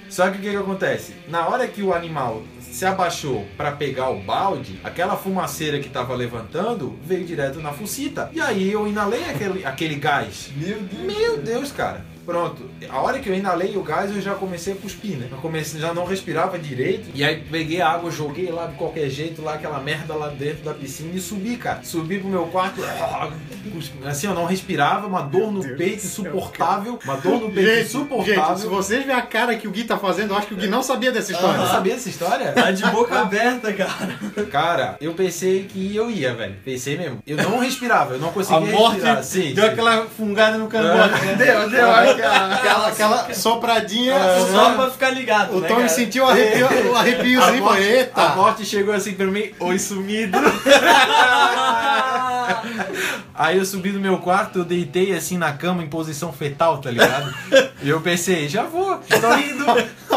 Só 0.09 0.31
que 0.31 0.39
o 0.39 0.41
que, 0.41 0.51
que 0.51 0.57
acontece? 0.57 1.15
Na 1.29 1.47
hora 1.49 1.67
que 1.69 1.83
o 1.83 1.93
animal 1.93 2.43
se 2.79 2.87
abaixou 2.87 3.45
pra 3.57 3.73
pegar 3.73 4.09
o 4.11 4.21
balde, 4.21 4.79
aquela 4.85 5.17
fumaceira 5.17 5.81
que 5.81 5.89
tava 5.89 6.15
levantando 6.15 6.97
veio 7.05 7.25
direto 7.25 7.61
na 7.61 7.73
fucita. 7.73 8.31
E 8.33 8.41
aí 8.41 8.71
eu 8.71 8.87
inalei 8.87 9.25
aquele, 9.25 9.65
aquele 9.67 9.97
gás. 9.97 10.49
Meu 10.57 10.79
Deus. 10.83 11.03
Meu 11.05 11.37
Deus, 11.39 11.73
cara. 11.73 12.07
Pronto. 12.29 12.63
A 12.91 13.01
hora 13.01 13.21
que 13.21 13.31
eu 13.31 13.35
inalei 13.35 13.75
o 13.75 13.83
gás, 13.83 14.15
eu 14.15 14.21
já 14.21 14.35
comecei 14.35 14.75
a 14.75 14.77
cuspir, 14.77 15.17
né? 15.17 15.29
Eu 15.33 15.39
comecei, 15.39 15.81
já 15.81 15.95
não 15.95 16.05
respirava 16.05 16.59
direito. 16.59 17.09
E 17.15 17.25
aí 17.25 17.43
peguei 17.51 17.81
a 17.81 17.89
água, 17.89 18.11
joguei 18.11 18.51
lá 18.51 18.67
de 18.67 18.75
qualquer 18.75 19.09
jeito, 19.09 19.41
lá 19.41 19.55
aquela 19.55 19.81
merda 19.81 20.15
lá 20.15 20.29
dentro 20.29 20.63
da 20.63 20.75
piscina 20.75 21.11
e 21.15 21.21
subi, 21.23 21.57
cara. 21.57 21.81
Subi 21.83 22.19
pro 22.19 22.29
meu 22.29 22.45
quarto. 22.49 22.83
Assim, 24.05 24.27
eu 24.27 24.35
não 24.35 24.45
respirava, 24.45 25.07
uma 25.07 25.23
dor 25.23 25.51
no 25.51 25.63
peito 25.75 26.05
insuportável. 26.05 26.99
Uma 27.03 27.17
dor 27.17 27.41
no 27.41 27.51
peito 27.51 27.71
Gente, 27.71 27.87
insuportável. 27.87 28.45
gente, 28.45 28.61
se 28.61 28.67
vocês 28.67 29.05
verem 29.07 29.17
a 29.17 29.23
cara 29.23 29.57
que 29.57 29.67
o 29.67 29.71
Gui 29.71 29.85
tá 29.85 29.97
fazendo, 29.97 30.35
eu 30.35 30.37
acho 30.37 30.49
que 30.49 30.55
o 30.55 30.57
Gui 30.59 30.67
não 30.67 30.83
sabia 30.83 31.11
dessa 31.11 31.33
história. 31.33 31.57
Não 31.57 31.67
sabia 31.67 31.95
dessa 31.95 32.11
história? 32.11 32.53
Tá 32.53 32.71
de 32.71 32.85
boca 32.91 33.21
aberta, 33.21 33.73
cara. 33.73 34.19
Cara, 34.51 34.97
eu 35.01 35.15
pensei 35.15 35.65
que 35.65 35.97
eu 35.97 36.11
ia, 36.11 36.35
velho. 36.35 36.57
Pensei 36.63 36.99
mesmo. 36.99 37.23
Eu 37.27 37.39
não 37.39 37.59
respirava, 37.59 38.15
eu 38.15 38.19
não 38.21 38.29
A 38.29 38.33
conseguia 38.33 38.71
morte 38.73 38.97
respirar. 38.97 39.23
Sim, 39.23 39.55
deu 39.55 39.65
sim. 39.65 39.71
aquela 39.71 40.07
fungada 40.07 40.59
no 40.59 40.67
cangote, 40.69 41.25
né? 41.25 41.35
Deu, 41.35 41.71
deu. 41.71 42.18
Aquela, 42.23 42.55
aquela, 42.55 42.89
aquela 42.89 43.35
sopradinha. 43.35 44.15
Só 44.51 44.73
pra 44.75 44.91
ficar 44.91 45.11
ligado, 45.11 45.57
O 45.57 45.61
né, 45.61 45.69
cara? 45.69 45.89
sentiu 45.89 46.25
o 46.25 46.29
arrepio, 46.29 46.67
o 46.91 46.97
A 46.97 47.01
arrepiozinho. 47.01 47.63
morte, 47.63 47.79
falou, 47.83 47.97
Eita! 47.97 48.23
a 48.23 48.37
morte 48.37 48.65
chegou 48.65 48.95
assim 48.95 49.13
pra 49.15 49.27
mim, 49.27 49.51
oi 49.61 49.79
sumido. 49.79 50.39
Aí 53.35 53.57
eu 53.59 53.65
subi 53.65 53.91
no 53.93 54.01
meu 54.01 54.19
quarto, 54.19 54.59
eu 54.61 54.65
deitei 54.65 55.15
assim 55.15 55.39
na 55.39 55.53
cama 55.53 55.83
em 55.83 55.89
posição 55.89 56.33
fetal, 56.33 56.79
tá 56.79 56.91
ligado? 56.91 57.33
E 57.83 57.89
eu 57.89 58.01
pensei, 58.01 58.49
já 58.49 58.65
vou, 58.65 58.97
tô 58.97 59.35
indo. 59.39 59.65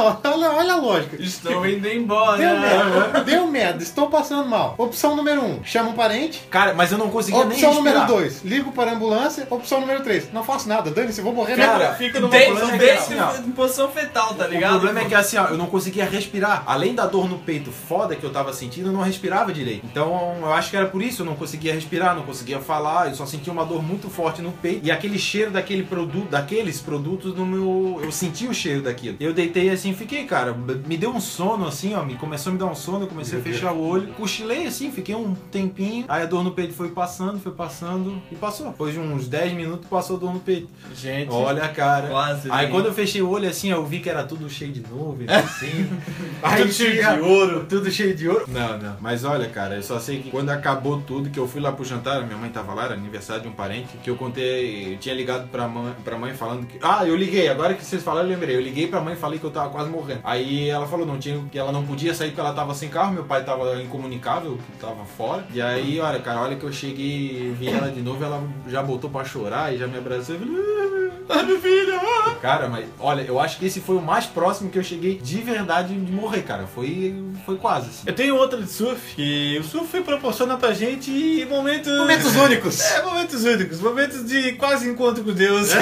Só, 0.02 0.22
olha, 0.24 0.52
olha 0.52 0.74
a 0.74 0.78
lógica. 0.78 1.16
Estou 1.22 1.66
indo 1.68 1.82
Deu 1.82 1.94
embora. 2.02 2.38
merda, 2.38 3.24
deu 3.24 3.48
merda, 3.48 3.84
estou 3.84 4.08
passando 4.10 4.48
mal. 4.48 4.76
Opção 4.78 5.16
número 5.16 5.42
1, 5.42 5.46
um, 5.46 5.64
chama 5.64 5.90
um 5.90 5.94
parente. 5.94 6.42
Cara, 6.50 6.74
mas 6.74 6.92
eu 6.92 6.98
não 6.98 7.10
conseguia 7.10 7.44
nem 7.46 7.54
Opção 7.54 7.74
respirar. 7.74 8.08
número 8.08 8.22
2, 8.24 8.44
ligo 8.44 8.72
para 8.72 8.92
a 8.92 8.94
ambulância. 8.96 9.48
Opção 9.50 9.82
número 9.82 10.02
3, 10.04 10.32
não 10.34 10.44
faço 10.44 10.68
nada, 10.68 10.90
dane-se, 10.92 11.22
vou 11.22 11.34
morrer 11.34 11.56
Cara, 11.56 11.90
na 11.90 11.96
Fica 11.96 12.20
numa 12.20 12.32
Desde, 12.32 12.50
posição 12.52 12.70
é 12.76 12.78
desde 12.78 12.98
assim, 12.98 13.20
ó. 13.20 13.36
em 13.48 13.52
posição 13.52 13.90
fetal, 13.90 14.34
tá 14.34 14.46
O 14.46 14.50
ligado? 14.50 14.72
problema 14.72 15.02
é 15.02 15.06
que 15.06 15.16
assim, 15.16 15.38
ó, 15.38 15.48
eu 15.48 15.58
não 15.58 15.68
conseguia 15.68 16.06
respirar. 16.06 16.64
Além 16.66 16.94
da 16.96 17.06
dor 17.06 17.30
no 17.30 17.38
peito 17.40 17.72
foda 17.72 18.16
que 18.16 18.24
eu 18.24 18.32
tava 18.32 18.54
sentindo, 18.54 18.90
eu 18.90 18.94
não 18.94 19.02
respirava 19.02 19.52
direito. 19.54 19.86
Então, 19.86 20.38
eu 20.42 20.54
acho 20.54 20.70
que 20.70 20.78
era 20.78 20.86
por 20.88 21.02
isso, 21.02 21.22
eu 21.22 21.26
não 21.26 21.36
conseguia 21.36 21.74
respirar, 21.74 22.16
não 22.16 22.24
conseguia 22.24 22.60
falar, 22.60 23.10
eu 23.10 23.16
só 23.16 23.26
sentia 23.26 23.52
uma 23.52 23.66
dor 23.66 23.82
muito 23.84 24.10
forte 24.10 24.42
no 24.42 24.52
peito. 24.52 24.86
E 24.86 24.92
aquele 24.92 25.20
cheiro 25.20 25.52
daquele 25.52 25.84
produto, 25.84 26.30
daqueles 26.30 26.80
produtos 26.80 27.36
no 27.36 27.46
meu. 27.46 28.00
Eu 28.04 28.12
senti 28.12 28.48
o 28.48 28.54
cheiro 28.54 28.82
daquilo. 28.82 29.18
Eu 29.20 29.34
deitei 29.34 29.70
assim, 29.70 29.91
fiquei, 29.94 30.26
cara, 30.26 30.54
me 30.54 30.98
deu 30.98 31.12
um 31.12 31.20
sono 31.20 31.68
assim, 31.68 31.94
ó, 31.94 32.04
me 32.04 32.16
começou 32.16 32.52
a 32.52 32.54
me 32.54 32.60
dar 32.60 32.66
um 32.66 32.76
sono, 32.76 33.06
eu 33.06 33.08
comecei 33.08 33.40
a 33.40 33.42
fechar 33.42 33.74
o 33.74 33.82
olho, 33.82 34.08
cochilei 34.14 34.68
assim, 34.68 34.92
fiquei 34.92 35.16
um 35.16 35.34
tempinho. 35.52 36.06
Aí 36.08 36.24
a 36.24 36.26
dor 36.26 36.44
no 36.44 36.52
peito 36.52 36.74
foi 36.74 36.90
passando, 36.90 37.40
foi 37.40 37.52
passando 37.52 38.22
e 38.32 38.36
passou. 38.36 38.68
Depois 38.68 38.94
de 38.94 39.00
uns 39.00 39.28
10 39.28 39.54
minutos 39.54 39.88
passou 39.90 40.18
a 40.18 40.20
dor 40.20 40.34
no 40.34 40.40
peito. 40.40 40.70
Gente, 40.96 41.32
Olha, 41.32 41.68
cara. 41.70 42.08
Quase, 42.10 42.52
Aí 42.52 42.66
né? 42.66 42.72
quando 42.72 42.88
eu 42.88 42.94
fechei 42.94 43.22
o 43.22 43.30
olho 43.30 43.48
assim, 43.50 43.70
eu 43.72 43.86
vi 43.86 44.00
que 44.00 44.10
era 44.10 44.24
tudo 44.24 44.50
cheio 44.50 44.72
de 44.72 44.82
nuvens, 44.82 45.30
assim. 45.30 45.90
Aí 46.42 46.62
Tudo 46.62 46.74
cheio 46.74 46.94
de 46.96 47.22
ouro. 47.22 47.66
Tudo 47.68 47.92
cheio 47.92 48.16
de 48.16 48.28
ouro. 48.28 48.46
Não, 48.48 48.78
não. 48.78 48.96
Mas 49.00 49.24
olha, 49.24 49.48
cara, 49.48 49.76
eu 49.76 49.84
só 49.84 50.00
sei 50.00 50.22
que 50.22 50.30
quando 50.30 50.50
acabou 50.50 51.02
tudo, 51.02 51.30
que 51.30 51.40
eu 51.40 51.48
fui 51.48 51.62
lá 51.62 51.72
pro 51.72 51.84
jantar, 51.86 52.24
minha 52.26 52.38
mãe 52.38 52.50
tava 52.50 52.74
lá, 52.74 52.86
era 52.86 52.94
aniversário 52.94 53.44
de 53.44 53.48
um 53.48 53.52
parente, 53.52 53.98
que 54.04 54.10
eu 54.10 54.16
contei, 54.16 54.94
eu 54.94 54.98
tinha 54.98 55.16
ligado 55.16 55.48
pra 55.50 55.68
mãe, 55.68 55.94
pra 56.04 56.18
mãe 56.18 56.34
falando 56.34 56.66
que. 56.66 56.78
Ah, 56.82 57.06
eu 57.06 57.16
liguei, 57.16 57.48
agora 57.48 57.74
que 57.74 57.84
vocês 57.84 58.04
falaram, 58.04 58.28
eu 58.28 58.34
lembrei. 58.34 58.56
Eu 58.56 58.62
liguei 58.62 58.88
pra 58.88 59.02
mãe 59.02 59.14
e 59.14 59.18
falei 59.18 59.40
que 59.40 59.46
eu 59.46 59.52
tava 59.52 59.70
quase 59.70 59.81
morrendo. 59.90 60.22
Aí 60.24 60.70
ela 60.70 60.88
falou 60.88 61.06
não 61.06 61.18
tinha, 61.18 61.44
que 61.52 61.58
ela 61.58 61.72
não 61.72 61.86
podia 61.86 62.14
sair 62.14 62.30
porque 62.30 62.42
ela 62.42 62.54
tava 62.54 62.74
sem 62.74 62.90
carro, 62.90 63.14
meu 63.14 63.24
pai 63.24 63.44
tava 63.44 63.82
incomunicável, 63.82 64.58
tava 64.80 65.06
fora. 65.06 65.46
E 65.54 65.62
aí, 65.62 66.00
olha, 66.00 66.20
cara, 66.20 66.42
olha 66.42 66.56
que 66.56 66.64
eu 66.64 66.72
cheguei 66.72 67.06
e 67.06 67.56
vi 67.58 67.68
ela 67.70 67.90
de 67.90 68.02
novo, 68.02 68.24
ela 68.24 68.44
já 68.68 68.82
botou 68.82 69.10
pra 69.10 69.24
chorar 69.24 69.74
e 69.74 69.78
já 69.78 69.88
me 69.88 69.98
abraçou 69.98 70.36
e 70.36 70.40
falou. 70.40 71.12
Ah, 71.30 71.44
meu 71.44 71.60
filho! 71.62 71.96
ah." 71.96 72.36
Cara, 72.42 72.68
mas 72.68 72.86
olha, 73.00 73.22
eu 73.22 73.40
acho 73.40 73.58
que 73.60 73.66
esse 73.66 73.80
foi 73.80 73.96
o 73.96 74.02
mais 74.02 74.26
próximo 74.26 74.70
que 74.70 74.78
eu 74.78 74.84
cheguei 74.84 75.18
de 75.18 75.38
verdade 75.38 75.94
de 75.94 76.12
morrer, 76.12 76.42
cara. 76.42 76.66
Foi, 76.66 77.16
foi 77.46 77.56
quase. 77.58 77.88
Assim. 77.90 78.04
eu 78.08 78.14
tenho 78.14 78.36
outra 78.36 78.62
de 78.62 78.70
surf, 78.70 79.16
que 79.16 79.58
o 79.60 79.64
surf 79.64 80.02
proporciona 80.02 80.58
pra 80.58 80.74
gente 80.74 81.46
momentos... 81.50 81.96
Momentos 81.98 82.36
únicos. 82.36 82.82
É, 82.82 83.04
momentos 83.04 83.44
únicos, 83.44 83.80
momentos 83.80 84.26
de 84.28 84.54
quase 84.54 84.90
encontro 84.90 85.24
com 85.24 85.32
Deus. 85.32 85.70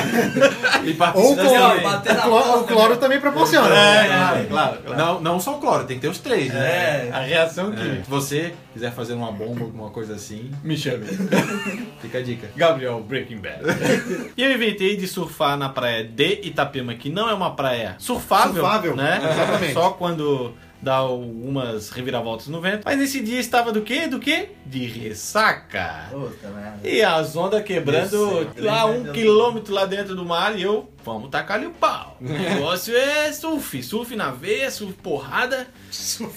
E 0.84 0.98
Ou 1.16 1.34
o 1.34 1.36
cloro. 1.36 1.82
bater 1.82 2.14
na 2.16 2.20
O 2.20 2.24
cloro, 2.24 2.44
porta, 2.44 2.60
o 2.60 2.64
cloro 2.64 2.98
também 2.98 3.20
proporciona. 3.20 3.70
É, 3.80 4.08
claro, 4.08 4.48
claro, 4.48 4.78
claro. 4.86 4.98
Não, 4.98 5.22
não 5.22 5.40
só 5.40 5.56
o 5.58 5.60
cloro, 5.60 5.86
tem 5.86 5.98
que 5.98 6.02
ter 6.02 6.08
os 6.08 6.20
três, 6.20 6.54
né? 6.54 6.60
É. 7.08 7.10
A 7.14 7.20
reação 7.22 7.72
É. 7.74 7.76
que 7.76 8.04
Se 8.04 8.10
você 8.10 8.54
quiser 8.74 8.92
fazer 8.92 9.14
uma 9.14 9.32
bomba, 9.32 9.62
alguma 9.64 9.90
coisa 9.90 10.16
assim, 10.16 10.52
me 10.64 10.78
chame. 10.78 11.06
fica 12.02 12.18
a 12.20 12.22
dica. 12.22 12.50
Gabriel 12.56 13.00
Breaking 13.02 13.38
Bad. 13.38 13.62
e 14.36 14.44
eu 14.44 14.52
inventei 14.54 14.96
de 14.98 15.08
surfar 15.08 15.58
na 15.58 15.70
praia 15.70 16.04
de 16.04 16.42
Itapema, 16.44 16.94
que 16.96 17.10
não 17.10 17.30
é 17.30 17.34
uma 17.34 17.56
praia 17.56 17.96
surfável, 18.00 18.54
Surfável, 18.62 18.96
né? 18.96 19.20
exatamente. 19.32 19.74
Só 19.74 19.92
quando 19.92 20.54
dá 20.82 20.96
algumas 20.96 21.90
reviravoltas 21.90 22.48
no 22.48 22.62
vento. 22.62 22.84
Mas 22.86 22.98
nesse 22.98 23.20
dia 23.22 23.40
estava 23.40 23.72
do 23.72 23.82
quê? 23.82 24.08
Do 24.08 24.18
quê? 24.18 24.50
De 24.66 24.86
ressaca. 24.86 26.06
Puta 26.10 26.48
merda. 26.50 26.80
E 26.88 27.02
as 27.04 27.36
ondas 27.36 27.64
quebrando 27.64 28.50
lá 28.58 28.86
um 28.86 29.12
quilômetro 29.12 29.74
lá 29.74 29.86
dentro 29.86 30.16
do 30.16 30.24
mar 30.26 30.58
e 30.58 30.64
eu, 30.64 30.90
vamos 31.14 31.30
tacar-lhe 31.30 31.66
o 31.68 31.72
pau. 31.72 32.18
O 32.22 32.26
negócio 32.32 32.96
é 32.96 33.32
surf, 33.32 33.82
surf 33.82 34.16
na 34.16 34.32
veia, 34.32 34.70
surf 34.70 34.94
porrada. 34.94 35.68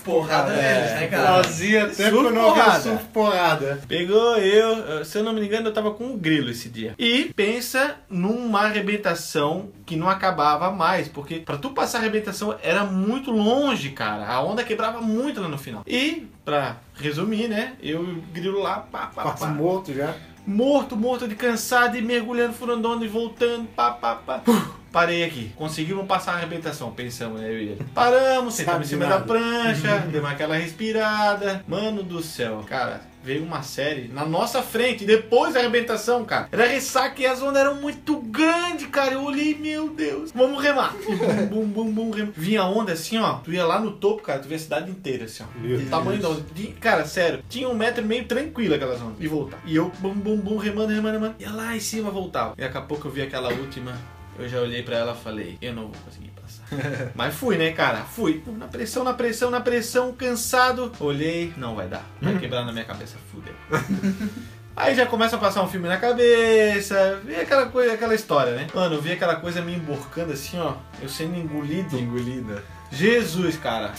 Porrada 0.05 0.53
É, 0.53 0.75
deles, 0.75 1.01
né, 1.01 1.07
cara? 1.09 1.43
Fazia 1.43 1.81
tempo 1.89 2.16
Surf 2.16 2.29
que 2.29 2.35
não 2.35 2.45
porrada. 2.45 2.81
surf 2.81 3.05
porrada. 3.12 3.81
Pegou 3.89 4.37
eu, 4.39 5.05
se 5.05 5.18
eu 5.18 5.25
não 5.25 5.33
me 5.33 5.45
engano, 5.45 5.68
eu 5.68 5.73
tava 5.73 5.91
com 5.93 6.05
um 6.05 6.16
grilo 6.18 6.51
esse 6.51 6.68
dia. 6.68 6.95
E 6.99 7.33
pensa 7.37 7.97
numa 8.09 8.61
arrebentação 8.62 9.68
que 9.85 9.97
não 9.97 10.09
acabava 10.09 10.70
mais, 10.70 11.09
porque 11.09 11.37
pra 11.41 11.57
tu 11.59 11.70
passar 11.70 11.99
a 11.99 12.01
arrebentação 12.03 12.57
era 12.62 12.85
muito 12.85 13.31
longe, 13.31 13.91
cara. 13.91 14.27
A 14.27 14.43
onda 14.43 14.62
quebrava 14.64 15.01
muito 15.01 15.41
lá 15.41 15.49
no 15.49 15.59
final. 15.59 15.83
E, 15.87 16.27
pra 16.45 16.77
resumir, 16.95 17.49
né, 17.49 17.75
eu 17.83 18.03
e 18.07 18.12
o 18.12 18.23
grilo 18.33 18.61
lá, 18.62 18.79
pá, 18.81 19.07
pá, 19.14 19.23
Quase 19.23 19.41
pá. 19.41 19.47
morto 19.49 19.93
já. 19.93 20.14
Morto, 20.47 20.97
morto 20.97 21.28
de 21.28 21.34
cansado 21.34 21.97
e 21.97 22.03
mergulhando, 22.03 22.53
furandando 22.53 23.05
e 23.05 23.09
voltando, 23.09 23.66
pá, 23.76 23.93
pá, 23.93 24.16
pá. 24.16 24.43
Uf, 24.47 24.82
Parei 24.93 25.24
aqui. 25.24 25.51
Conseguimos 25.57 26.07
passar 26.07 26.32
a 26.32 26.36
arrebentação, 26.36 26.93
pensamos, 26.93 27.40
né, 27.40 27.49
eu 27.49 27.59
e 27.59 27.68
ele. 27.70 27.84
Paramos, 27.95 28.55
sentamos 28.55 28.86
em 28.86 28.90
cima 28.90 29.07
nada. 29.07 29.20
da 29.20 29.26
prancha, 29.26 29.99
demos 30.11 30.30
aquela 30.30 30.55
respirada. 30.57 31.64
Mano 31.66 32.03
do 32.03 32.22
céu, 32.22 32.62
cara, 32.68 33.01
veio 33.23 33.43
uma 33.45 33.62
série 33.62 34.09
na 34.09 34.25
nossa 34.25 34.62
frente, 34.62 35.05
depois 35.05 35.55
da 35.55 35.61
arrebentação, 35.61 36.25
cara. 36.25 36.49
Era 36.51 36.66
ressaca 36.66 37.20
e 37.20 37.27
as 37.27 37.41
ondas 37.43 37.61
eram 37.62 37.77
muito 37.77 38.16
grandes, 38.20 38.87
cara. 38.89 39.12
Eu 39.14 39.23
olhei, 39.25 39.55
meu 39.55 39.89
Deus, 39.91 40.31
vamos 40.33 40.62
remar. 40.62 40.95
E 41.09 41.14
bum, 41.47 41.47
bum, 41.47 41.66
bum, 41.66 41.93
bum, 41.93 42.11
rem. 42.11 42.33
Vinha 42.37 42.62
a 42.62 42.68
onda 42.68 42.93
assim, 42.93 43.18
ó. 43.18 43.35
Tu 43.35 43.53
ia 43.53 43.64
lá 43.64 43.79
no 43.81 43.93
topo, 43.93 44.23
cara, 44.23 44.39
tu 44.41 44.49
via 44.49 44.57
a 44.57 44.61
cidade 44.61 44.91
inteira, 44.91 45.25
assim, 45.25 45.43
ó. 45.45 45.59
Meu 45.61 45.85
tamanho 45.89 46.20
da 46.20 46.29
onda. 46.31 46.43
De- 46.55 46.68
Cara, 46.81 47.05
sério, 47.05 47.43
tinha 47.49 47.68
um 47.68 47.75
metro 47.75 48.03
e 48.03 48.07
meio 48.07 48.25
tranquilo 48.25 48.75
aquelas 48.75 49.01
ondas. 49.01 49.16
E 49.20 49.29
voltar. 49.29 49.61
E 49.66 49.77
eu, 49.77 49.91
bum, 50.01 50.14
bum, 50.14 50.37
bum, 50.37 50.57
remando, 50.57 50.93
remando, 50.93 51.12
remando. 51.14 51.35
Ia 51.39 51.51
lá 51.53 51.77
em 51.77 51.81
cima, 51.81 52.11
voltava. 52.11 52.55
E 52.57 52.61
daqui 52.61 52.77
a 52.79 52.83
pouco 52.83 53.07
eu 53.09 53.12
vi 53.12 53.23
aquela 53.23 53.51
última. 53.53 53.93
Eu 54.39 54.49
já 54.49 54.61
olhei 54.61 54.83
pra 54.83 54.97
ela 54.97 55.12
e 55.18 55.23
falei, 55.23 55.59
eu 55.61 55.73
não 55.75 55.83
vou 55.83 55.93
conseguir. 56.05 56.32
Mas 57.14 57.35
fui, 57.35 57.57
né, 57.57 57.73
cara? 57.73 57.99
Fui. 57.99 58.43
Na 58.59 58.66
pressão, 58.66 59.05
na 59.05 59.14
pressão, 59.14 59.51
na 59.51 59.61
pressão, 59.61 60.12
cansado. 60.12 60.93
Olhei, 61.01 61.53
não 61.57 61.75
vai 61.75 61.89
dar. 61.89 62.05
Vai 62.20 62.39
quebrar 62.39 62.64
na 62.64 62.73
minha 62.73 62.85
cabeça, 62.85 63.16
fudeu. 63.31 63.55
Aí 64.75 64.95
já 64.95 65.05
começa 65.05 65.37
a 65.37 65.39
passar 65.39 65.62
um 65.62 65.68
filme 65.68 65.87
na 65.87 65.99
cabeça, 65.99 67.20
vê 67.25 67.37
aquela 67.37 67.66
coisa, 67.66 67.93
aquela 67.93 68.14
história, 68.14 68.55
né? 68.55 68.66
Mano, 68.75 68.95
eu 68.95 69.03
vi 69.03 69.12
aquela 69.12 69.37
coisa 69.37 69.61
me 69.61 69.75
emborcando 69.75 70.33
assim, 70.33 70.59
ó. 70.59 70.75
Eu 71.01 71.11
sendo 71.11 71.37
engolido. 71.37 71.99
Engolida. 71.99 72.64
Jesus, 72.91 73.57
cara. 73.57 73.93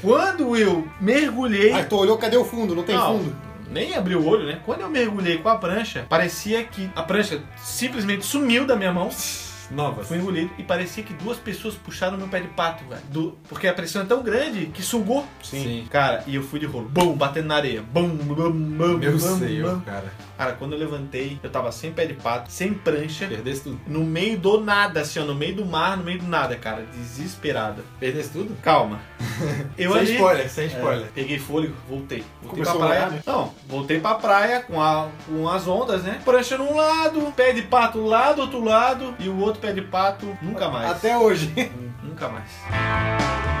Quando 0.00 0.56
eu 0.56 0.86
mergulhei. 1.00 1.72
Aí 1.72 1.84
tu 1.84 1.96
olhou, 1.96 2.16
cadê 2.16 2.36
o 2.36 2.44
fundo? 2.44 2.74
Não 2.76 2.84
tem 2.84 2.96
Não, 2.96 3.18
fundo. 3.18 3.36
Nem 3.70 3.94
abri 3.94 4.14
o 4.14 4.24
olho, 4.24 4.46
né? 4.46 4.60
Quando 4.64 4.80
eu 4.82 4.88
mergulhei 4.88 5.38
com 5.38 5.48
a 5.48 5.56
prancha, 5.56 6.06
parecia 6.08 6.64
que 6.64 6.90
a 6.94 7.02
prancha 7.02 7.42
simplesmente 7.56 8.24
sumiu 8.24 8.66
da 8.66 8.76
minha 8.76 8.92
mão. 8.92 9.10
Novas. 9.70 10.08
Fui 10.08 10.18
engolido 10.18 10.50
e 10.58 10.62
parecia 10.62 11.02
que 11.02 11.12
duas 11.14 11.36
pessoas 11.38 11.74
puxaram 11.74 12.16
meu 12.16 12.28
pé 12.28 12.40
de 12.40 12.48
pato, 12.48 12.84
velho. 12.88 13.02
Do- 13.10 13.38
Porque 13.48 13.66
a 13.68 13.74
pressão 13.74 14.02
é 14.02 14.04
tão 14.04 14.22
grande 14.22 14.66
que 14.66 14.82
sugou. 14.82 15.26
Sim. 15.42 15.86
Cara, 15.90 16.24
e 16.26 16.34
eu 16.36 16.42
fui 16.42 16.58
de 16.58 16.66
rolo. 16.66 16.88
Bum, 16.88 17.14
batendo 17.14 17.48
na 17.48 17.56
areia. 17.56 17.82
Bum, 17.82 18.08
bum, 18.08 18.34
bum, 18.34 18.50
Meu 18.98 19.12
bum, 19.12 19.18
senhor, 19.38 19.74
bum. 19.76 19.80
cara. 19.82 20.12
Cara, 20.38 20.52
quando 20.52 20.74
eu 20.74 20.78
levantei, 20.78 21.36
eu 21.42 21.50
tava 21.50 21.72
sem 21.72 21.92
pé 21.92 22.06
de 22.06 22.14
pato, 22.14 22.48
sem 22.50 22.72
prancha, 22.72 23.26
Perdesse 23.26 23.62
tudo. 23.64 23.80
no 23.88 24.04
meio 24.04 24.38
do 24.38 24.60
nada, 24.60 25.00
assim, 25.00 25.18
ó, 25.18 25.24
no 25.24 25.34
meio 25.34 25.56
do 25.56 25.66
mar, 25.66 25.96
no 25.96 26.04
meio 26.04 26.20
do 26.20 26.28
nada, 26.28 26.54
cara. 26.54 26.86
Desesperado. 26.94 27.82
Perdesse 27.98 28.30
tudo? 28.30 28.56
Calma. 28.62 29.00
Eu 29.76 29.90
sem 29.94 30.00
ali- 30.00 30.12
spoiler, 30.14 30.48
sem 30.48 30.64
É, 30.64 30.68
spoiler. 30.68 31.08
peguei 31.12 31.38
fôlego, 31.40 31.74
voltei. 31.88 32.24
Voltei 32.40 32.50
Começou 32.64 32.76
pra 32.78 32.86
praia. 32.86 33.00
olhar, 33.02 33.10
né? 33.10 33.22
Não, 33.26 33.52
voltei 33.66 33.98
pra 33.98 34.14
praia 34.14 34.60
com, 34.60 34.80
a, 34.80 35.08
com 35.26 35.48
as 35.48 35.66
ondas, 35.66 36.04
né? 36.04 36.20
Prancha 36.24 36.56
num 36.56 36.76
lado, 36.76 37.32
pé 37.34 37.52
de 37.52 37.62
pato 37.62 38.00
lá 38.06 38.32
do 38.32 38.42
outro 38.42 38.62
lado 38.64 39.16
e 39.18 39.28
o 39.28 39.38
outro 39.40 39.60
pé 39.60 39.72
de 39.72 39.82
pato 39.82 40.38
nunca 40.40 40.68
mais. 40.70 40.88
Até 40.92 41.18
hoje. 41.18 41.52
Nunca 42.00 42.28
mais. 42.28 43.57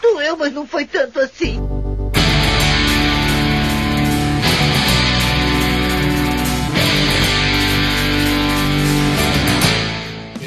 Doeu, 0.00 0.36
mas 0.36 0.52
não 0.52 0.66
foi 0.66 0.84
tanto 0.84 1.20
assim. 1.20 1.60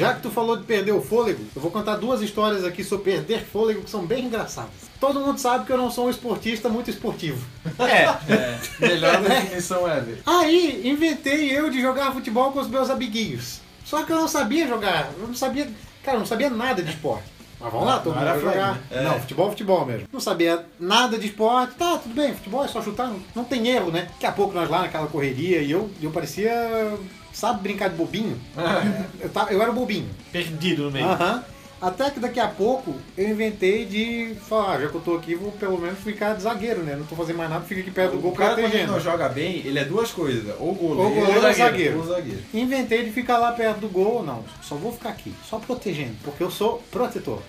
Já 0.00 0.14
que 0.14 0.22
tu 0.22 0.30
falou 0.30 0.56
de 0.56 0.64
perder 0.64 0.92
o 0.92 1.02
fôlego, 1.02 1.44
eu 1.54 1.60
vou 1.60 1.70
contar 1.70 1.96
duas 1.96 2.22
histórias 2.22 2.64
aqui 2.64 2.82
sobre 2.82 3.12
perder 3.12 3.44
fôlego 3.44 3.82
que 3.82 3.90
são 3.90 4.06
bem 4.06 4.24
engraçadas. 4.24 4.70
Todo 4.98 5.20
mundo 5.20 5.38
sabe 5.38 5.66
que 5.66 5.72
eu 5.72 5.76
não 5.76 5.90
sou 5.90 6.06
um 6.06 6.10
esportista 6.10 6.70
muito 6.70 6.88
esportivo. 6.88 7.46
É, 7.78 8.58
Melhor 8.80 9.20
definição 9.20 9.86
ever. 9.86 10.22
Aí 10.24 10.88
inventei 10.88 11.50
eu 11.50 11.68
de 11.68 11.82
jogar 11.82 12.12
futebol 12.12 12.50
com 12.50 12.60
os 12.60 12.68
meus 12.68 12.88
amiguinhos. 12.88 13.60
Só 13.84 14.02
que 14.02 14.10
eu 14.10 14.16
não 14.16 14.26
sabia 14.26 14.66
jogar, 14.66 15.10
eu 15.20 15.26
não 15.26 15.34
sabia, 15.34 15.70
cara, 16.02 16.16
eu 16.16 16.20
não 16.20 16.26
sabia 16.26 16.48
nada 16.48 16.82
de 16.82 16.92
esporte. 16.92 17.28
Mas 17.60 17.72
vamos 17.72 17.86
lá, 17.86 17.98
todo 17.98 18.14
mundo 18.14 18.24
vai 18.24 18.40
jogar. 18.40 18.80
flag, 18.88 19.04
Não, 19.04 19.20
futebol, 19.20 19.50
futebol 19.50 19.84
mesmo. 19.86 20.08
Não 20.12 20.20
sabia 20.20 20.64
nada 20.78 21.18
de 21.18 21.26
esporte. 21.26 21.74
Tá, 21.74 21.98
tudo 21.98 22.14
bem, 22.14 22.34
futebol 22.34 22.64
é 22.64 22.68
só 22.68 22.80
chutar, 22.82 23.08
não, 23.08 23.20
não 23.34 23.44
tem 23.44 23.68
erro, 23.68 23.90
né? 23.90 24.08
Daqui 24.12 24.26
a 24.26 24.32
pouco 24.32 24.54
nós 24.54 24.68
lá 24.70 24.80
naquela 24.82 25.06
correria 25.06 25.60
e 25.60 25.70
eu, 25.70 25.90
eu 26.02 26.10
parecia, 26.10 26.52
sabe, 27.32 27.62
brincar 27.62 27.90
de 27.90 27.96
bobinho. 27.96 28.40
eu, 29.20 29.28
tava, 29.28 29.52
eu 29.52 29.60
era 29.60 29.70
bobinho. 29.72 30.08
perdido 30.32 30.84
no 30.84 30.90
meio. 30.90 31.06
Aham. 31.06 31.44
Até 31.80 32.10
que 32.10 32.20
daqui 32.20 32.38
a 32.38 32.48
pouco 32.48 32.94
eu 33.16 33.28
inventei 33.28 33.86
de 33.86 34.34
falar, 34.48 34.74
ah, 34.76 34.80
já 34.82 34.88
que 34.88 34.94
eu 34.94 35.00
tô 35.00 35.14
aqui, 35.14 35.34
vou 35.34 35.50
pelo 35.52 35.78
menos 35.78 35.98
ficar 36.00 36.34
de 36.34 36.42
zagueiro, 36.42 36.82
né? 36.82 36.94
Não 36.94 37.06
tô 37.06 37.16
fazendo 37.16 37.38
mais 37.38 37.48
nada, 37.48 37.64
fica 37.64 37.80
aqui 37.80 37.90
perto 37.90 38.12
do 38.12 38.18
gol 38.20 38.32
O 38.32 38.34
cara 38.34 38.54
quando 38.54 38.74
ele 38.74 38.86
não 38.86 39.00
joga 39.00 39.28
bem, 39.28 39.62
ele 39.64 39.78
é 39.78 39.84
duas 39.84 40.10
coisas. 40.10 40.54
Ou 40.58 40.74
goleiro, 40.74 41.02
Ou 41.02 41.10
goleiro 41.14 41.46
ou 41.46 41.52
zagueiro. 41.52 41.98
Ou 41.98 42.06
zagueiro. 42.06 42.42
Inventei 42.52 43.04
de 43.04 43.10
ficar 43.10 43.38
lá 43.38 43.52
perto 43.52 43.80
do 43.80 43.88
gol, 43.88 44.22
não. 44.22 44.44
Só 44.62 44.74
vou 44.74 44.92
ficar 44.92 45.10
aqui, 45.10 45.34
só 45.48 45.58
protegendo, 45.58 46.14
porque 46.22 46.42
eu 46.42 46.50
sou 46.50 46.82
protetor. 46.90 47.40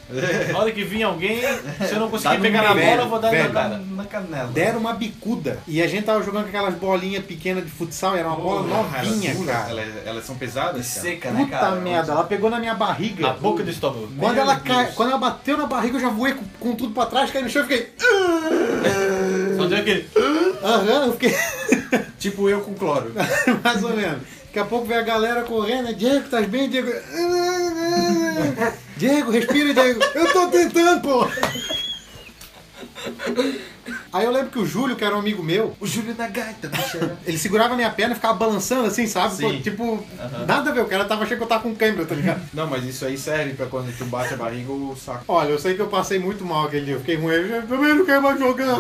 Na 0.52 0.60
hora 0.60 0.72
que 0.72 0.84
vir 0.84 1.04
alguém, 1.04 1.42
se 1.86 1.94
eu 1.94 2.00
não 2.00 2.10
conseguir 2.10 2.40
pegar 2.40 2.64
na 2.64 2.74
meio, 2.76 2.90
bola, 2.90 3.02
eu 3.02 3.10
vou 3.10 3.20
dar 3.20 3.32
velho. 3.32 3.54
na, 3.54 3.68
na, 3.68 3.78
na 3.78 4.06
canela. 4.06 4.48
Deram 4.52 4.80
uma 4.80 4.94
bicuda. 4.94 5.60
E 5.68 5.82
a 5.82 5.88
gente 5.88 6.06
tava 6.06 6.24
jogando 6.24 6.44
com 6.44 6.50
aquelas 6.50 6.76
bolinhas 6.76 7.26
pequenas 7.26 7.66
de 7.66 7.70
futsal, 7.70 8.16
era 8.16 8.28
uma 8.28 8.38
bola 8.38 8.66
novinha, 8.66 9.36
cara. 9.46 9.70
Elas, 9.70 9.88
elas 10.06 10.26
são 10.26 10.36
pesadas, 10.36 10.88
cara. 10.94 11.02
Seca, 11.08 11.32
né, 11.32 11.44
Puta 11.44 11.58
cara? 11.58 11.76
merda, 11.76 12.12
ela 12.14 12.24
pegou 12.24 12.50
na 12.50 12.60
minha 12.60 12.74
barriga. 12.74 13.30
A 13.30 13.34
boca 13.34 13.64
do 13.64 13.70
estômago. 13.70 14.21
Quando 14.22 14.38
ela, 14.38 14.60
cai, 14.60 14.92
quando 14.92 15.10
ela 15.10 15.18
bateu 15.18 15.58
na 15.58 15.66
barriga, 15.66 15.98
eu 15.98 16.02
já 16.02 16.10
voei 16.10 16.36
com, 16.36 16.46
com 16.60 16.76
tudo 16.76 16.94
pra 16.94 17.08
trás, 17.08 17.32
caí 17.32 17.42
no 17.42 17.50
chão 17.50 17.64
e 17.64 17.68
fiquei. 17.68 17.92
Só 19.58 19.66
deu 19.66 19.80
aquele. 19.80 20.08
Aham, 20.64 21.06
eu 21.08 21.14
fiquei 21.14 21.36
Tipo 22.20 22.48
eu 22.48 22.62
com 22.62 22.76
cloro. 22.76 23.12
mais 23.64 23.84
ou 23.84 23.96
menos. 23.96 24.22
Daqui 24.46 24.60
a 24.60 24.66
pouco 24.66 24.86
vem 24.86 24.98
a 24.98 25.02
galera 25.02 25.42
correndo, 25.42 25.86
né? 25.86 25.94
Diego, 25.94 26.30
tá 26.30 26.40
bem, 26.42 26.70
Diego? 26.70 26.92
Diego, 28.96 29.32
respira, 29.32 29.74
Diego. 29.74 30.00
Eu 30.14 30.32
tô 30.32 30.48
tentando, 30.50 31.02
pô. 31.02 31.28
Aí 34.14 34.26
eu 34.26 34.32
lembro 34.32 34.50
que 34.52 34.60
o 34.60 34.66
Júlio, 34.66 34.96
que 34.96 35.04
era 35.04 35.16
um 35.16 35.20
amigo 35.20 35.42
meu, 35.42 35.76
O 35.80 35.88
Júlio 35.88 36.14
da 36.14 36.28
Gaita, 36.28 36.68
bicha. 36.68 37.18
ele 37.26 37.38
segurava 37.38 37.76
minha 37.76 37.90
perna 37.90 38.12
e 38.14 38.16
ficava 38.16 38.34
balançando 38.34 38.88
assim, 38.88 39.08
sabe? 39.08 39.42
Pô, 39.42 39.54
tipo, 39.54 40.06
nada 40.48 40.70
a 40.70 40.74
ver, 40.74 40.82
o 40.82 40.86
cara 40.86 41.06
tava 41.06 41.24
achando 41.24 41.38
que 41.38 41.44
eu 41.44 41.48
tava 41.48 41.64
com 41.64 41.74
câimbra, 41.76 42.06
tá 42.06 42.14
ligado? 42.16 42.42
Não, 42.54 42.68
mas 42.68 42.84
isso 42.84 43.06
aí 43.06 43.18
serve 43.18 43.54
pra 43.54 43.66
quando 43.68 43.96
tu 43.98 44.06
bate 44.06 44.34
a 44.34 44.38
barriga 44.38 44.72
o 44.72 44.96
saco. 44.96 45.24
Olha, 45.28 45.50
eu 45.50 45.60
sei 45.60 45.76
que 45.76 45.82
eu 45.82 45.88
passei 45.88 46.20
muito 46.20 46.44
mal 46.44 46.66
aquele 46.66 46.86
dia, 46.86 46.94
eu 46.96 47.00
fiquei 47.00 47.16
ruim, 47.16 47.34
eu 47.34 47.68
também 47.68 47.96
não 47.96 48.06
quero 48.06 48.22
mais 48.22 48.38
jogar. 48.40 48.78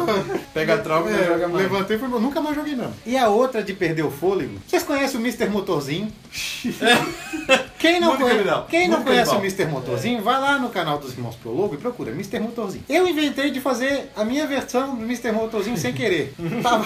Pega 0.53 0.77
trauma 0.79 1.09
e 1.09 1.13
É, 1.13 1.25
joga 1.27 1.47
mais. 1.47 1.63
Levantei 1.63 1.95
e 1.97 1.99
falei, 1.99 2.19
nunca 2.19 2.41
mais 2.41 2.55
joguei 2.55 2.75
não. 2.75 2.91
E 3.05 3.17
a 3.17 3.27
outra 3.29 3.63
de 3.63 3.73
perder 3.73 4.03
o 4.03 4.11
fôlego, 4.11 4.59
vocês 4.67 4.83
conhecem 4.83 5.19
o 5.19 5.23
Mr. 5.23 5.47
Motorzinho? 5.49 6.11
Quem 7.81 7.99
não, 7.99 8.09
Muito 8.09 8.21
conhe- 8.21 8.35
canibal. 8.35 8.67
Quem 8.69 8.87
não 8.87 8.97
Muito 8.97 9.07
conhece 9.07 9.31
o. 9.35 9.39
Mr. 9.39 9.65
Motorzinho, 9.65 10.21
vai 10.21 10.39
lá 10.39 10.59
no 10.59 10.69
canal 10.69 10.99
dos 10.99 11.13
Irmãos 11.13 11.35
Piologo 11.35 11.73
e 11.73 11.77
procura 11.77 12.11
Mr. 12.11 12.39
Motorzinho. 12.39 12.83
Eu 12.87 13.07
inventei 13.07 13.49
de 13.49 13.59
fazer 13.59 14.11
a 14.15 14.23
minha 14.23 14.45
versão 14.45 14.95
do 14.95 15.03
Mr. 15.03 15.31
Motorzinho 15.31 15.75
sem 15.75 15.91
querer. 15.91 16.33
Tava, 16.61 16.85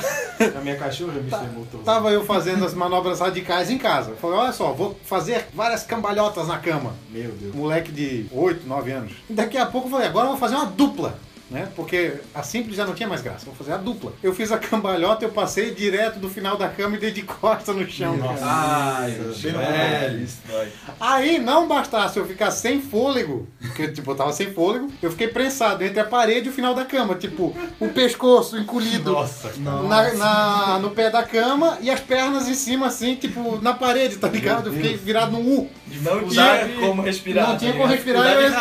A 0.58 0.62
minha 0.62 0.78
cachorra 0.78 1.14
me 1.20 1.30
chamou 1.30 1.66
tava 1.84 2.12
eu 2.12 2.24
fazendo 2.26 2.64
as 2.66 2.74
manobras 2.74 3.20
radicais 3.20 3.70
em 3.70 3.78
casa. 3.78 4.12
Eu 4.12 4.16
Falei, 4.18 4.38
olha 4.38 4.54
só, 4.54 4.72
vou 4.72 4.98
fazer 5.06 5.48
várias 5.54 5.84
cambalhotas 5.84 6.48
na 6.48 6.58
cama. 6.58 6.94
Meu 7.10 7.32
Deus. 7.32 7.54
Moleque 7.54 7.92
de 7.92 8.26
8, 8.32 8.66
9 8.68 8.92
anos. 8.92 9.12
Daqui 9.30 9.58
a 9.58 9.66
pouco 9.66 9.88
eu 9.88 9.92
falei, 9.92 10.08
agora 10.08 10.26
eu 10.28 10.32
vou 10.32 10.40
fazer 10.40 10.56
uma 10.56 10.66
dupla. 10.66 11.18
Né? 11.50 11.68
Porque 11.76 12.14
a 12.34 12.42
simples 12.42 12.76
já 12.76 12.88
não 12.88 12.96
tinha 12.96 13.08
mais 13.08 13.22
graça. 13.22 13.46
Vou 13.46 13.54
fazer 13.54 13.74
a 13.74 13.78
dupla. 13.78 14.12
Eu 14.24 14.34
fiz 14.34 14.52
a 14.52 14.58
cambalhota, 14.58 15.24
eu 15.26 15.30
passei 15.30 15.70
direto 15.76 16.18
do 16.18 16.28
final 16.28 16.58
da 16.58 16.68
cama 16.68 16.96
e 16.96 17.00
dei 17.00 17.12
de 17.12 17.22
costa 17.22 17.72
no 17.72 17.88
chão. 17.88 18.18
cara. 18.18 18.36
Ai, 18.42 19.12
Velho, 19.12 19.58
velho. 19.60 20.24
isso 20.24 20.40
dói. 20.50 20.68
Aí 21.00 21.38
não 21.38 21.68
bastasse 21.68 22.18
eu 22.18 22.26
ficar 22.26 22.50
sem 22.50 22.82
fôlego, 22.82 23.48
porque 23.62 23.88
tipo, 23.90 24.10
eu 24.10 24.16
tava 24.16 24.34
sem 24.34 24.52
fôlego, 24.52 24.92
eu 25.04 25.12
fiquei 25.12 25.28
prensado 25.28 25.84
entre 25.84 26.00
a 26.00 26.04
parede 26.06 26.48
e 26.48 26.50
o 26.50 26.54
final 26.54 26.74
da 26.74 26.84
cama. 26.84 27.14
Tipo, 27.14 27.56
o 27.80 27.90
pescoço 27.90 28.58
encolhido 28.58 29.12
Nossa, 29.12 29.52
na, 29.60 30.14
na- 30.16 30.80
no 30.80 30.90
pé 30.92 31.12
da 31.12 31.22
cama 31.22 31.78
e 31.80 31.92
as 31.92 32.00
pernas 32.00 32.48
em 32.48 32.56
cima, 32.56 32.88
assim, 32.88 33.14
tipo, 33.16 33.60
na 33.62 33.74
parede, 33.76 34.18
tá 34.18 34.28
ligado? 34.28 34.70
Eu 34.70 34.74
fiquei 34.74 34.98
virado 34.98 35.34
num 35.34 35.48
U. 35.60 35.70
Não 36.02 36.28
tinha- 36.28 36.70
como 36.80 37.02
respirar. 37.04 37.50
não 37.50 37.58
tinha 37.58 37.72
como 37.74 37.86
respirar. 37.86 38.26
Eu- 38.34 38.52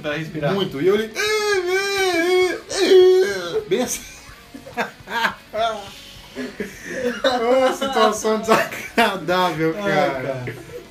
pra 0.00 0.14
respirar. 0.16 0.54
Muito. 0.54 0.80
E 0.80 0.86
eu 0.88 0.96
li. 0.96 1.10
Bem 3.68 3.82
assim. 3.82 4.00
Situação 7.78 8.40
desagradável, 8.40 9.74
cara. 9.74 10.44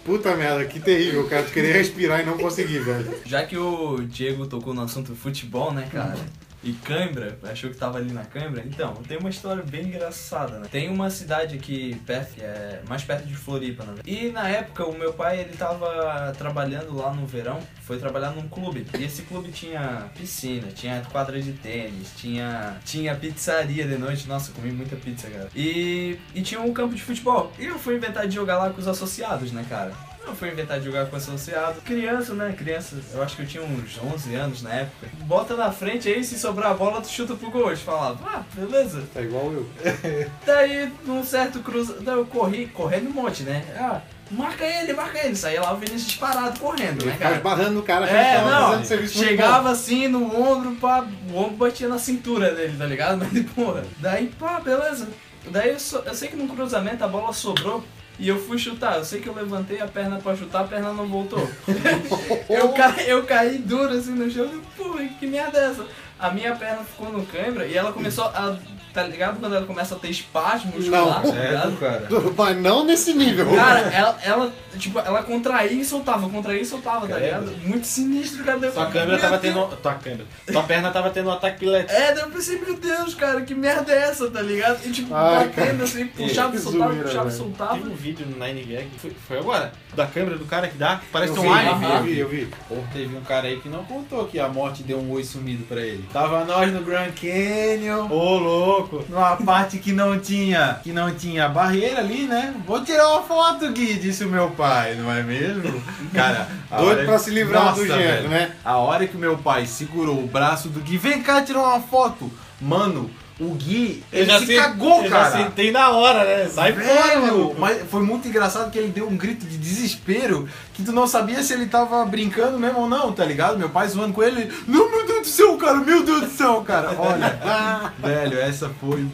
Puta 0.05 0.35
merda, 0.35 0.65
que 0.65 0.79
terrível, 0.79 1.27
cara. 1.29 1.43
Tu 1.43 1.53
queria 1.53 1.73
respirar 1.73 2.21
e 2.21 2.25
não 2.25 2.37
conseguir, 2.37 2.79
velho. 2.79 3.13
Já 3.25 3.45
que 3.45 3.57
o 3.57 3.97
Diego 4.03 4.45
tocou 4.45 4.73
no 4.73 4.81
assunto 4.81 5.15
futebol, 5.15 5.73
né, 5.73 5.87
cara? 5.91 6.17
E 6.63 6.73
cãibra, 6.73 7.37
achou 7.43 7.69
que 7.69 7.77
tava 7.77 7.97
ali 7.97 8.11
na 8.11 8.23
cãibra. 8.23 8.63
Então, 8.65 8.93
tem 9.07 9.17
uma 9.17 9.29
história 9.29 9.63
bem 9.63 9.87
engraçada, 9.87 10.59
né? 10.59 10.67
Tem 10.71 10.89
uma 10.89 11.09
cidade 11.09 11.55
aqui 11.55 11.99
perto, 12.05 12.39
é 12.39 12.81
mais 12.87 13.03
perto 13.03 13.27
de 13.27 13.35
Floripa, 13.35 13.83
né? 13.83 13.95
E 14.05 14.29
na 14.29 14.47
época, 14.47 14.85
o 14.85 14.97
meu 14.97 15.13
pai, 15.13 15.41
ele 15.41 15.55
tava 15.57 16.33
trabalhando 16.37 16.95
lá 16.95 17.13
no 17.13 17.25
verão, 17.25 17.59
foi 17.81 17.97
trabalhar 17.97 18.31
num 18.31 18.47
clube. 18.47 18.85
E 18.97 19.03
esse 19.03 19.23
clube 19.23 19.51
tinha 19.51 20.09
piscina, 20.15 20.67
tinha 20.73 21.01
quadra 21.11 21.41
de 21.41 21.51
tênis, 21.53 22.11
tinha, 22.15 22.77
tinha 22.85 23.13
pizzaria 23.15 23.85
de 23.85 23.97
noite. 23.97 24.27
Nossa, 24.27 24.51
comi 24.53 24.71
muita 24.71 24.95
pizza, 24.95 25.29
cara. 25.29 25.49
E, 25.55 26.17
e 26.33 26.41
tinha 26.41 26.61
um 26.61 26.73
campo 26.73 26.95
de 26.95 27.01
futebol. 27.01 27.51
E 27.59 27.65
eu 27.65 27.77
fui 27.77 27.95
inventar 27.95 28.27
de 28.27 28.35
jogar 28.35 28.57
lá 28.57 28.69
com 28.69 28.79
os 28.79 28.87
associados, 28.87 29.51
né, 29.51 29.65
cara? 29.69 29.91
Eu 30.25 30.33
fui 30.35 30.49
inventar 30.49 30.79
de 30.79 30.85
jogar 30.85 31.05
com 31.07 31.15
associado. 31.15 31.81
Criança, 31.81 32.33
né? 32.33 32.53
Criança, 32.57 32.95
eu 33.13 33.21
acho 33.21 33.35
que 33.35 33.41
eu 33.43 33.47
tinha 33.47 33.63
uns 33.63 33.99
11 34.01 34.35
anos 34.35 34.61
na 34.61 34.73
época. 34.73 35.07
Bota 35.25 35.55
na 35.55 35.71
frente 35.71 36.07
aí, 36.09 36.23
se 36.23 36.39
sobrar 36.39 36.71
a 36.71 36.73
bola, 36.73 37.01
tu 37.01 37.09
chuta 37.09 37.35
pro 37.35 37.51
gol. 37.51 37.69
Eu 37.71 37.77
falava, 37.77 38.19
ah, 38.25 38.43
beleza. 38.55 39.03
Tá 39.13 39.21
igual 39.21 39.51
eu. 39.51 39.69
Daí, 40.45 40.91
num 41.05 41.23
certo 41.23 41.59
cruza... 41.59 41.97
Daí 42.01 42.15
eu 42.15 42.25
corri, 42.25 42.67
correndo 42.67 43.09
um 43.09 43.13
monte, 43.13 43.43
né? 43.43 43.63
Ah, 43.77 44.01
marca 44.31 44.65
ele, 44.65 44.93
marca 44.93 45.19
ele. 45.19 45.35
Saía 45.35 45.61
lá 45.61 45.73
o 45.73 45.77
Vinícius 45.77 46.07
disparado 46.07 46.59
correndo, 46.59 47.05
né, 47.05 47.15
cara? 47.19 47.35
esbarrando 47.35 47.71
no 47.71 47.83
cara, 47.83 48.07
É, 48.09 48.41
não, 48.43 48.83
chegava 49.07 49.69
assim 49.71 50.07
no 50.07 50.23
ombro, 50.35 50.75
pá, 50.75 51.05
o 51.31 51.37
ombro 51.37 51.57
batia 51.57 51.87
na 51.89 51.99
cintura 51.99 52.53
dele, 52.55 52.75
tá 52.77 52.85
ligado? 52.85 53.19
Mas, 53.31 53.45
porra, 53.51 53.83
daí, 53.99 54.27
pá, 54.39 54.59
beleza. 54.59 55.07
Daí 55.51 55.69
eu, 55.71 55.79
so- 55.79 56.01
eu 56.05 56.15
sei 56.15 56.29
que 56.29 56.37
no 56.37 56.47
cruzamento 56.47 57.03
a 57.03 57.07
bola 57.07 57.33
sobrou 57.33 57.83
e 58.23 58.29
eu 58.29 58.39
fui 58.39 58.57
chutar. 58.57 58.97
Eu 58.97 59.03
sei 59.03 59.19
que 59.19 59.27
eu 59.27 59.35
levantei 59.35 59.81
a 59.81 59.87
perna 59.87 60.17
pra 60.17 60.33
chutar, 60.33 60.61
a 60.61 60.67
perna 60.67 60.93
não 60.93 61.05
voltou. 61.05 61.45
eu, 62.49 62.69
ca, 62.69 62.95
eu 63.05 63.25
caí 63.25 63.57
duro 63.57 63.91
assim 63.91 64.13
no 64.13 64.31
chão 64.31 64.49
porra, 64.77 65.03
que 65.19 65.27
merda 65.27 65.59
é 65.59 65.65
essa? 65.65 65.85
A 66.17 66.31
minha 66.31 66.55
perna 66.55 66.85
ficou 66.85 67.11
no 67.11 67.25
câimbra 67.25 67.67
e 67.67 67.75
ela 67.75 67.91
começou 67.91 68.23
a. 68.23 68.57
Tá 68.93 69.03
ligado 69.03 69.39
quando 69.39 69.55
ela 69.55 69.65
começa 69.65 69.95
a 69.95 69.97
ter 69.99 70.09
espasmo 70.09 70.71
muscular? 70.75 71.23
Não. 71.23 71.31
Tá 71.31 71.37
É, 71.37 71.47
ligado? 71.47 71.77
cara. 71.79 72.07
bom. 72.09 72.33
Mas 72.37 72.57
não 72.57 72.85
nesse 72.85 73.13
nível. 73.13 73.47
Cara, 73.55 73.79
ela, 73.79 74.19
ela, 74.23 74.53
tipo, 74.77 74.99
ela 74.99 75.23
contraía 75.23 75.71
e 75.71 75.83
soltava, 75.83 76.29
contraía 76.29 76.61
e 76.61 76.65
soltava, 76.65 77.07
tá 77.07 77.15
Caramba. 77.19 77.25
ligado? 77.49 77.67
Muito 77.67 77.87
sinistro, 77.87 78.43
cara. 78.43 78.59
Tua 78.71 78.85
câmera 78.87 79.17
tava 79.17 79.37
tendo. 79.39 79.65
Tua 79.77 79.93
câmera. 79.95 80.25
Tua 80.45 80.63
perna 80.63 80.91
tava 80.91 81.09
tendo 81.09 81.29
um 81.29 81.31
ataque 81.33 81.59
pilético. 81.59 81.91
É, 81.91 82.13
daí 82.13 82.23
eu 82.23 82.29
pensei, 82.29 82.59
meu 82.59 82.75
Deus, 82.77 83.15
cara, 83.15 83.41
que 83.41 83.55
merda 83.55 83.91
é 83.91 83.97
essa, 84.09 84.29
tá 84.29 84.41
ligado? 84.41 84.79
E 84.85 84.91
tipo, 84.91 85.13
Ai, 85.13 85.45
batendo 85.47 85.83
assim, 85.83 86.05
puxava 86.07 86.55
e 86.55 86.59
soltava, 86.59 86.91
zoeira, 86.91 87.07
puxava 87.07 87.29
e 87.29 87.31
soltava. 87.33 87.73
Teve 87.77 87.89
um 87.89 87.95
vídeo 87.95 88.25
no 88.27 88.45
Nine 88.45 88.63
Gag, 88.63 88.89
foi, 88.97 89.11
foi 89.27 89.39
agora, 89.39 89.71
da 89.95 90.05
câmera 90.05 90.37
do 90.37 90.45
cara 90.45 90.67
que 90.67 90.77
dá, 90.77 91.01
parece 91.11 91.35
eu 91.35 91.41
um 91.43 91.51
alien. 91.53 91.83
eu 91.83 92.03
vi, 92.03 92.19
eu 92.19 92.29
vi. 92.29 92.49
Pô, 92.69 92.75
teve 92.93 93.15
um 93.15 93.21
cara 93.21 93.47
aí 93.47 93.59
que 93.59 93.69
não 93.69 93.83
contou 93.85 94.25
que 94.25 94.39
a 94.39 94.47
morte 94.47 94.83
deu 94.83 94.99
um 94.99 95.11
oi 95.11 95.23
sumido 95.23 95.63
pra 95.65 95.81
ele. 95.81 96.07
Tava 96.13 96.45
nós 96.45 96.71
no 96.71 96.81
Grand 96.81 97.11
Canyon. 97.19 98.07
Ô, 98.09 98.37
louco. 98.37 98.82
Numa 99.09 99.35
parte 99.37 99.77
que 99.79 99.91
não 99.93 100.19
tinha 100.19 100.79
que 100.83 100.91
não 100.91 101.13
tinha 101.13 101.47
barreira 101.49 101.99
ali, 101.99 102.23
né? 102.25 102.53
Vou 102.65 102.83
tirar 102.83 103.07
uma 103.13 103.21
foto, 103.23 103.71
Gui, 103.71 103.95
disse 103.95 104.23
o 104.25 104.29
meu 104.29 104.49
pai, 104.51 104.95
não 104.95 105.11
é 105.11 105.21
mesmo? 105.23 105.81
Cara, 106.13 106.47
Doido 106.69 106.87
hora- 106.87 107.05
pra 107.05 107.17
se 107.19 107.29
livrar 107.31 107.65
Nossa, 107.65 107.81
do 107.81 107.87
velho. 107.87 108.29
né? 108.29 108.51
A 108.63 108.77
hora 108.77 109.07
que 109.07 109.15
o 109.15 109.19
meu 109.19 109.37
pai 109.37 109.65
segurou 109.65 110.23
o 110.23 110.27
braço 110.27 110.69
do 110.69 110.79
Gui, 110.79 110.97
vem 110.97 111.21
cá 111.21 111.41
tirar 111.41 111.59
uma 111.61 111.79
foto. 111.81 112.31
Mano, 112.61 113.09
o 113.43 113.55
Gui, 113.55 114.03
ele 114.11 114.39
se 114.39 114.45
sei- 114.45 114.57
cagou, 114.57 115.03
eu 115.03 115.09
cara. 115.11 115.31
já 115.31 115.37
sentei 115.43 115.71
na 115.71 115.89
hora, 115.91 116.23
né? 116.23 116.49
Sai 116.49 116.73
fora, 116.73 116.85
Velho, 116.85 117.21
meu. 117.25 117.55
mas 117.57 117.81
foi 117.89 118.01
muito 118.01 118.27
engraçado 118.27 118.71
que 118.71 118.77
ele 118.77 118.89
deu 118.89 119.07
um 119.07 119.15
grito 119.17 119.45
de 119.45 119.57
desespero 119.57 120.47
que 120.73 120.83
tu 120.83 120.91
não 120.91 121.05
sabia 121.07 121.41
se 121.43 121.53
ele 121.53 121.65
tava 121.67 122.03
brincando 122.05 122.57
mesmo 122.59 122.79
ou 122.81 122.89
não, 122.89 123.11
tá 123.11 123.23
ligado? 123.25 123.57
Meu 123.57 123.69
pai 123.69 123.87
zoando 123.87 124.13
com 124.13 124.23
ele, 124.23 124.51
não, 124.67 124.89
meu 124.89 125.05
Deus 125.05 125.21
do 125.21 125.27
céu, 125.27 125.57
cara, 125.57 125.75
meu 125.75 126.03
Deus 126.03 126.21
do 126.21 126.29
céu, 126.29 126.61
cara, 126.65 126.95
olha. 126.97 127.93
velho, 127.99 128.39
essa 128.39 128.69
foi. 128.81 129.05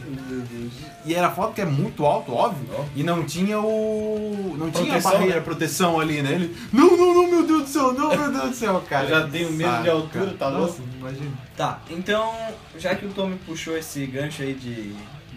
E 1.06 1.16
era 1.16 1.30
foto 1.32 1.54
que 1.54 1.62
é 1.62 1.66
muito 1.66 2.06
alto, 2.06 2.34
óbvio, 2.34 2.68
e 2.96 3.04
não 3.04 3.24
tinha 3.24 3.60
o. 3.60 4.56
Não 4.60 4.70
tinha 4.70 4.84
a 4.84 5.02
Proteção, 5.02 5.12
barreira, 5.12 5.36
né? 5.36 5.42
proteção 5.42 6.00
ali, 6.00 6.22
né? 6.22 6.34
Ele, 6.34 6.56
não, 6.72 6.96
não, 6.98 7.14
não, 7.16 7.28
meu 7.28 7.44
Deus 7.48 7.64
do 7.64 7.68
céu, 7.70 7.94
não, 7.94 8.10
meu 8.10 8.32
Deus 8.32 8.50
do 8.50 8.56
céu, 8.56 8.84
cara. 8.88 9.06
Eu 9.10 9.10
já 9.22 9.28
tenho 9.28 9.52
medo 9.52 9.82
de 9.82 9.90
altura, 9.90 10.26
cara. 10.26 10.36
tá 10.38 10.48
louco? 10.50 10.78
Imagina. 11.00 11.32
Tá, 11.60 11.82
então, 11.90 12.34
já 12.78 12.96
que 12.96 13.06
o 13.06 13.10
Tommy 13.10 13.38
puxou 13.46 13.76
esse 13.78 14.06
gancho 14.06 14.42
aí 14.42 14.54
de, 14.54 14.96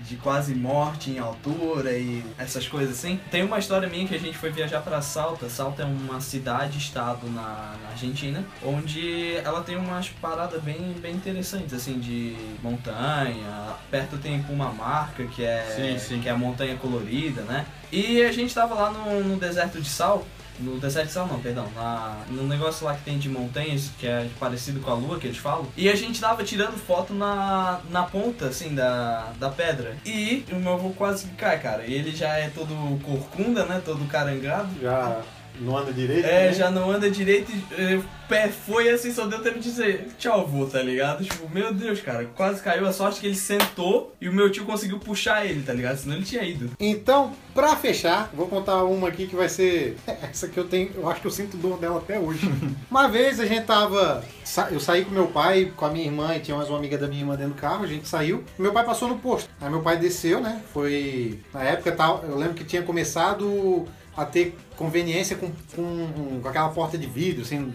de 0.08 0.14
quase 0.18 0.54
morte 0.54 1.10
em 1.10 1.18
altura 1.18 1.98
e 1.98 2.24
essas 2.38 2.68
coisas 2.68 2.96
assim, 2.96 3.18
tem 3.28 3.42
uma 3.42 3.58
história 3.58 3.88
minha 3.88 4.06
que 4.06 4.14
a 4.14 4.20
gente 4.20 4.38
foi 4.38 4.50
viajar 4.50 4.82
pra 4.82 5.02
Salta. 5.02 5.48
Salta 5.48 5.82
é 5.82 5.84
uma 5.84 6.20
cidade-estado 6.20 7.28
na, 7.28 7.74
na 7.82 7.88
Argentina, 7.90 8.44
onde 8.64 9.34
ela 9.38 9.64
tem 9.64 9.74
umas 9.74 10.10
paradas 10.10 10.62
bem, 10.62 10.94
bem 11.02 11.12
interessantes, 11.12 11.74
assim, 11.74 11.98
de 11.98 12.36
montanha. 12.62 13.74
Perto 13.90 14.16
tem 14.16 14.40
Pumamarca, 14.44 15.24
que 15.24 15.44
é, 15.44 15.64
Sim, 15.74 15.98
sim. 15.98 16.20
que 16.20 16.28
é 16.28 16.30
a 16.30 16.38
montanha 16.38 16.76
colorida, 16.76 17.42
né? 17.42 17.66
E 17.90 18.22
a 18.22 18.30
gente 18.30 18.54
tava 18.54 18.76
lá 18.76 18.92
no, 18.92 19.24
no 19.24 19.36
deserto 19.40 19.80
de 19.80 19.88
sal. 19.88 20.24
No 20.60 20.78
Desert 20.78 21.08
Sal 21.08 21.26
não, 21.26 21.40
perdão. 21.40 21.66
Na, 21.74 22.24
no 22.28 22.46
negócio 22.46 22.86
lá 22.86 22.94
que 22.94 23.04
tem 23.04 23.18
de 23.18 23.28
montanhas, 23.28 23.90
que 23.98 24.06
é 24.06 24.28
parecido 24.38 24.80
com 24.80 24.90
a 24.90 24.94
lua 24.94 25.18
que 25.18 25.26
eles 25.26 25.38
falam. 25.38 25.66
E 25.76 25.88
a 25.88 25.94
gente 25.94 26.20
tava 26.20 26.44
tirando 26.44 26.76
foto 26.78 27.14
na, 27.14 27.80
na 27.90 28.02
ponta, 28.02 28.46
assim, 28.46 28.74
da, 28.74 29.32
da 29.38 29.48
pedra. 29.48 29.96
E 30.04 30.44
o 30.50 30.56
meu 30.56 30.74
avô 30.74 30.90
quase 30.90 31.26
que 31.26 31.34
cai, 31.34 31.58
cara. 31.60 31.86
E 31.86 31.94
ele 31.94 32.14
já 32.14 32.28
é 32.36 32.48
todo 32.48 32.74
corcunda, 33.02 33.64
né? 33.64 33.80
Todo 33.84 34.06
carangado. 34.08 34.68
Já 34.80 35.22
não 35.60 35.76
anda 35.76 35.92
direito? 35.92 36.26
É, 36.26 36.46
né? 36.46 36.52
já 36.52 36.70
não 36.70 36.90
anda 36.90 37.10
direito 37.10 37.52
e 37.52 37.64
eh, 37.78 37.96
o 37.96 38.04
pé 38.32 38.48
foi 38.48 38.88
assim, 38.88 39.12
só 39.12 39.26
deu 39.26 39.42
tempo 39.42 39.58
de 39.58 39.68
dizer 39.68 40.08
tchau, 40.18 40.46
vô, 40.46 40.64
tá 40.64 40.80
ligado? 40.80 41.22
Tipo, 41.22 41.48
meu 41.50 41.72
Deus, 41.74 42.00
cara, 42.00 42.24
quase 42.34 42.62
caiu. 42.62 42.86
A 42.86 42.92
sorte 42.92 43.20
que 43.20 43.26
ele 43.26 43.34
sentou 43.34 44.14
e 44.18 44.28
o 44.28 44.32
meu 44.32 44.50
tio 44.50 44.64
conseguiu 44.64 44.98
puxar 44.98 45.44
ele, 45.44 45.62
tá 45.62 45.74
ligado? 45.74 45.98
Senão 45.98 46.16
ele 46.16 46.24
tinha 46.24 46.42
ido. 46.42 46.70
Então, 46.80 47.34
pra 47.54 47.76
fechar, 47.76 48.30
vou 48.32 48.46
contar 48.46 48.84
uma 48.84 49.08
aqui 49.08 49.26
que 49.26 49.36
vai 49.36 49.50
ser. 49.50 49.96
Essa 50.22 50.48
que 50.48 50.58
eu 50.58 50.66
tenho. 50.66 50.90
Eu 50.94 51.08
acho 51.10 51.20
que 51.20 51.26
eu 51.26 51.30
sinto 51.30 51.58
dor 51.58 51.78
dela 51.78 51.98
até 51.98 52.18
hoje. 52.18 52.50
uma 52.90 53.06
vez 53.06 53.38
a 53.38 53.44
gente 53.44 53.66
tava. 53.66 54.24
Eu 54.70 54.80
saí 54.80 55.04
com 55.04 55.10
meu 55.10 55.26
pai, 55.26 55.70
com 55.76 55.84
a 55.84 55.90
minha 55.90 56.06
irmã 56.06 56.34
e 56.34 56.40
tinha 56.40 56.56
mais 56.56 56.70
uma 56.70 56.78
amiga 56.78 56.96
da 56.96 57.06
minha 57.06 57.20
irmã 57.20 57.36
dentro 57.36 57.54
do 57.54 57.60
carro, 57.60 57.84
a 57.84 57.86
gente 57.86 58.08
saiu. 58.08 58.44
Meu 58.58 58.72
pai 58.72 58.84
passou 58.84 59.08
no 59.08 59.18
posto. 59.18 59.50
Aí 59.60 59.68
meu 59.68 59.82
pai 59.82 59.98
desceu, 59.98 60.40
né? 60.40 60.62
Foi. 60.72 61.38
Na 61.52 61.62
época 61.62 61.92
tal, 61.92 62.24
eu 62.26 62.36
lembro 62.36 62.54
que 62.54 62.64
tinha 62.64 62.82
começado 62.82 63.86
a 64.16 64.24
ter 64.24 64.54
conveniência 64.76 65.36
com, 65.36 65.50
com, 65.74 66.40
com 66.42 66.48
aquela 66.48 66.68
porta 66.68 66.98
de 66.98 67.06
vidro, 67.06 67.42
assim, 67.42 67.72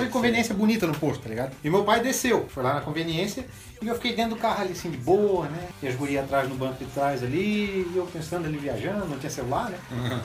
loja 0.00 0.06
de 0.06 0.12
conveniência 0.12 0.54
bonita 0.54 0.86
no 0.86 0.94
posto, 0.94 1.22
tá 1.22 1.28
ligado? 1.28 1.52
E 1.62 1.70
meu 1.70 1.84
pai 1.84 2.00
desceu, 2.00 2.46
foi 2.48 2.62
lá 2.62 2.74
na 2.74 2.80
conveniência 2.80 3.46
e 3.82 3.88
eu 3.88 3.94
fiquei 3.94 4.14
dentro 4.14 4.34
do 4.34 4.40
carro 4.40 4.62
ali 4.62 4.72
assim 4.72 4.90
de 4.90 4.96
boa, 4.98 5.48
né? 5.48 5.68
E 5.82 5.88
as 5.88 5.94
gurias 5.94 6.24
atrás 6.24 6.48
no 6.48 6.54
banco 6.54 6.84
de 6.84 6.90
trás 6.90 7.22
ali, 7.22 7.86
e 7.90 7.92
eu 7.96 8.06
pensando 8.06 8.46
ali 8.46 8.58
viajando, 8.58 9.06
não 9.06 9.18
tinha 9.18 9.30
celular, 9.30 9.70
né? 9.70 9.78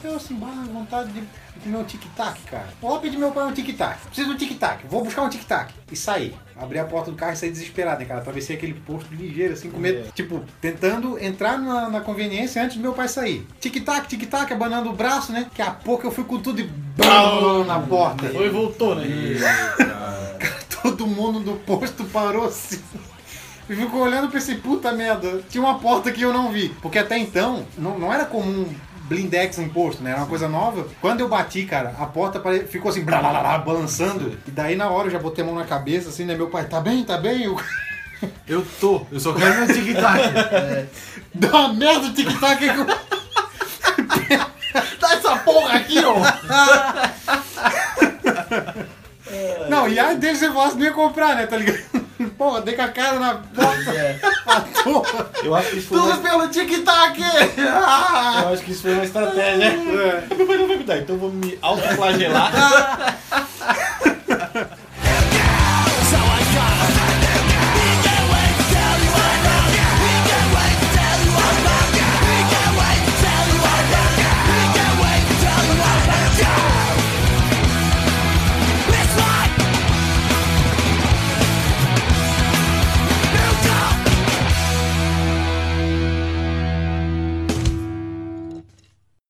Eu 0.04 0.16
assim, 0.16 0.36
bah, 0.36 0.66
vontade 0.72 1.12
de 1.12 1.24
comer 1.64 1.78
um 1.78 1.84
tic-tac, 1.84 2.42
cara. 2.42 2.68
Vou 2.82 2.92
lá 2.92 3.00
pedir 3.00 3.18
meu 3.18 3.32
pai 3.32 3.46
um 3.46 3.54
tic-tac. 3.54 4.02
Preciso 4.08 4.30
de 4.30 4.36
um 4.36 4.38
tic-tac, 4.38 4.86
vou 4.88 5.04
buscar 5.04 5.24
um 5.24 5.30
tic-tac. 5.30 5.74
E 5.92 5.96
saí. 5.96 6.36
Abri 6.58 6.80
a 6.80 6.86
porta 6.86 7.12
do 7.12 7.18
carro 7.18 7.34
e 7.34 7.36
saí 7.36 7.52
desesperado, 7.52 8.00
né, 8.00 8.06
cara? 8.06 8.22
Atravessei 8.22 8.56
aquele 8.56 8.74
posto 8.74 9.14
ligeiro, 9.14 9.54
assim, 9.54 9.70
com 9.70 9.78
medo. 9.78 10.10
Tipo, 10.14 10.42
tentando 10.62 11.22
entrar 11.22 11.60
na, 11.60 11.90
na 11.90 12.00
conveniência 12.00 12.64
antes 12.64 12.78
do 12.78 12.82
meu 12.82 12.94
pai 12.94 13.10
sair. 13.10 13.46
Tic-tac, 13.60 14.08
tic-tac, 14.08 14.54
abanando 14.54 14.90
o 14.90 14.94
braço, 14.94 15.34
né? 15.34 15.42
Daqui 15.44 15.62
a 15.62 15.72
pouco 15.72 16.08
eu 16.08 16.12
fui 16.12 16.24
com 16.24 16.40
tudo 16.40 16.62
e 16.62 16.64
BAM! 16.64 17.66
na 17.66 17.80
porta. 17.80 18.30
Foi 18.30 18.48
e 18.48 18.50
voltou, 18.50 18.96
né? 18.96 19.06
Todo 20.82 21.06
mundo 21.06 21.42
do 21.42 21.54
posto 21.60 22.06
parou 22.06 22.46
assim. 22.46 22.80
E 23.70 23.76
ficou 23.76 24.02
olhando 24.02 24.28
e 24.28 24.32
pensei, 24.32 24.56
puta 24.56 24.92
merda, 24.92 25.42
tinha 25.50 25.64
uma 25.64 25.80
porta 25.80 26.12
que 26.12 26.22
eu 26.22 26.32
não 26.32 26.52
vi. 26.52 26.70
Porque 26.82 27.00
até 27.00 27.18
então, 27.18 27.66
não, 27.78 27.98
não 27.98 28.14
era 28.14 28.24
comum 28.24 28.68
blindex 29.06 29.58
em 29.60 29.70
posto, 29.70 30.04
né? 30.04 30.12
Era 30.12 30.20
uma 30.20 30.28
coisa 30.28 30.48
nova. 30.48 30.88
Quando 31.02 31.22
eu 31.22 31.30
bati, 31.30 31.66
cara, 31.66 31.96
a 31.98 32.06
porta 32.06 32.42
ficou 32.68 32.90
assim, 32.90 33.04
blá, 33.04 33.20
blá, 33.20 33.30
blá, 33.30 33.40
blá, 33.42 33.58
balançando. 33.60 34.38
E 34.48 34.52
daí 34.52 34.76
na 34.76 34.90
hora 34.90 35.08
eu 35.08 35.12
já 35.12 35.20
botei 35.20 35.44
a 35.44 35.48
mão 35.48 35.56
na 35.56 35.66
cabeça, 35.66 36.10
assim, 36.10 36.26
né? 36.26 36.36
Meu 36.36 36.48
pai, 36.48 36.66
tá 36.66 36.80
bem, 36.80 37.04
tá 37.04 37.18
bem? 37.18 37.44
Eu... 37.44 37.60
Eu 38.48 38.66
tô, 38.80 39.06
eu 39.12 39.20
só 39.20 39.34
quero 39.34 39.58
meu 39.58 39.68
tic-tac. 39.68 40.22
Dá 41.36 41.50
uma 41.50 41.74
merda 41.74 42.08
o 42.08 42.14
tic-tac 42.14 42.58
que 42.58 42.66
eu... 42.66 42.86
Dá 45.00 45.14
essa 45.14 45.38
porra 45.40 45.78
aqui, 45.78 46.00
ó! 46.04 46.16
Não, 49.70 49.88
e 49.88 50.00
aí 50.00 50.18
deles 50.18 50.40
você 50.40 50.50
não 50.50 50.80
ia 50.80 50.94
comprar, 50.94 51.36
né? 51.36 51.46
Tá 51.46 51.58
ligado? 51.58 52.05
Porra, 52.38 52.62
dei 52.62 52.76
com 52.76 52.82
a 52.82 52.88
cara 52.88 53.20
na 53.20 53.36
porta. 53.36 54.74
toa. 54.84 55.32
Eu 55.44 55.56
acho 55.56 55.70
que 55.72 55.78
isso 55.78 55.88
foi 55.90 55.98
uma, 55.98 56.18
pelo 56.18 56.48
tic-tac! 56.48 57.20
eu 57.20 58.54
acho 58.54 58.64
que 58.64 58.72
isso 58.72 58.82
foi 58.84 58.94
uma 58.94 59.04
estratégia. 59.04 59.76
É. 59.96 60.36
Meu 60.36 60.46
pai 60.46 60.58
não 60.58 60.68
vai 60.68 60.78
me 60.78 60.84
dar, 60.84 60.98
então 60.98 61.16
eu 61.16 61.20
vou 61.20 61.32
me 61.32 61.58
autoflagelar. 61.62 62.52